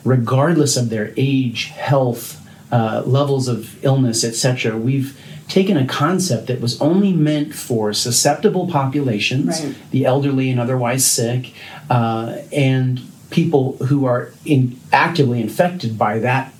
regardless 0.04 0.76
of 0.76 0.90
their 0.90 1.12
age, 1.16 1.66
health, 1.66 2.40
uh, 2.72 3.02
levels 3.06 3.46
of 3.46 3.82
illness, 3.84 4.24
etc. 4.24 4.76
We've 4.76 5.18
taken 5.48 5.76
a 5.76 5.86
concept 5.86 6.48
that 6.48 6.60
was 6.60 6.80
only 6.80 7.12
meant 7.12 7.54
for 7.54 7.92
susceptible 7.92 8.66
populations, 8.66 9.62
right. 9.62 9.76
the 9.90 10.04
elderly 10.06 10.50
and 10.50 10.58
otherwise 10.58 11.04
sick, 11.04 11.52
uh, 11.88 12.38
and 12.52 13.00
people 13.34 13.76
who 13.78 14.06
are 14.06 14.32
in, 14.44 14.78
actively 14.92 15.40
infected 15.40 15.98
by 15.98 16.20
that 16.20 16.54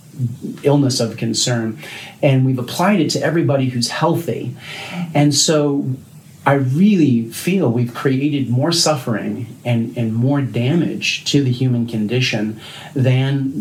illness 0.64 0.98
of 0.98 1.16
concern 1.16 1.78
and 2.20 2.44
we've 2.44 2.58
applied 2.58 3.00
it 3.00 3.10
to 3.10 3.20
everybody 3.20 3.68
who's 3.68 3.90
healthy. 3.90 4.56
And 5.14 5.32
so 5.34 5.88
I 6.46 6.54
really 6.54 7.30
feel 7.30 7.70
we've 7.70 7.94
created 7.94 8.50
more 8.50 8.70
suffering 8.70 9.46
and, 9.64 9.96
and 9.96 10.12
more 10.12 10.42
damage 10.42 11.24
to 11.32 11.42
the 11.42 11.50
human 11.50 11.86
condition 11.86 12.60
than 12.94 13.52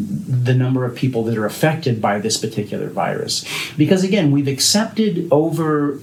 the 0.43 0.53
number 0.53 0.83
of 0.83 0.93
people 0.95 1.23
that 1.23 1.37
are 1.37 1.45
affected 1.45 2.01
by 2.01 2.19
this 2.19 2.37
particular 2.37 2.89
virus. 2.89 3.45
Because 3.77 4.03
again, 4.03 4.31
we've 4.31 4.49
accepted 4.49 5.29
over 5.31 5.97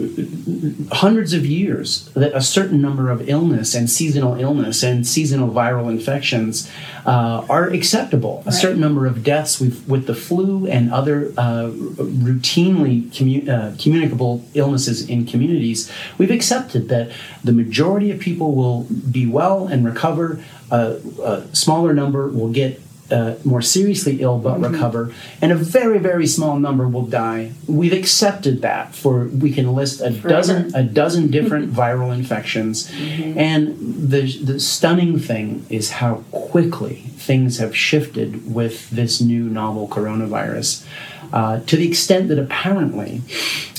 hundreds 0.90 1.34
of 1.34 1.44
years 1.44 2.06
that 2.14 2.34
a 2.34 2.40
certain 2.40 2.80
number 2.80 3.10
of 3.10 3.28
illness 3.28 3.74
and 3.74 3.90
seasonal 3.90 4.40
illness 4.40 4.82
and 4.82 5.06
seasonal 5.06 5.50
viral 5.50 5.90
infections 5.90 6.70
uh, 7.04 7.44
are 7.50 7.68
acceptable. 7.68 8.42
A 8.46 8.52
certain 8.52 8.80
number 8.80 9.06
of 9.06 9.22
deaths 9.22 9.60
with, 9.60 9.86
with 9.86 10.06
the 10.06 10.14
flu 10.14 10.66
and 10.66 10.92
other 10.92 11.32
uh, 11.36 11.70
routinely 11.70 13.10
uh, 13.48 13.76
communicable 13.82 14.44
illnesses 14.54 15.08
in 15.08 15.26
communities, 15.26 15.90
we've 16.16 16.30
accepted 16.30 16.69
that 16.72 17.12
the 17.44 17.52
majority 17.52 18.10
of 18.10 18.20
people 18.20 18.54
will 18.54 18.86
be 19.10 19.26
well 19.26 19.66
and 19.66 19.84
recover. 19.84 20.42
a 20.70 21.44
smaller 21.52 21.92
number 21.92 22.28
will 22.28 22.52
get 22.52 22.80
uh, 23.10 23.34
more 23.44 23.62
seriously 23.62 24.20
ill 24.20 24.38
but 24.38 24.60
mm-hmm. 24.60 24.72
recover, 24.72 25.12
and 25.42 25.52
a 25.52 25.56
very 25.56 25.98
very 25.98 26.26
small 26.26 26.58
number 26.58 26.86
will 26.88 27.06
die. 27.06 27.52
We've 27.66 27.92
accepted 27.92 28.62
that 28.62 28.94
for 28.94 29.26
we 29.26 29.52
can 29.52 29.74
list 29.74 30.00
a 30.00 30.12
Forever. 30.12 30.28
dozen 30.28 30.74
a 30.74 30.82
dozen 30.82 31.30
different 31.30 31.72
viral 31.82 32.14
infections, 32.14 32.90
mm-hmm. 32.90 33.38
and 33.38 33.76
the 34.10 34.38
the 34.38 34.60
stunning 34.60 35.18
thing 35.18 35.66
is 35.68 35.92
how 35.92 36.22
quickly 36.30 37.04
things 37.16 37.58
have 37.58 37.76
shifted 37.76 38.52
with 38.52 38.90
this 38.90 39.20
new 39.20 39.44
novel 39.44 39.88
coronavirus. 39.88 40.86
Uh, 41.32 41.60
to 41.60 41.76
the 41.76 41.86
extent 41.86 42.28
that 42.28 42.40
apparently 42.40 43.22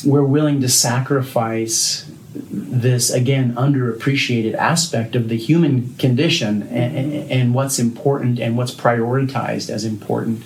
we're 0.05 0.23
willing 0.23 0.61
to 0.61 0.69
sacrifice 0.69 2.09
this 2.33 3.09
again 3.09 3.53
underappreciated 3.55 4.53
aspect 4.53 5.15
of 5.15 5.27
the 5.27 5.37
human 5.37 5.93
condition 5.95 6.63
and, 6.63 7.29
and, 7.29 7.53
what's 7.53 7.77
important 7.77 8.39
and 8.39 8.55
what's 8.55 8.73
prioritized 8.73 9.69
as 9.69 9.83
important. 9.83 10.43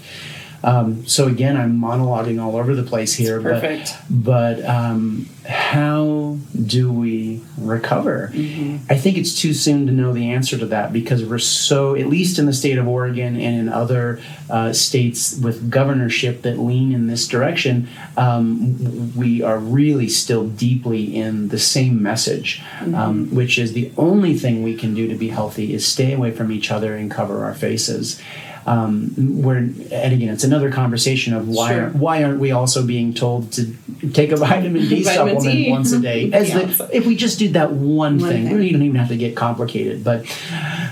Um, 0.65 1.05
so 1.05 1.27
again, 1.27 1.57
I'm 1.57 1.79
monologuing 1.79 2.43
all 2.43 2.55
over 2.55 2.73
the 2.73 2.83
place 2.83 3.13
here, 3.13 3.39
perfect. 3.39 3.93
but 4.09 4.57
but 4.57 4.65
um, 4.65 5.29
how 5.47 6.39
do 6.65 6.91
we 6.91 7.43
recover? 7.57 8.31
Mm-hmm. 8.33 8.91
I 8.91 8.97
think 8.97 9.17
it's 9.17 9.39
too 9.39 9.53
soon 9.53 9.85
to 9.85 9.93
know 9.93 10.11
the 10.11 10.31
answer 10.31 10.57
to 10.57 10.65
that 10.67 10.91
because 10.91 11.23
we're 11.23 11.37
so, 11.37 11.95
at 11.95 12.07
least 12.07 12.39
in 12.39 12.47
the 12.47 12.53
state 12.53 12.79
of 12.79 12.87
Oregon 12.87 13.35
and 13.35 13.59
in 13.59 13.69
other 13.69 14.19
uh, 14.49 14.73
states 14.73 15.37
with 15.37 15.69
governorship 15.69 16.41
that 16.41 16.57
lean 16.57 16.91
in 16.91 17.05
this 17.05 17.27
direction, 17.27 17.87
um, 18.17 19.15
we 19.15 19.43
are 19.43 19.59
really 19.59 20.09
still 20.09 20.47
deeply 20.47 21.15
in 21.15 21.49
the 21.49 21.59
same 21.59 22.01
message, 22.01 22.61
mm-hmm. 22.79 22.95
um, 22.95 23.35
which 23.35 23.59
is 23.59 23.73
the 23.73 23.91
only 23.97 24.35
thing 24.35 24.63
we 24.63 24.75
can 24.75 24.95
do 24.95 25.07
to 25.07 25.15
be 25.15 25.27
healthy 25.27 25.73
is 25.73 25.85
stay 25.85 26.13
away 26.13 26.31
from 26.31 26.51
each 26.51 26.71
other 26.71 26.95
and 26.95 27.11
cover 27.11 27.43
our 27.43 27.53
faces 27.53 28.19
um, 28.65 29.41
where 29.43 29.57
and 29.57 30.13
again 30.13 30.29
it's 30.29 30.43
another 30.43 30.71
conversation 30.71 31.33
of 31.33 31.47
why 31.47 31.73
sure. 31.73 31.89
why 31.89 32.23
aren't 32.23 32.39
we 32.39 32.51
also 32.51 32.85
being 32.85 33.13
told 33.13 33.51
to 33.53 33.75
take 34.11 34.31
a 34.31 34.35
vitamin 34.37 34.87
D 34.87 35.03
vitamin 35.03 35.35
supplement 35.35 35.55
D. 35.55 35.69
once 35.69 35.91
a 35.91 35.99
day 35.99 36.31
as 36.31 36.49
yeah. 36.49 36.65
the, 36.65 36.89
if 36.91 37.05
we 37.05 37.15
just 37.15 37.37
did 37.37 37.53
that 37.53 37.71
one, 37.71 38.19
one 38.19 38.29
thing, 38.29 38.47
thing, 38.47 38.61
you 38.61 38.71
don't 38.71 38.81
even 38.81 38.95
have 38.95 39.09
to 39.09 39.17
get 39.17 39.35
complicated 39.35 40.03
but 40.03 40.25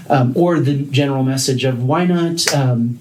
um, 0.09 0.33
or 0.35 0.59
the 0.59 0.83
general 0.83 1.23
message 1.23 1.63
of 1.63 1.83
why 1.83 2.05
not 2.05 2.53
um, 2.53 2.99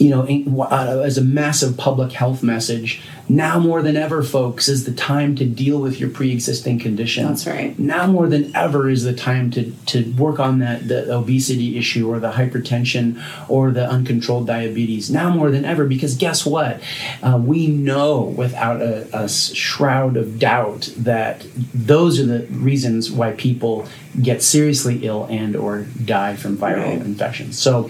you 0.00 0.10
know, 0.10 0.22
uh, 0.62 1.02
as 1.04 1.18
a 1.18 1.22
massive 1.22 1.76
public 1.76 2.12
health 2.12 2.42
message, 2.42 3.02
Now 3.26 3.58
more 3.58 3.80
than 3.80 3.96
ever, 3.96 4.22
folks, 4.22 4.68
is 4.68 4.84
the 4.84 4.92
time 4.92 5.34
to 5.36 5.46
deal 5.46 5.80
with 5.80 5.98
your 5.98 6.10
pre-existing 6.10 6.78
condition. 6.78 7.26
That's 7.26 7.46
right. 7.46 7.78
Now 7.78 8.06
more 8.06 8.28
than 8.28 8.54
ever 8.54 8.90
is 8.90 9.02
the 9.04 9.14
time 9.14 9.50
to 9.52 9.72
to 9.86 10.12
work 10.18 10.38
on 10.38 10.58
that 10.58 10.88
the 10.88 11.10
obesity 11.14 11.78
issue 11.78 12.06
or 12.10 12.20
the 12.20 12.32
hypertension 12.32 13.22
or 13.48 13.70
the 13.70 13.88
uncontrolled 13.88 14.46
diabetes. 14.46 15.10
Now 15.10 15.30
more 15.30 15.50
than 15.50 15.64
ever, 15.64 15.86
because 15.86 16.16
guess 16.16 16.44
what? 16.44 16.80
Uh, 17.22 17.38
we 17.42 17.66
know 17.66 18.20
without 18.22 18.82
a, 18.82 19.08
a 19.16 19.28
shroud 19.28 20.16
of 20.18 20.38
doubt 20.38 20.92
that 20.98 21.46
those 21.72 22.20
are 22.20 22.26
the 22.26 22.46
reasons 22.50 23.10
why 23.10 23.32
people 23.32 23.86
get 24.22 24.42
seriously 24.42 25.00
ill 25.02 25.26
and 25.30 25.56
or 25.56 25.86
die 26.04 26.36
from 26.36 26.56
viral 26.56 26.84
Right. 26.84 27.00
infections. 27.00 27.58
So 27.58 27.88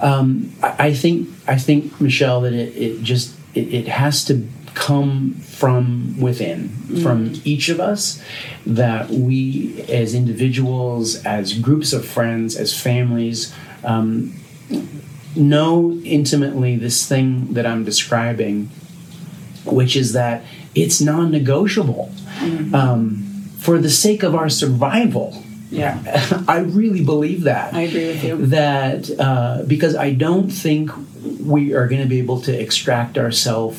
um, 0.00 0.52
I, 0.62 0.86
I 0.88 0.94
think 0.94 1.28
I 1.48 1.56
think 1.56 2.00
Michelle 2.00 2.42
that 2.42 2.52
it, 2.52 2.76
it 2.76 3.02
just 3.02 3.34
it, 3.54 3.72
it 3.72 3.88
has 3.88 4.24
to 4.26 4.46
come 4.74 5.34
from 5.34 6.20
within 6.20 6.68
from 7.02 7.32
each 7.44 7.68
of 7.68 7.80
us 7.80 8.22
that 8.64 9.10
we 9.10 9.82
as 9.88 10.14
individuals 10.14 11.24
as 11.24 11.52
groups 11.58 11.92
of 11.92 12.06
friends 12.06 12.54
as 12.54 12.78
families 12.80 13.52
um, 13.82 14.32
know 15.34 15.98
intimately 16.04 16.76
this 16.76 17.08
thing 17.08 17.52
that 17.54 17.66
i'm 17.66 17.84
describing 17.84 18.66
which 19.64 19.96
is 19.96 20.12
that 20.12 20.44
it's 20.76 21.00
non-negotiable 21.00 22.12
um, 22.72 23.24
for 23.58 23.78
the 23.78 23.90
sake 23.90 24.22
of 24.22 24.34
our 24.34 24.48
survival 24.48 25.42
Yeah. 25.70 26.00
I 26.48 26.60
really 26.60 27.04
believe 27.04 27.42
that. 27.42 27.74
I 27.74 27.82
agree 27.82 28.06
with 28.06 28.24
you. 28.24 28.46
That 28.46 29.10
uh, 29.20 29.64
because 29.66 29.94
I 29.94 30.12
don't 30.14 30.48
think 30.48 30.90
we 31.22 31.74
are 31.74 31.86
going 31.88 32.02
to 32.02 32.08
be 32.08 32.18
able 32.18 32.40
to 32.42 32.52
extract 32.58 33.18
ourselves 33.18 33.78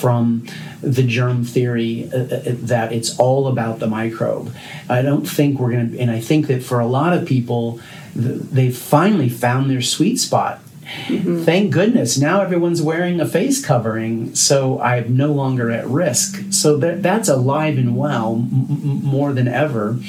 from 0.00 0.46
the 0.82 1.02
germ 1.02 1.44
theory 1.44 2.10
uh, 2.12 2.18
uh, 2.18 2.40
that 2.44 2.92
it's 2.92 3.18
all 3.18 3.48
about 3.48 3.78
the 3.78 3.86
microbe. 3.86 4.54
I 4.88 5.02
don't 5.02 5.26
think 5.26 5.58
we're 5.58 5.72
going 5.72 5.92
to, 5.92 5.98
and 5.98 6.10
I 6.10 6.20
think 6.20 6.46
that 6.46 6.62
for 6.62 6.80
a 6.80 6.86
lot 6.86 7.12
of 7.12 7.26
people, 7.26 7.80
they've 8.14 8.76
finally 8.76 9.28
found 9.28 9.70
their 9.70 9.82
sweet 9.82 10.16
spot. 10.16 10.60
Thank 11.06 11.72
goodness 11.72 12.18
now 12.18 12.40
everyone's 12.40 12.82
wearing 12.82 13.20
a 13.20 13.26
face 13.26 13.64
covering, 13.64 14.34
so 14.34 14.80
I'm 14.80 15.16
no 15.16 15.30
longer 15.32 15.70
at 15.70 15.86
risk. 15.86 16.42
So 16.50 16.76
that 16.78 17.00
that's 17.00 17.28
alive 17.28 17.78
and 17.78 17.96
well 17.96 18.34
m- 18.34 18.66
m- 18.68 19.04
more 19.04 19.32
than 19.32 19.46
ever, 19.46 20.00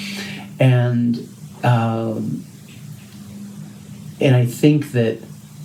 and 0.59 1.29
um, 1.63 2.45
and 4.19 4.35
I 4.35 4.47
think 4.47 4.91
that 4.93 5.19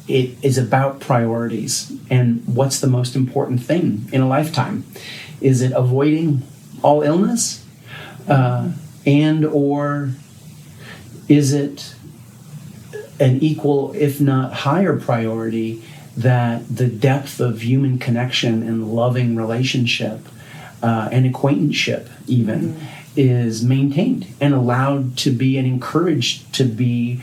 it 0.09 0.36
is 0.42 0.59
about 0.59 1.00
priorities 1.00 1.92
and 2.11 2.42
what's 2.46 2.80
the 2.80 2.86
most 2.86 3.16
important 3.16 3.62
thing 3.62 4.09
in 4.12 4.20
a 4.20 4.28
lifetime. 4.28 4.84
Is 5.40 5.62
it 5.62 5.72
avoiding 5.72 6.42
all 6.82 7.02
illness, 7.02 7.64
uh, 8.28 8.70
and 9.04 9.44
or 9.44 10.11
is 11.28 11.52
it 11.52 11.94
an 13.18 13.40
equal, 13.42 13.92
if 13.94 14.20
not 14.20 14.52
higher, 14.52 14.96
priority 14.98 15.82
that 16.16 16.76
the 16.76 16.86
depth 16.86 17.40
of 17.40 17.62
human 17.62 17.98
connection 17.98 18.62
and 18.62 18.94
loving 18.94 19.36
relationship 19.36 20.20
uh, 20.82 21.09
and 21.12 21.26
acquaintanceship, 21.26 22.09
even, 22.26 22.78
is 23.16 23.62
maintained 23.62 24.26
and 24.40 24.54
allowed 24.54 25.16
to 25.16 25.30
be 25.30 25.57
and 25.57 25.66
encouraged 25.66 26.52
to 26.54 26.64
be 26.64 27.20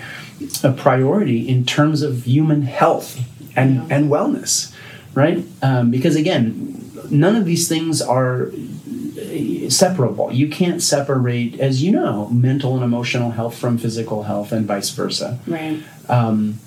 a 0.63 0.71
priority 0.71 1.47
in 1.47 1.65
terms 1.65 2.01
of 2.01 2.25
human 2.25 2.63
health 2.63 3.19
and, 3.55 3.75
Yeah. 3.75 3.95
and 3.97 4.09
wellness, 4.09 4.73
right? 5.13 5.43
Um, 5.61 5.91
because 5.91 6.15
again, 6.15 6.91
none 7.09 7.35
of 7.35 7.45
these 7.45 7.67
things 7.67 8.01
are 8.01 8.47
uh, 8.51 9.69
separable. 9.69 10.31
You 10.31 10.47
can't 10.49 10.81
separate, 10.81 11.59
as 11.59 11.83
you 11.83 11.91
know, 11.91 12.29
mental 12.29 12.75
and 12.75 12.83
emotional 12.83 13.31
health 13.31 13.57
from 13.57 13.77
physical 13.77 14.23
health 14.23 14.51
and 14.51 14.65
vice 14.65 14.89
versa. 14.91 15.39
Right. 15.47 15.81
Um, 16.09 16.59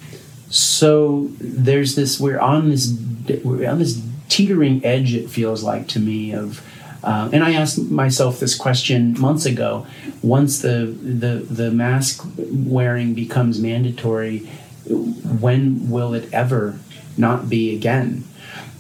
so 0.49 1.29
there's 1.41 1.97
this. 1.97 2.21
We're 2.21 2.39
on 2.41 2.71
this. 2.71 2.93
We're 3.45 3.69
on 3.69 3.79
this 3.79 4.01
teetering 4.29 4.85
edge. 4.85 5.15
It 5.15 5.29
feels 5.31 5.63
like 5.63 5.89
to 5.89 6.01
me 6.01 6.33
of. 6.33 6.63
Uh, 7.07 7.31
and 7.33 7.45
I 7.45 7.53
asked 7.53 7.79
myself 7.79 8.41
this 8.41 8.57
question 8.57 9.19
months 9.21 9.47
ago. 9.47 9.87
Once 10.23 10.59
the 10.61 10.87
the 11.21 11.37
the 11.49 11.71
mask 11.71 12.27
wearing 12.37 13.15
becomes 13.15 13.61
mandatory, 13.61 14.41
when 14.89 15.89
will 15.89 16.15
it 16.15 16.29
ever 16.33 16.79
not 17.17 17.49
be 17.49 17.75
again? 17.75 18.25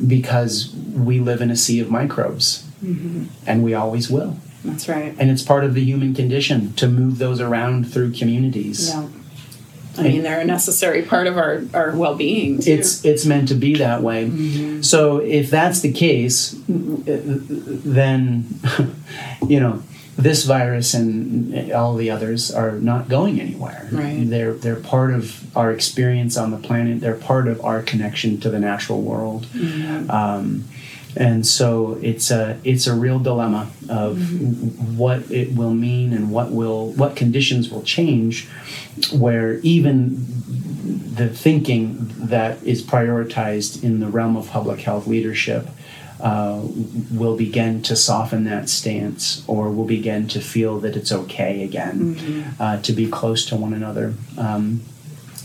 Because 0.04 0.74
we 0.74 1.20
live 1.20 1.40
in 1.40 1.50
a 1.52 1.56
sea 1.56 1.78
of 1.78 1.88
microbes, 1.88 2.66
and 3.46 3.62
we 3.62 3.74
always 3.74 4.10
will. 4.10 4.36
That's 4.64 4.88
right. 4.88 5.14
And 5.18 5.30
it's 5.30 5.42
part 5.42 5.62
of 5.62 5.74
the 5.74 5.84
human 5.84 6.12
condition 6.12 6.72
to 6.74 6.88
move 6.88 7.18
those 7.18 7.40
around 7.40 7.90
through 7.92 8.12
communities. 8.12 8.88
Yeah. 8.88 9.06
I 9.98 10.02
mean, 10.02 10.22
they're 10.22 10.40
a 10.40 10.44
necessary 10.44 11.02
part 11.02 11.26
of 11.26 11.36
our, 11.38 11.62
our 11.74 11.96
well 11.96 12.14
being, 12.14 12.60
too. 12.60 12.72
it's 12.72 13.04
it's 13.04 13.24
meant 13.24 13.48
to 13.48 13.54
be 13.54 13.76
that 13.76 14.02
way. 14.02 14.26
Mm-hmm. 14.26 14.82
So 14.82 15.18
if 15.18 15.50
that's 15.50 15.80
the 15.80 15.92
case, 15.92 16.54
then 16.66 18.46
you 19.48 19.60
know 19.60 19.82
this 20.16 20.44
virus 20.44 20.94
and 20.94 21.70
all 21.72 21.94
the 21.94 22.10
others 22.10 22.50
are 22.50 22.72
not 22.72 23.08
going 23.08 23.40
anywhere. 23.40 23.88
Right. 23.92 24.24
They're 24.24 24.54
they're 24.54 24.76
part 24.76 25.12
of 25.12 25.56
our 25.56 25.70
experience 25.70 26.36
on 26.36 26.50
the 26.50 26.56
planet. 26.56 27.00
They're 27.00 27.14
part 27.14 27.48
of 27.48 27.62
our 27.64 27.82
connection 27.82 28.40
to 28.40 28.50
the 28.50 28.58
natural 28.58 29.02
world. 29.02 29.46
Mm-hmm. 29.46 30.10
Um, 30.10 30.64
and 31.16 31.46
so 31.46 31.98
it's 32.02 32.30
a 32.30 32.58
it's 32.64 32.86
a 32.86 32.94
real 32.94 33.18
dilemma 33.18 33.70
of 33.88 34.16
Mm-hmm. 34.16 34.96
what 34.98 35.30
it 35.30 35.54
will 35.56 35.72
mean 35.74 36.12
and 36.12 36.30
what 36.30 36.50
will 36.50 36.90
what 36.92 37.16
conditions 37.16 37.70
will 37.70 37.82
change 37.82 38.46
where 39.12 39.58
even 39.60 40.24
the 41.14 41.28
thinking 41.28 42.12
that 42.18 42.62
is 42.62 42.82
prioritized 42.82 43.82
in 43.82 44.00
the 44.00 44.06
realm 44.06 44.36
of 44.36 44.48
public 44.50 44.80
health 44.80 45.06
leadership 45.06 45.68
uh, 46.20 46.60
will 47.10 47.36
begin 47.36 47.82
to 47.82 47.94
soften 47.96 48.44
that 48.44 48.68
stance 48.68 49.44
or 49.46 49.70
will 49.70 49.84
begin 49.84 50.26
to 50.28 50.40
feel 50.40 50.78
that 50.80 50.96
it's 50.96 51.12
okay 51.12 51.62
again 51.62 52.54
uh, 52.58 52.80
to 52.82 52.92
be 52.92 53.06
close 53.08 53.44
to 53.46 53.54
one 53.56 53.74
another. 53.74 54.14
Um, 54.38 54.80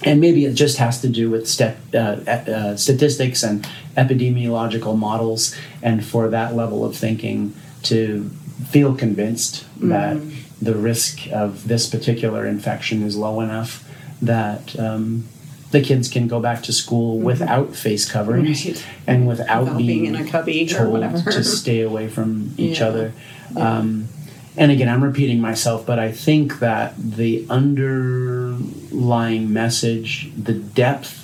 and 0.04 0.20
maybe 0.20 0.46
it 0.46 0.54
just 0.54 0.78
has 0.78 1.02
to 1.02 1.10
do 1.10 1.30
with 1.30 1.48
st- 1.48 1.76
uh, 1.94 1.98
uh, 2.28 2.76
statistics 2.76 3.44
and 3.44 3.68
epidemiological 3.98 4.98
models, 4.98 5.56
and 5.82 6.04
for 6.06 6.28
that 6.30 6.56
level 6.56 6.84
of 6.86 6.96
thinking 6.96 7.54
to 7.84 8.30
feel 8.70 8.96
convinced 8.96 9.66
that 9.80 10.18
the 10.62 10.76
risk 10.76 11.28
of 11.32 11.68
this 11.68 11.88
particular 11.90 12.46
infection 12.46 13.02
is 13.04 13.16
low 13.18 13.42
enough 13.42 13.84
that 14.22 14.78
um, 14.80 15.28
the 15.72 15.82
kids 15.82 16.08
can 16.08 16.28
go 16.28 16.40
back 16.40 16.62
to 16.62 16.72
school 16.72 17.18
without 17.18 17.76
face 17.76 18.10
coverings 18.10 18.66
Right. 18.68 18.86
and 19.08 19.28
without, 19.28 19.64
Without 19.64 19.78
being 19.78 20.06
in 20.06 20.16
a 20.16 20.24
cubby 20.28 20.66
or 20.66 20.68
told 20.68 20.92
whatever. 20.92 21.32
to 21.32 21.44
stay 21.44 21.82
away 21.82 22.08
from 22.08 22.54
each 22.58 22.80
Yeah. 22.80 22.88
other. 22.88 23.14
Um, 23.56 24.08
and 24.56 24.72
again, 24.72 24.90
I'm 24.90 25.04
repeating 25.04 25.40
myself, 25.42 25.86
but 25.88 25.98
I 25.98 26.12
think 26.12 26.60
that 26.60 26.94
the 26.98 27.46
underlying 28.62 29.52
message, 29.52 30.32
the 30.38 30.54
depth 30.54 31.18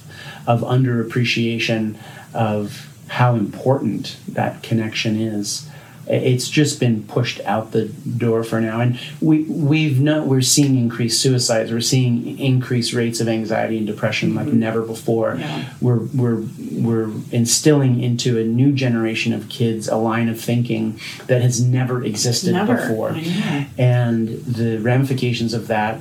of 0.46 0.62
underappreciation 0.62 1.98
of 2.34 2.84
how 3.10 3.36
important 3.36 4.18
that 4.28 4.64
connection 4.64 5.20
is. 5.20 5.70
It's 6.10 6.50
just 6.50 6.80
been 6.80 7.04
pushed 7.04 7.42
out 7.42 7.74
the 7.74 7.86
door 7.90 8.42
for 8.46 8.62
now. 8.62 8.80
And 8.80 8.98
we 9.20 9.44
we've 9.44 10.00
no, 10.00 10.24
we're 10.24 10.40
seeing 10.40 10.78
increased 10.78 11.22
suicides. 11.22 11.70
We're 11.70 11.82
seeing 11.82 12.40
increased 12.40 12.94
rates 12.94 13.20
of 13.20 13.28
anxiety 13.28 13.78
and 13.78 13.86
depression 13.86 14.34
like 14.34 14.48
mm-hmm. 14.48 14.58
never 14.58 14.82
before. 14.84 15.36
Yeah. 15.38 15.70
We're 15.82 16.00
we're 16.16 16.46
we're 16.72 17.12
instilling 17.34 18.02
into 18.02 18.40
a 18.40 18.46
new 18.46 18.72
generation 18.72 19.34
of 19.34 19.50
kids 19.50 19.90
a 19.90 19.98
line 19.98 20.30
of 20.30 20.40
thinking 20.40 20.98
that 21.26 21.42
has 21.42 21.62
never 21.62 22.02
existed 22.02 22.54
Never. 22.54 22.78
before 22.78 23.12
know. 23.12 23.66
and 23.78 24.30
the 24.46 24.78
ramifications 24.78 25.54
of 25.54 25.68
that 25.68 26.00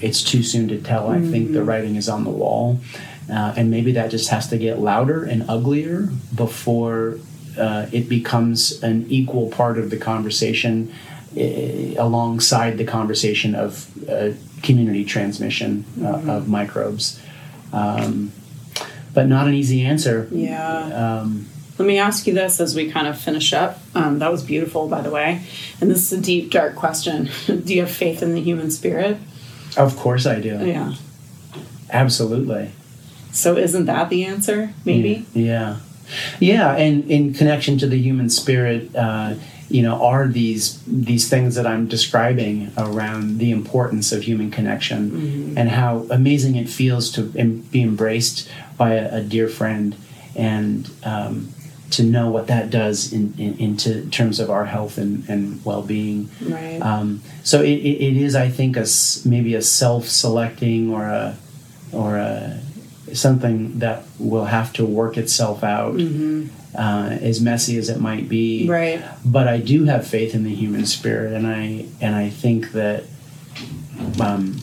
it's 0.00 0.22
too 0.22 0.42
soon 0.42 0.68
to 0.68 0.80
tell 0.80 1.08
i 1.08 1.20
think 1.20 1.44
Mm-hmm. 1.46 1.54
the 1.54 1.64
writing 1.64 1.96
is 1.96 2.08
on 2.08 2.24
the 2.24 2.30
wall 2.30 2.78
uh, 3.30 3.54
and 3.56 3.70
maybe 3.70 3.92
that 3.92 4.10
just 4.10 4.28
has 4.30 4.48
to 4.48 4.58
get 4.58 4.78
louder 4.78 5.24
and 5.24 5.44
uglier 5.48 6.08
before 6.34 7.18
uh, 7.58 7.86
it 7.92 8.08
becomes 8.08 8.82
an 8.82 9.06
equal 9.08 9.48
part 9.50 9.78
of 9.78 9.90
the 9.90 9.96
conversation 9.96 10.92
uh, 11.36 11.40
alongside 11.98 12.78
the 12.78 12.84
conversation 12.84 13.54
of 13.54 13.88
uh, 14.08 14.30
community 14.62 15.04
transmission 15.04 15.84
uh, 16.00 16.02
Mm-hmm. 16.16 16.30
of 16.30 16.48
microbes 16.48 17.20
um, 17.72 18.32
but 19.14 19.26
not 19.26 19.46
an 19.48 19.54
easy 19.54 19.82
answer 19.84 20.28
Yeah. 20.30 21.18
um, 21.20 21.46
Let 21.78 21.86
me 21.88 21.98
ask 21.98 22.26
you 22.26 22.34
this 22.34 22.60
as 22.60 22.74
we 22.74 22.90
kind 22.90 23.06
of 23.06 23.18
finish 23.18 23.52
up. 23.52 23.80
Um, 23.94 24.18
that 24.20 24.30
was 24.32 24.42
beautiful, 24.42 24.88
by 24.88 25.00
the 25.02 25.10
way. 25.10 25.42
And 25.80 25.90
this 25.90 26.10
is 26.10 26.18
a 26.18 26.22
deep, 26.22 26.50
dark 26.50 26.74
question. 26.74 27.28
Do 27.46 27.74
you 27.74 27.80
have 27.82 27.90
faith 27.90 28.22
in 28.22 28.32
the 28.34 28.40
human 28.40 28.70
spirit? 28.70 29.16
Of 29.76 29.96
course 29.96 30.26
i 30.26 30.40
do 30.40 30.58
Yeah. 30.66 30.94
absolutely 31.90 32.70
So 33.32 33.56
isn't 33.58 33.84
that 33.86 34.08
the 34.08 34.24
answer? 34.24 34.70
Maybe. 34.86 35.26
Yeah. 35.34 35.76
Yeah, 36.40 36.72
and 36.74 37.04
in 37.10 37.34
connection 37.34 37.76
to 37.78 37.86
the 37.86 37.98
human 37.98 38.30
spirit, 38.30 38.96
uh, 38.96 39.34
you 39.68 39.82
know, 39.82 40.00
are 40.02 40.26
these 40.26 40.80
these 40.86 41.28
things 41.28 41.54
that 41.56 41.66
I'm 41.66 41.86
describing 41.86 42.70
around 42.78 43.36
the 43.38 43.50
importance 43.50 44.10
of 44.16 44.22
human 44.22 44.50
connection 44.50 45.10
Mm-hmm. 45.10 45.58
and 45.58 45.68
how 45.68 46.06
amazing 46.10 46.56
it 46.56 46.68
feels 46.70 47.10
to 47.12 47.20
em- 47.36 47.60
be 47.70 47.82
embraced 47.82 48.48
by 48.78 48.94
a, 48.94 49.16
a 49.16 49.20
dear 49.20 49.48
friend 49.48 49.94
and 50.34 50.88
um, 51.04 51.48
to 51.90 52.02
know 52.02 52.30
what 52.30 52.48
that 52.48 52.70
does 52.70 53.12
in, 53.12 53.34
in 53.38 53.58
into 53.58 54.08
terms 54.10 54.40
of 54.40 54.50
our 54.50 54.66
health 54.66 54.98
and, 54.98 55.28
and 55.28 55.64
well 55.64 55.82
being. 55.82 56.28
Right. 56.42 56.80
Um, 56.80 57.22
so 57.44 57.62
it, 57.62 57.68
it, 57.68 58.16
is, 58.16 58.34
I 58.34 58.48
think, 58.48 58.76
a 58.76 58.86
maybe 59.24 59.54
a 59.54 59.62
self-selecting 59.62 60.92
or 60.92 61.04
a 61.04 61.36
or 61.92 62.16
a 62.16 62.60
something 63.12 63.78
that 63.78 64.02
will 64.18 64.46
have 64.46 64.72
to 64.74 64.84
work 64.84 65.16
itself 65.16 65.62
out, 65.62 65.94
uh, 66.76 67.18
as 67.20 67.40
messy 67.40 67.78
as 67.78 67.88
it 67.88 68.00
might 68.00 68.28
be. 68.28 68.62
Mm-hmm. 68.62 68.72
right. 68.72 69.04
But 69.24 69.46
I 69.46 69.58
do 69.58 69.84
have 69.84 70.06
faith 70.06 70.34
in 70.34 70.42
the 70.42 70.54
human 70.54 70.86
spirit, 70.86 71.32
and 71.32 71.46
I 71.46 71.86
and 72.00 72.14
I 72.16 72.30
think 72.30 72.72
that, 72.72 73.04
um, 74.20 74.60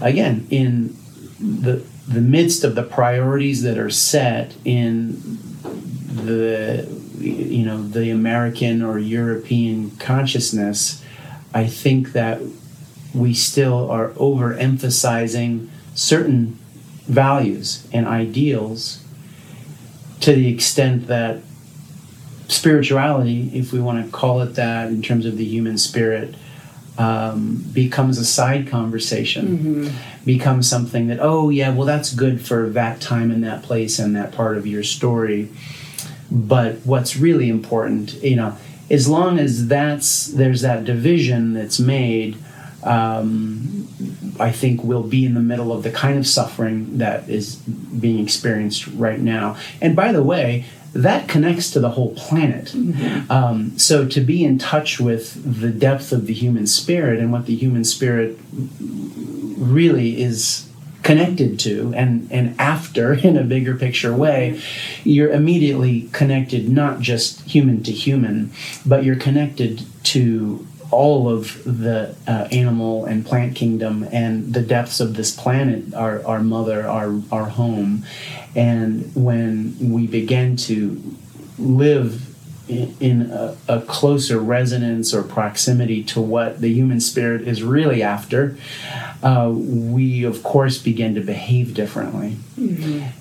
again, 0.00 0.46
in 0.50 0.96
the 1.40 1.84
the 2.06 2.20
midst 2.20 2.64
of 2.64 2.74
the 2.74 2.82
priorities 2.82 3.62
that 3.62 3.78
are 3.78 3.90
set 3.90 4.54
in 4.64 5.38
the 6.12 6.86
you 7.18 7.64
know 7.64 7.82
the 7.82 8.10
American 8.10 8.82
or 8.82 8.98
European 8.98 9.90
consciousness, 9.92 11.02
I 11.54 11.66
think 11.66 12.12
that 12.12 12.40
we 13.14 13.34
still 13.34 13.90
are 13.90 14.10
overemphasizing 14.10 15.68
certain 15.94 16.58
values 17.06 17.86
and 17.92 18.06
ideals 18.06 19.04
to 20.20 20.32
the 20.32 20.48
extent 20.48 21.08
that 21.08 21.40
spirituality, 22.48 23.50
if 23.54 23.72
we 23.72 23.80
want 23.80 24.04
to 24.04 24.10
call 24.10 24.40
it 24.40 24.54
that 24.54 24.88
in 24.88 25.02
terms 25.02 25.26
of 25.26 25.36
the 25.36 25.44
human 25.44 25.76
spirit, 25.78 26.34
um, 26.98 27.64
becomes 27.72 28.18
a 28.18 28.24
side 28.24 28.68
conversation, 28.68 29.90
becomes 30.24 30.68
something 30.68 31.08
that, 31.08 31.18
oh, 31.20 31.48
yeah, 31.48 31.74
well, 31.74 31.86
that's 31.86 32.14
good 32.14 32.40
for 32.44 32.68
that 32.70 33.00
time 33.00 33.30
and 33.30 33.42
that 33.42 33.62
place 33.62 33.98
and 33.98 34.14
that 34.14 34.32
part 34.32 34.56
of 34.56 34.66
your 34.66 34.82
story. 34.82 35.48
But 36.32 36.76
what's 36.84 37.16
really 37.16 37.50
important, 37.50 38.14
you 38.22 38.36
know, 38.36 38.56
as 38.90 39.06
long 39.06 39.38
as 39.38 39.68
that's 39.68 40.28
there's 40.28 40.62
that 40.62 40.84
division 40.84 41.52
that's 41.52 41.78
made, 41.78 42.36
um, 42.82 43.86
I 44.40 44.50
think 44.50 44.82
we'll 44.82 45.02
be 45.02 45.26
in 45.26 45.34
the 45.34 45.40
middle 45.40 45.72
of 45.72 45.82
the 45.82 45.90
kind 45.90 46.18
of 46.18 46.26
suffering 46.26 46.98
that 46.98 47.28
is 47.28 47.56
being 47.56 48.18
experienced 48.18 48.86
right 48.88 49.20
now. 49.20 49.56
And 49.80 49.94
by 49.94 50.12
the 50.12 50.22
way, 50.22 50.64
that 50.94 51.28
connects 51.28 51.70
to 51.72 51.80
the 51.80 51.90
whole 51.90 52.14
planet. 52.14 52.74
Um, 53.30 53.78
so 53.78 54.06
to 54.08 54.20
be 54.20 54.44
in 54.44 54.58
touch 54.58 54.98
with 55.00 55.60
the 55.60 55.70
depth 55.70 56.12
of 56.12 56.26
the 56.26 56.34
human 56.34 56.66
spirit 56.66 57.18
and 57.18 57.30
what 57.32 57.46
the 57.46 57.54
human 57.54 57.84
spirit 57.84 58.38
really 58.80 60.20
is 60.20 60.68
connected 61.02 61.58
to 61.58 61.92
and 61.96 62.30
and 62.30 62.58
after 62.60 63.12
in 63.28 63.36
a 63.36 63.44
bigger 63.44 63.76
picture 63.76 64.14
way 64.14 64.60
you're 65.04 65.30
immediately 65.30 66.08
connected 66.12 66.68
not 66.68 67.00
just 67.00 67.42
human 67.42 67.82
to 67.82 67.92
human 67.92 68.50
but 68.86 69.04
you're 69.04 69.16
connected 69.16 69.82
to 70.04 70.66
all 70.92 71.28
of 71.28 71.64
the 71.64 72.14
uh, 72.28 72.46
animal 72.52 73.06
and 73.06 73.24
plant 73.24 73.56
kingdom 73.56 74.06
and 74.12 74.52
the 74.52 74.60
depths 74.60 75.00
of 75.00 75.16
this 75.16 75.34
planet 75.34 75.92
our, 75.94 76.24
our 76.24 76.40
mother 76.40 76.86
our, 76.86 77.20
our 77.32 77.46
home. 77.46 78.04
And 78.54 79.10
when 79.16 79.74
we 79.80 80.06
begin 80.06 80.56
to 80.58 81.16
live 81.58 82.31
in, 82.72 82.96
in 83.00 83.30
a, 83.30 83.56
a 83.68 83.80
closer 83.82 84.38
resonance 84.38 85.12
or 85.14 85.22
proximity 85.22 86.02
to 86.04 86.20
what 86.20 86.60
the 86.60 86.72
human 86.72 87.00
spirit 87.00 87.46
is 87.46 87.62
really 87.62 88.02
after, 88.02 88.56
uh, 89.22 89.50
we 89.54 90.24
of 90.24 90.42
course 90.42 90.78
begin 90.78 91.14
to 91.14 91.20
behave 91.20 91.74
differently 91.74 92.36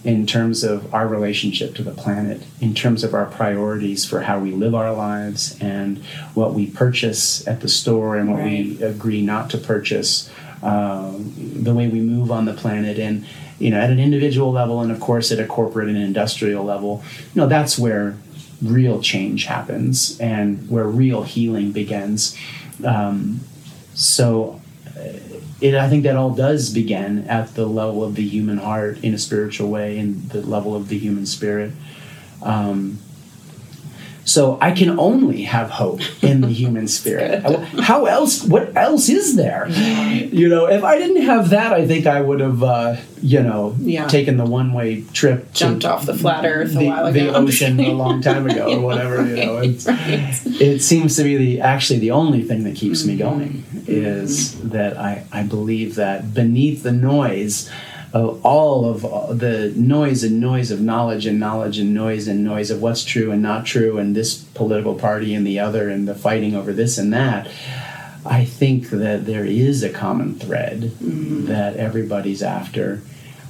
in 0.04 0.26
terms 0.26 0.64
of 0.64 0.94
our 0.94 1.08
relationship 1.08 1.76
to 1.76 1.84
the 1.84 1.92
planet, 1.92 2.42
in 2.60 2.74
terms 2.74 3.04
of 3.04 3.14
our 3.14 3.26
priorities 3.26 4.04
for 4.06 4.22
how 4.22 4.40
we 4.40 4.52
live 4.52 4.74
our 4.74 4.94
lives 4.94 5.58
and 5.62 5.98
what 6.34 6.54
we 6.54 6.68
purchase 6.68 7.48
at 7.48 7.62
the 7.62 7.68
store 7.68 8.16
and 8.16 8.32
what 8.32 8.44
we 8.44 8.82
agree 8.82 9.22
not 9.22 9.50
to 9.50 9.58
purchase, 9.58 10.30
um, 10.64 11.34
the 11.64 11.74
way 11.74 11.88
we 11.88 12.02
move 12.02 12.32
on 12.32 12.46
the 12.46 12.54
planet, 12.54 13.00
and 13.00 13.26
you 13.60 13.70
know, 13.70 13.80
at 13.80 13.92
an 13.92 14.00
individual 14.00 14.52
level, 14.52 14.82
and 14.82 14.92
of 14.92 15.00
course 15.00 15.32
at 15.32 15.40
a 15.40 15.46
corporate 15.46 15.88
and 15.88 15.98
industrial 15.98 16.64
level, 16.64 17.04
you 17.34 17.42
know, 17.42 17.48
that's 17.48 17.78
where 17.78 18.16
real 18.62 19.02
change 19.02 19.46
happens 19.46 20.20
and 20.20 20.70
where 20.70 20.88
real 20.88 21.24
healing 21.24 21.72
begins. 21.72 22.38
Um, 22.86 23.42
so, 23.94 24.62
uh, 24.96 25.20
it, 25.60 25.76
I 25.76 25.90
think 25.90 26.04
that 26.04 26.16
all 26.16 26.32
does 26.32 26.72
begin 26.72 27.28
at 27.28 27.54
the 27.54 27.66
level 27.66 28.04
of 28.04 28.16
the 28.16 28.28
human 28.28 28.58
heart 28.58 29.04
in 29.04 29.14
a 29.14 29.18
spiritual 29.20 29.70
way, 29.70 29.98
in 29.98 30.28
the 30.30 30.42
level 30.42 30.76
of 30.76 30.88
the 30.88 30.98
human 30.98 31.26
spirit. 31.26 31.72
Um, 32.42 33.00
so 34.32 34.58
I 34.62 34.72
can 34.72 34.98
only 35.00 35.42
have 35.44 35.70
hope 35.70 36.02
in 36.24 36.42
the 36.42 36.48
human 36.62 36.88
spirit. 36.88 37.44
How 37.90 38.06
else? 38.06 38.44
What 38.44 38.76
else 38.78 39.10
is 39.10 39.36
there? 39.36 39.68
You 40.40 40.48
know, 40.48 40.68
if 40.68 40.84
I 40.84 40.98
didn't 40.98 41.24
have 41.24 41.50
that, 41.50 41.74
I 41.74 41.86
think 41.86 42.08
I 42.08 42.22
would 42.22 42.40
have, 42.40 42.64
uh, 42.64 42.96
you 43.22 43.42
know, 43.44 43.76
Yeah. 43.80 44.08
taken 44.08 44.38
the 44.38 44.46
one-way 44.46 45.04
trip, 45.14 45.52
to 45.54 45.60
Jumped 45.60 45.86
off 45.86 46.06
the 46.06 46.14
flat 46.14 46.46
earth 46.46 46.76
a 46.76 46.80
the, 46.80 46.88
while 46.88 47.06
ago. 47.08 47.20
the 47.20 47.36
ocean 47.36 47.80
a 47.80 47.92
long 47.92 48.22
time 48.30 48.50
ago, 48.50 48.66
or 48.78 48.80
whatever. 48.82 49.18
You 49.28 49.46
know, 49.46 49.56
Right. 49.60 49.76
it 50.62 50.82
seems 50.82 51.16
to 51.18 51.24
be 51.24 51.36
the 51.38 51.62
actually 51.62 52.00
the 52.00 52.12
only 52.12 52.42
thing 52.44 52.64
that 52.64 52.76
keeps 52.76 53.06
me 53.06 53.18
Mm-hmm. 53.18 53.30
going 53.38 53.64
is 53.88 54.56
that 54.62 54.98
I, 54.98 55.24
I 55.32 55.44
believe 55.44 55.96
that 55.96 56.34
beneath 56.34 56.84
the 56.84 56.92
noise 56.94 57.70
of 58.14 58.46
all 58.46 58.86
of 58.86 59.40
the 59.40 59.72
noise 59.76 60.24
and 60.24 60.40
noise 60.40 60.70
of 60.70 60.82
knowledge 60.82 61.26
and 61.26 61.40
knowledge 61.40 61.78
and 61.78 61.94
noise 61.94 62.28
and 62.28 62.44
noise 62.44 62.70
of 62.70 62.82
what's 62.82 63.06
true 63.06 63.32
and 63.32 63.42
not 63.42 63.66
true 63.66 63.98
and 63.98 64.16
this 64.16 64.44
political 64.54 64.96
party 64.96 65.34
and 65.34 65.48
the 65.48 65.60
other 65.60 65.90
and 65.90 66.08
the 66.08 66.16
fighting 66.16 66.54
over 66.54 66.74
this 66.74 66.98
and 66.98 67.14
that 67.14 67.48
I 68.26 68.46
think 68.46 68.90
that 68.90 69.26
there 69.26 69.46
is 69.46 69.82
a 69.82 69.90
common 69.90 70.36
thread 70.36 70.94
that 71.00 71.76
everybody's 71.78 72.44
after. 72.44 73.02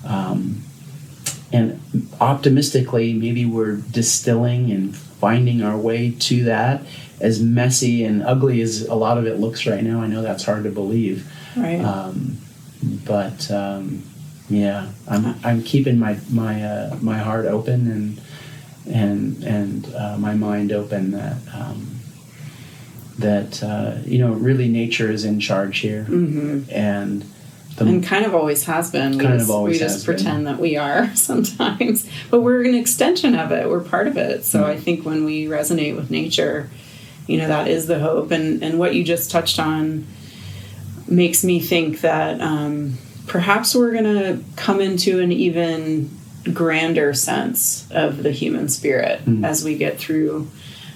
Um, 0.06 0.64
and 1.52 1.82
optimistically 2.22 3.14
maybe 3.14 3.46
we're 3.46 3.76
distilling 3.76 4.72
and 4.72 4.96
finding 4.96 5.62
our 5.62 5.78
way 5.78 6.12
to 6.12 6.44
that. 6.46 6.84
As 7.20 7.42
messy 7.42 8.04
and 8.04 8.24
ugly 8.24 8.62
as 8.62 8.82
a 8.84 8.96
lot 8.96 9.18
of 9.18 9.28
it 9.28 9.40
looks 9.40 9.68
right 9.68 9.84
now 9.84 10.02
i 10.02 10.08
know 10.08 10.24
that's 10.24 10.44
hard 10.44 10.64
to 10.64 10.72
believe. 10.72 11.32
Right. 11.56 11.80
um, 11.82 12.38
but 13.06 13.52
um, 13.52 14.04
yeah 14.52 14.90
i'm, 15.08 15.36
I'm 15.44 15.64
keeping 15.64 15.98
my 16.00 16.18
my 16.30 16.64
uh, 16.64 16.98
my 17.02 17.18
heart 17.18 17.46
open 17.46 17.80
and 17.96 18.22
and 18.94 19.44
and 19.44 19.96
uh, 19.96 20.18
my 20.18 20.34
mind 20.36 20.72
open 20.72 21.12
that 21.12 21.38
um, 21.54 22.00
that 23.20 23.62
uh, 23.64 23.98
you 24.06 24.18
know 24.20 24.34
really 24.34 24.68
nature 24.68 25.10
is 25.12 25.24
in 25.26 25.40
charge 25.40 25.80
here 25.80 26.04
hmm 26.06 26.64
and 26.72 27.24
the, 27.78 27.86
and 27.86 28.04
kind 28.04 28.26
of 28.26 28.36
always 28.36 28.66
has 28.66 28.92
been. 28.92 29.14
We 29.14 29.20
Kind 29.24 29.34
of 29.36 29.40
just, 29.40 29.50
always 29.52 29.76
we 29.76 29.80
just 29.80 29.96
has 29.96 30.06
been. 30.06 30.16
pretend 30.18 30.48
that 30.48 30.60
we 30.60 30.76
are 30.76 31.16
sometimes, 31.16 32.06
but 32.30 32.42
we're 32.42 32.66
an 32.66 32.76
extension 32.76 33.34
of 33.34 33.54
it. 33.54 33.70
We're 33.70 33.80
part 33.80 34.08
of 34.08 34.18
it. 34.18 34.44
So 34.44 34.60
Mm-hmm. 34.60 34.70
I 34.72 34.76
think 34.78 35.06
when 35.06 35.24
we 35.24 35.46
resonate 35.46 35.96
with 35.96 36.12
nature, 36.12 36.70
you 37.28 37.38
know, 37.38 37.48
that 37.48 37.70
is 37.70 37.88
the 37.88 38.00
hope. 38.00 38.32
And 38.32 38.62
and 38.62 38.78
what 38.78 38.94
you 38.94 39.06
just 39.06 39.32
touched 39.32 39.58
on 39.58 40.06
makes 41.08 41.46
me 41.46 41.62
think 41.62 42.02
that 42.02 42.42
um, 42.42 42.98
perhaps 43.32 43.74
we're 43.74 43.94
going 43.94 44.04
to 44.04 44.44
come 44.58 44.82
into 44.82 45.22
an 45.22 45.32
even 45.32 46.10
grander 46.54 47.14
sense 47.14 47.90
of 47.92 48.24
the 48.24 48.32
human 48.32 48.68
spirit 48.68 49.22
Mm-hmm. 49.22 49.46
as 49.46 49.64
we 49.64 49.78
get 49.78 49.98
through 49.98 50.50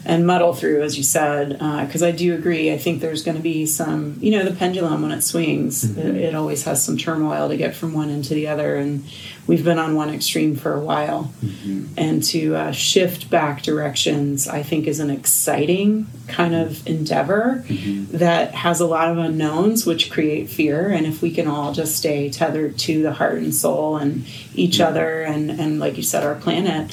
and 0.06 0.28
muddle 0.28 0.54
through, 0.54 0.84
as 0.84 0.98
you 0.98 1.04
said, 1.04 1.58
uh, 1.60 1.84
because 1.84 2.04
I 2.04 2.12
do 2.12 2.36
agree. 2.36 2.72
I 2.72 2.78
think 2.78 3.02
there's 3.02 3.24
going 3.24 3.38
to 3.38 3.44
be 3.44 3.66
some, 3.66 4.18
you 4.20 4.32
know, 4.32 4.46
the 4.46 4.56
pendulum 4.56 5.02
when 5.02 5.12
it 5.12 5.22
swings, 5.22 5.84
mm-hmm. 5.84 6.00
it, 6.00 6.16
it 6.16 6.36
always 6.36 6.64
has 6.64 6.84
some 6.84 6.96
turmoil 6.96 7.50
to 7.50 7.58
get 7.58 7.76
from 7.76 7.94
one 7.94 8.12
end 8.12 8.26
to 8.26 8.36
the 8.36 8.48
other, 8.48 8.76
and 8.76 9.04
we've 9.48 9.64
been 9.64 9.80
on 9.80 9.96
one 9.96 10.12
extreme 10.12 10.56
for 10.56 10.74
a 10.76 10.80
while. 10.80 11.34
Mm-hmm. 11.44 11.94
And 11.98 12.24
to 12.26 12.56
uh, 12.56 12.72
shift 12.72 13.32
back 13.32 13.64
directions, 13.64 14.48
I 14.48 14.62
think, 14.62 14.86
is 14.86 15.00
an 15.00 15.10
exciting 15.10 16.06
kind 16.28 16.54
of 16.54 16.86
endeavor 16.86 17.64
mm-hmm. 17.68 18.18
that 18.18 18.54
has 18.54 18.80
a 18.80 18.86
lot 18.86 19.10
of 19.10 19.18
unknowns, 19.18 19.88
which 19.88 20.12
create 20.12 20.50
fear. 20.50 20.90
And 20.90 21.08
if 21.08 21.24
we 21.24 21.32
can 21.32 21.48
all 21.48 21.74
just 21.74 21.96
stay 21.96 22.30
tethered 22.30 22.78
to 22.80 23.02
the 23.02 23.14
heart 23.14 23.40
and 23.40 23.56
soul 23.56 23.98
and 23.98 24.26
each 24.54 24.80
other, 24.80 25.24
and 25.24 25.50
and 25.50 25.80
like 25.80 25.98
you 25.98 26.04
said, 26.04 26.24
our 26.24 26.36
planet 26.36 26.92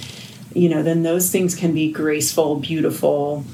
you 0.55 0.69
know, 0.69 0.83
then 0.83 1.03
those 1.03 1.31
things 1.31 1.55
can 1.55 1.75
be 1.75 1.91
graceful, 1.91 2.57
beautiful, 2.57 3.45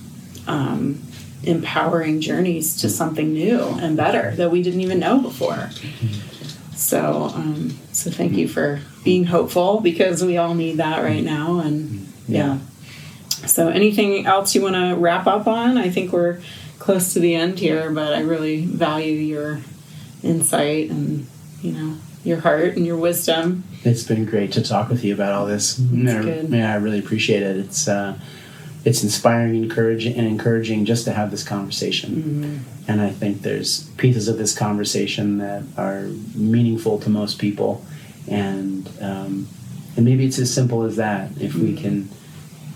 um, 0.47 1.03
empowering 1.45 2.21
journeys 2.21 2.81
to 2.81 2.89
something 2.89 3.33
new 3.33 3.61
and 3.81 3.97
better 3.97 4.35
that 4.37 4.51
we 4.51 4.63
didn't 4.63 4.81
even 4.81 4.99
know 4.99 5.21
before. 5.21 5.71
So, 6.75 7.31
um, 7.35 7.71
so 7.93 8.11
thank 8.11 8.35
you 8.35 8.49
for 8.49 8.81
being 9.05 9.25
hopeful 9.25 9.81
because 9.81 10.25
we 10.25 10.37
all 10.37 10.55
need 10.55 10.77
that 10.79 11.03
right 11.03 11.23
now, 11.23 11.61
and 11.61 12.07
yeah. 12.27 12.59
So, 13.47 13.69
anything 13.69 14.27
else 14.27 14.55
you 14.55 14.63
want 14.63 14.75
to 14.75 14.95
wrap 14.95 15.27
up 15.27 15.47
on? 15.47 15.77
I 15.79 15.91
think 15.91 16.13
we're 16.13 16.41
close 16.79 17.13
to 17.15 17.21
the 17.21 17.35
end 17.35 17.59
here, 17.59 17.91
but 17.91 18.15
I 18.15 18.21
really 18.21 18.65
value 18.65 19.13
your 19.13 19.61
insight 20.23 20.91
and 20.91 21.27
you 21.63 21.73
know 21.73 21.97
your 22.25 22.41
heart 22.41 22.77
and 22.77 22.87
your 22.87 22.97
wisdom. 22.97 23.65
It's 23.85 24.03
been 24.03 24.25
great 24.25 24.53
to 24.53 24.63
talk 24.63 24.89
with 24.89 25.05
you 25.05 25.15
about 25.15 25.33
all 25.33 25.47
this. 25.47 25.79
Yeah, 25.79 26.23
good. 26.23 26.49
yeah, 26.51 26.73
I 26.73 26.77
really 26.77 26.99
appreciate 26.99 27.43
it. 27.43 27.57
It's 27.57 27.89
uh, 27.89 28.19
it's 28.85 29.03
inspiring, 29.03 29.63
encouraging, 29.63 30.17
and 30.17 30.27
encouraging 30.27 30.85
just 30.85 31.05
to 31.05 31.13
have 31.13 31.31
this 31.31 31.43
conversation. 31.43 32.65
And 32.87 33.01
I 33.01 33.11
think 33.11 33.43
there's 33.43 33.85
pieces 33.91 34.29
of 34.29 34.39
this 34.39 34.57
conversation 34.57 35.39
that 35.39 35.63
are 35.77 36.05
meaningful 36.35 36.99
to 37.01 37.11
most 37.11 37.39
people, 37.39 37.85
and 38.29 38.89
um, 39.01 39.49
and 39.97 40.05
maybe 40.05 40.25
it's 40.25 40.39
as 40.39 40.53
simple 40.53 40.85
as 40.85 40.97
that. 40.97 41.31
If 41.41 41.55
we 41.55 41.75
can 41.75 42.09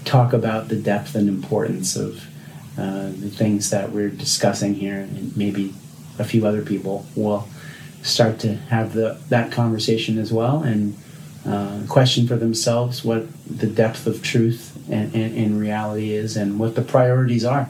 talk 0.04 0.32
about 0.32 0.68
the 0.68 0.76
depth 0.76 1.14
and 1.14 1.28
importance 1.28 1.96
of 1.96 2.26
uh, 2.76 3.06
the 3.06 3.30
things 3.30 3.70
that 3.70 3.92
we're 3.92 4.10
discussing 4.10 4.74
here, 4.74 4.98
and 4.98 5.36
maybe 5.36 5.72
a 6.18 6.24
few 6.24 6.46
other 6.46 6.62
people 6.62 7.06
will 7.14 7.48
start 8.02 8.38
to 8.40 8.54
have 8.54 8.92
the 8.92 9.18
that 9.28 9.52
conversation 9.52 10.18
as 10.18 10.32
well 10.32 10.62
and 10.62 10.96
uh, 11.46 11.80
question 11.88 12.26
for 12.26 12.36
themselves 12.36 13.04
what 13.04 13.26
the 13.46 13.66
depth 13.66 14.06
of 14.06 14.22
truth 14.22 14.76
and, 14.90 15.14
and, 15.14 15.36
and 15.36 15.60
reality 15.60 16.12
is 16.12 16.36
and 16.36 16.58
what 16.58 16.74
the 16.74 16.82
priorities 16.82 17.44
are 17.44 17.68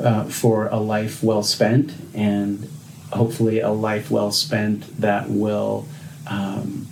uh, 0.00 0.24
for 0.24 0.66
a 0.66 0.76
life 0.76 1.22
well 1.22 1.42
spent 1.42 1.94
and 2.14 2.68
hopefully 3.12 3.60
a 3.60 3.70
life 3.70 4.10
well 4.10 4.32
spent 4.32 5.00
that 5.00 5.28
will 5.28 5.86
um, 6.28 6.86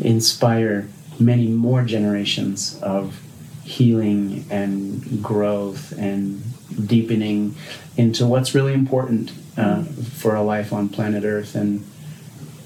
inspire 0.00 0.88
many 1.18 1.48
more 1.48 1.82
generations 1.82 2.78
of 2.82 3.20
healing 3.64 4.44
and 4.50 5.22
growth 5.22 5.92
and 5.98 6.42
deepening 6.86 7.54
into 7.96 8.26
what's 8.26 8.54
really 8.54 8.74
important 8.74 9.32
uh, 9.56 9.82
for 9.84 10.34
a 10.34 10.42
life 10.42 10.72
on 10.72 10.88
planet 10.88 11.24
Earth 11.24 11.54
and 11.54 11.84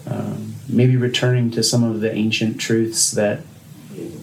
um, 0.07 0.55
maybe 0.69 0.97
returning 0.97 1.51
to 1.53 1.63
some 1.63 1.83
of 1.85 2.01
the 2.01 2.13
ancient 2.15 2.59
truths 2.61 3.11
that 3.13 3.41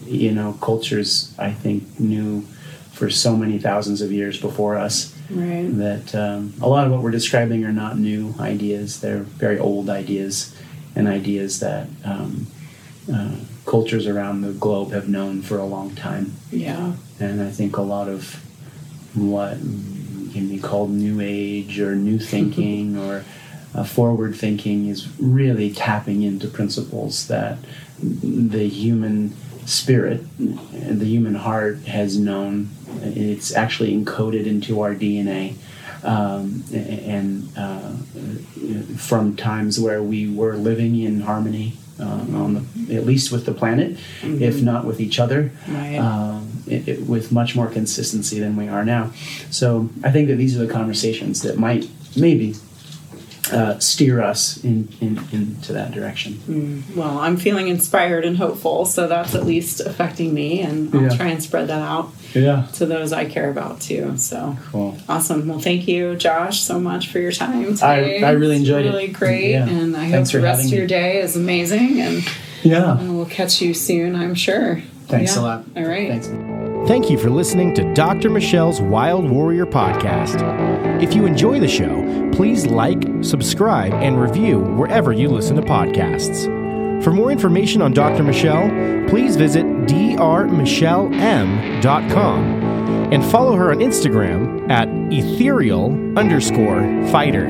you 0.06 0.32
know 0.32 0.54
cultures 0.60 1.34
I 1.38 1.52
think 1.52 1.98
knew 2.00 2.42
for 2.92 3.10
so 3.10 3.36
many 3.36 3.58
thousands 3.58 4.00
of 4.00 4.10
years 4.12 4.40
before 4.40 4.76
us 4.76 5.12
Right. 5.28 5.66
that 5.78 6.14
um, 6.14 6.54
a 6.62 6.68
lot 6.68 6.86
of 6.86 6.92
what 6.92 7.02
we're 7.02 7.10
describing 7.10 7.64
are 7.64 7.72
not 7.72 7.98
new 7.98 8.32
ideas 8.38 9.00
they're 9.00 9.24
very 9.24 9.58
old 9.58 9.90
ideas 9.90 10.54
and 10.94 11.08
ideas 11.08 11.58
that 11.60 11.88
um, 12.04 12.46
uh, 13.12 13.34
cultures 13.66 14.06
around 14.06 14.42
the 14.42 14.52
globe 14.52 14.92
have 14.92 15.08
known 15.08 15.42
for 15.42 15.58
a 15.58 15.64
long 15.66 15.96
time 15.96 16.32
Yeah. 16.52 16.92
and 17.18 17.42
I 17.42 17.50
think 17.50 17.76
a 17.76 17.82
lot 17.82 18.08
of 18.08 18.36
what 19.14 19.56
can 20.32 20.48
be 20.48 20.58
called 20.58 20.90
new 20.90 21.20
age 21.20 21.78
or 21.80 21.94
new 21.94 22.18
thinking 22.32 22.96
or 22.98 23.24
uh, 23.74 23.84
forward 23.84 24.34
thinking 24.34 24.88
is 24.88 25.08
really 25.20 25.70
tapping 25.72 26.22
into 26.22 26.46
principles 26.48 27.28
that 27.28 27.58
the 28.02 28.68
human 28.68 29.34
spirit, 29.66 30.24
the 30.38 31.04
human 31.04 31.34
heart 31.34 31.78
has 31.86 32.16
known. 32.18 32.70
It's 33.02 33.54
actually 33.54 33.92
encoded 33.96 34.46
into 34.46 34.80
our 34.80 34.94
DNA. 34.94 35.54
Um, 36.04 36.62
and 36.72 37.50
uh, 37.56 37.92
from 38.96 39.34
times 39.36 39.80
where 39.80 40.02
we 40.02 40.28
were 40.32 40.56
living 40.56 41.00
in 41.00 41.20
harmony, 41.22 41.72
uh, 41.98 42.04
on 42.04 42.66
the, 42.76 42.96
at 42.96 43.06
least 43.06 43.32
with 43.32 43.44
the 43.46 43.52
planet, 43.52 43.98
if 44.22 44.62
not 44.62 44.84
with 44.84 45.00
each 45.00 45.18
other, 45.18 45.50
Right. 45.66 45.96
um, 45.96 46.45
it, 46.66 46.88
it, 46.88 47.00
with 47.06 47.30
much 47.32 47.54
more 47.56 47.66
consistency 47.68 48.38
than 48.40 48.56
we 48.56 48.68
are 48.68 48.84
now. 48.84 49.10
So 49.50 49.88
I 50.04 50.10
think 50.10 50.28
that 50.28 50.36
these 50.36 50.58
are 50.58 50.64
the 50.66 50.72
conversations 50.72 51.42
that 51.42 51.58
might 51.58 51.88
maybe 52.16 52.54
uh, 53.52 53.78
steer 53.78 54.20
us 54.20 54.62
in, 54.64 54.88
in, 55.00 55.20
into 55.30 55.72
that 55.72 55.92
direction. 55.92 56.82
Well, 56.96 57.18
I'm 57.18 57.36
feeling 57.36 57.68
inspired 57.68 58.24
and 58.24 58.36
hopeful, 58.36 58.84
so 58.86 59.06
that's 59.06 59.36
at 59.36 59.46
least 59.46 59.78
affecting 59.78 60.34
me, 60.34 60.62
and 60.62 60.92
I'll 60.92 61.02
Yeah. 61.02 61.08
try 61.16 61.26
and 61.28 61.40
spread 61.40 61.68
that 61.68 61.80
out 61.80 62.10
Yeah. 62.34 62.66
to 62.74 62.86
those 62.86 63.12
I 63.12 63.26
care 63.26 63.48
about 63.48 63.80
too. 63.80 64.14
So 64.16 64.56
Cool. 64.72 64.96
awesome. 65.08 65.46
Well, 65.46 65.60
thank 65.60 65.86
you, 65.86 66.16
Josh, 66.16 66.60
so 66.62 66.80
much 66.80 67.06
for 67.08 67.20
your 67.20 67.30
time 67.30 67.74
today. 67.74 68.20
I 68.24 68.30
really 68.32 68.56
It's 68.56 68.60
enjoyed 68.62 68.84
it. 68.86 68.88
really 68.90 69.06
great, 69.08 69.52
Yeah. 69.52 69.68
and 69.68 69.96
I 69.96 70.10
Thanks 70.10 70.32
hope 70.32 70.40
the 70.40 70.44
rest 70.44 70.64
of 70.64 70.72
your 70.72 70.80
me. 70.82 70.88
day 70.88 71.20
is 71.20 71.36
amazing, 71.36 72.00
and 72.00 72.24
Yeah. 72.64 73.00
we'll 73.00 73.26
catch 73.26 73.62
you 73.62 73.74
soon. 73.74 74.16
I'm 74.16 74.34
sure. 74.34 74.82
Thanks 75.06 75.36
Yeah. 75.36 75.42
a 75.42 75.42
lot. 75.42 75.64
All 75.76 75.84
right. 75.84 76.08
Thanks. 76.20 76.55
Thank 76.86 77.10
you 77.10 77.18
for 77.18 77.30
listening 77.30 77.74
to 77.74 77.92
Dr. 77.94 78.30
Michelle's 78.30 78.80
Wild 78.80 79.28
Warrior 79.28 79.66
podcast. 79.66 81.02
If 81.02 81.14
you 81.14 81.26
enjoy 81.26 81.58
the 81.58 81.66
show, 81.66 82.30
please 82.32 82.64
like, 82.64 83.02
subscribe, 83.22 83.92
and 83.94 84.20
review 84.20 84.60
wherever 84.60 85.12
you 85.12 85.28
listen 85.28 85.56
to 85.56 85.62
podcasts. 85.62 86.44
For 87.02 87.12
more 87.12 87.32
information 87.32 87.82
on 87.82 87.92
Dr. 87.92 88.22
Michelle, 88.22 88.68
please 89.08 89.34
visit 89.34 89.66
drmichelleM.com 89.66 92.44
and 93.12 93.24
follow 93.24 93.56
her 93.56 93.72
on 93.72 93.78
Instagram 93.78 94.70
at 94.70 94.86
ethereal 95.12 95.92
underscore 96.16 96.82
fighter. 97.08 97.46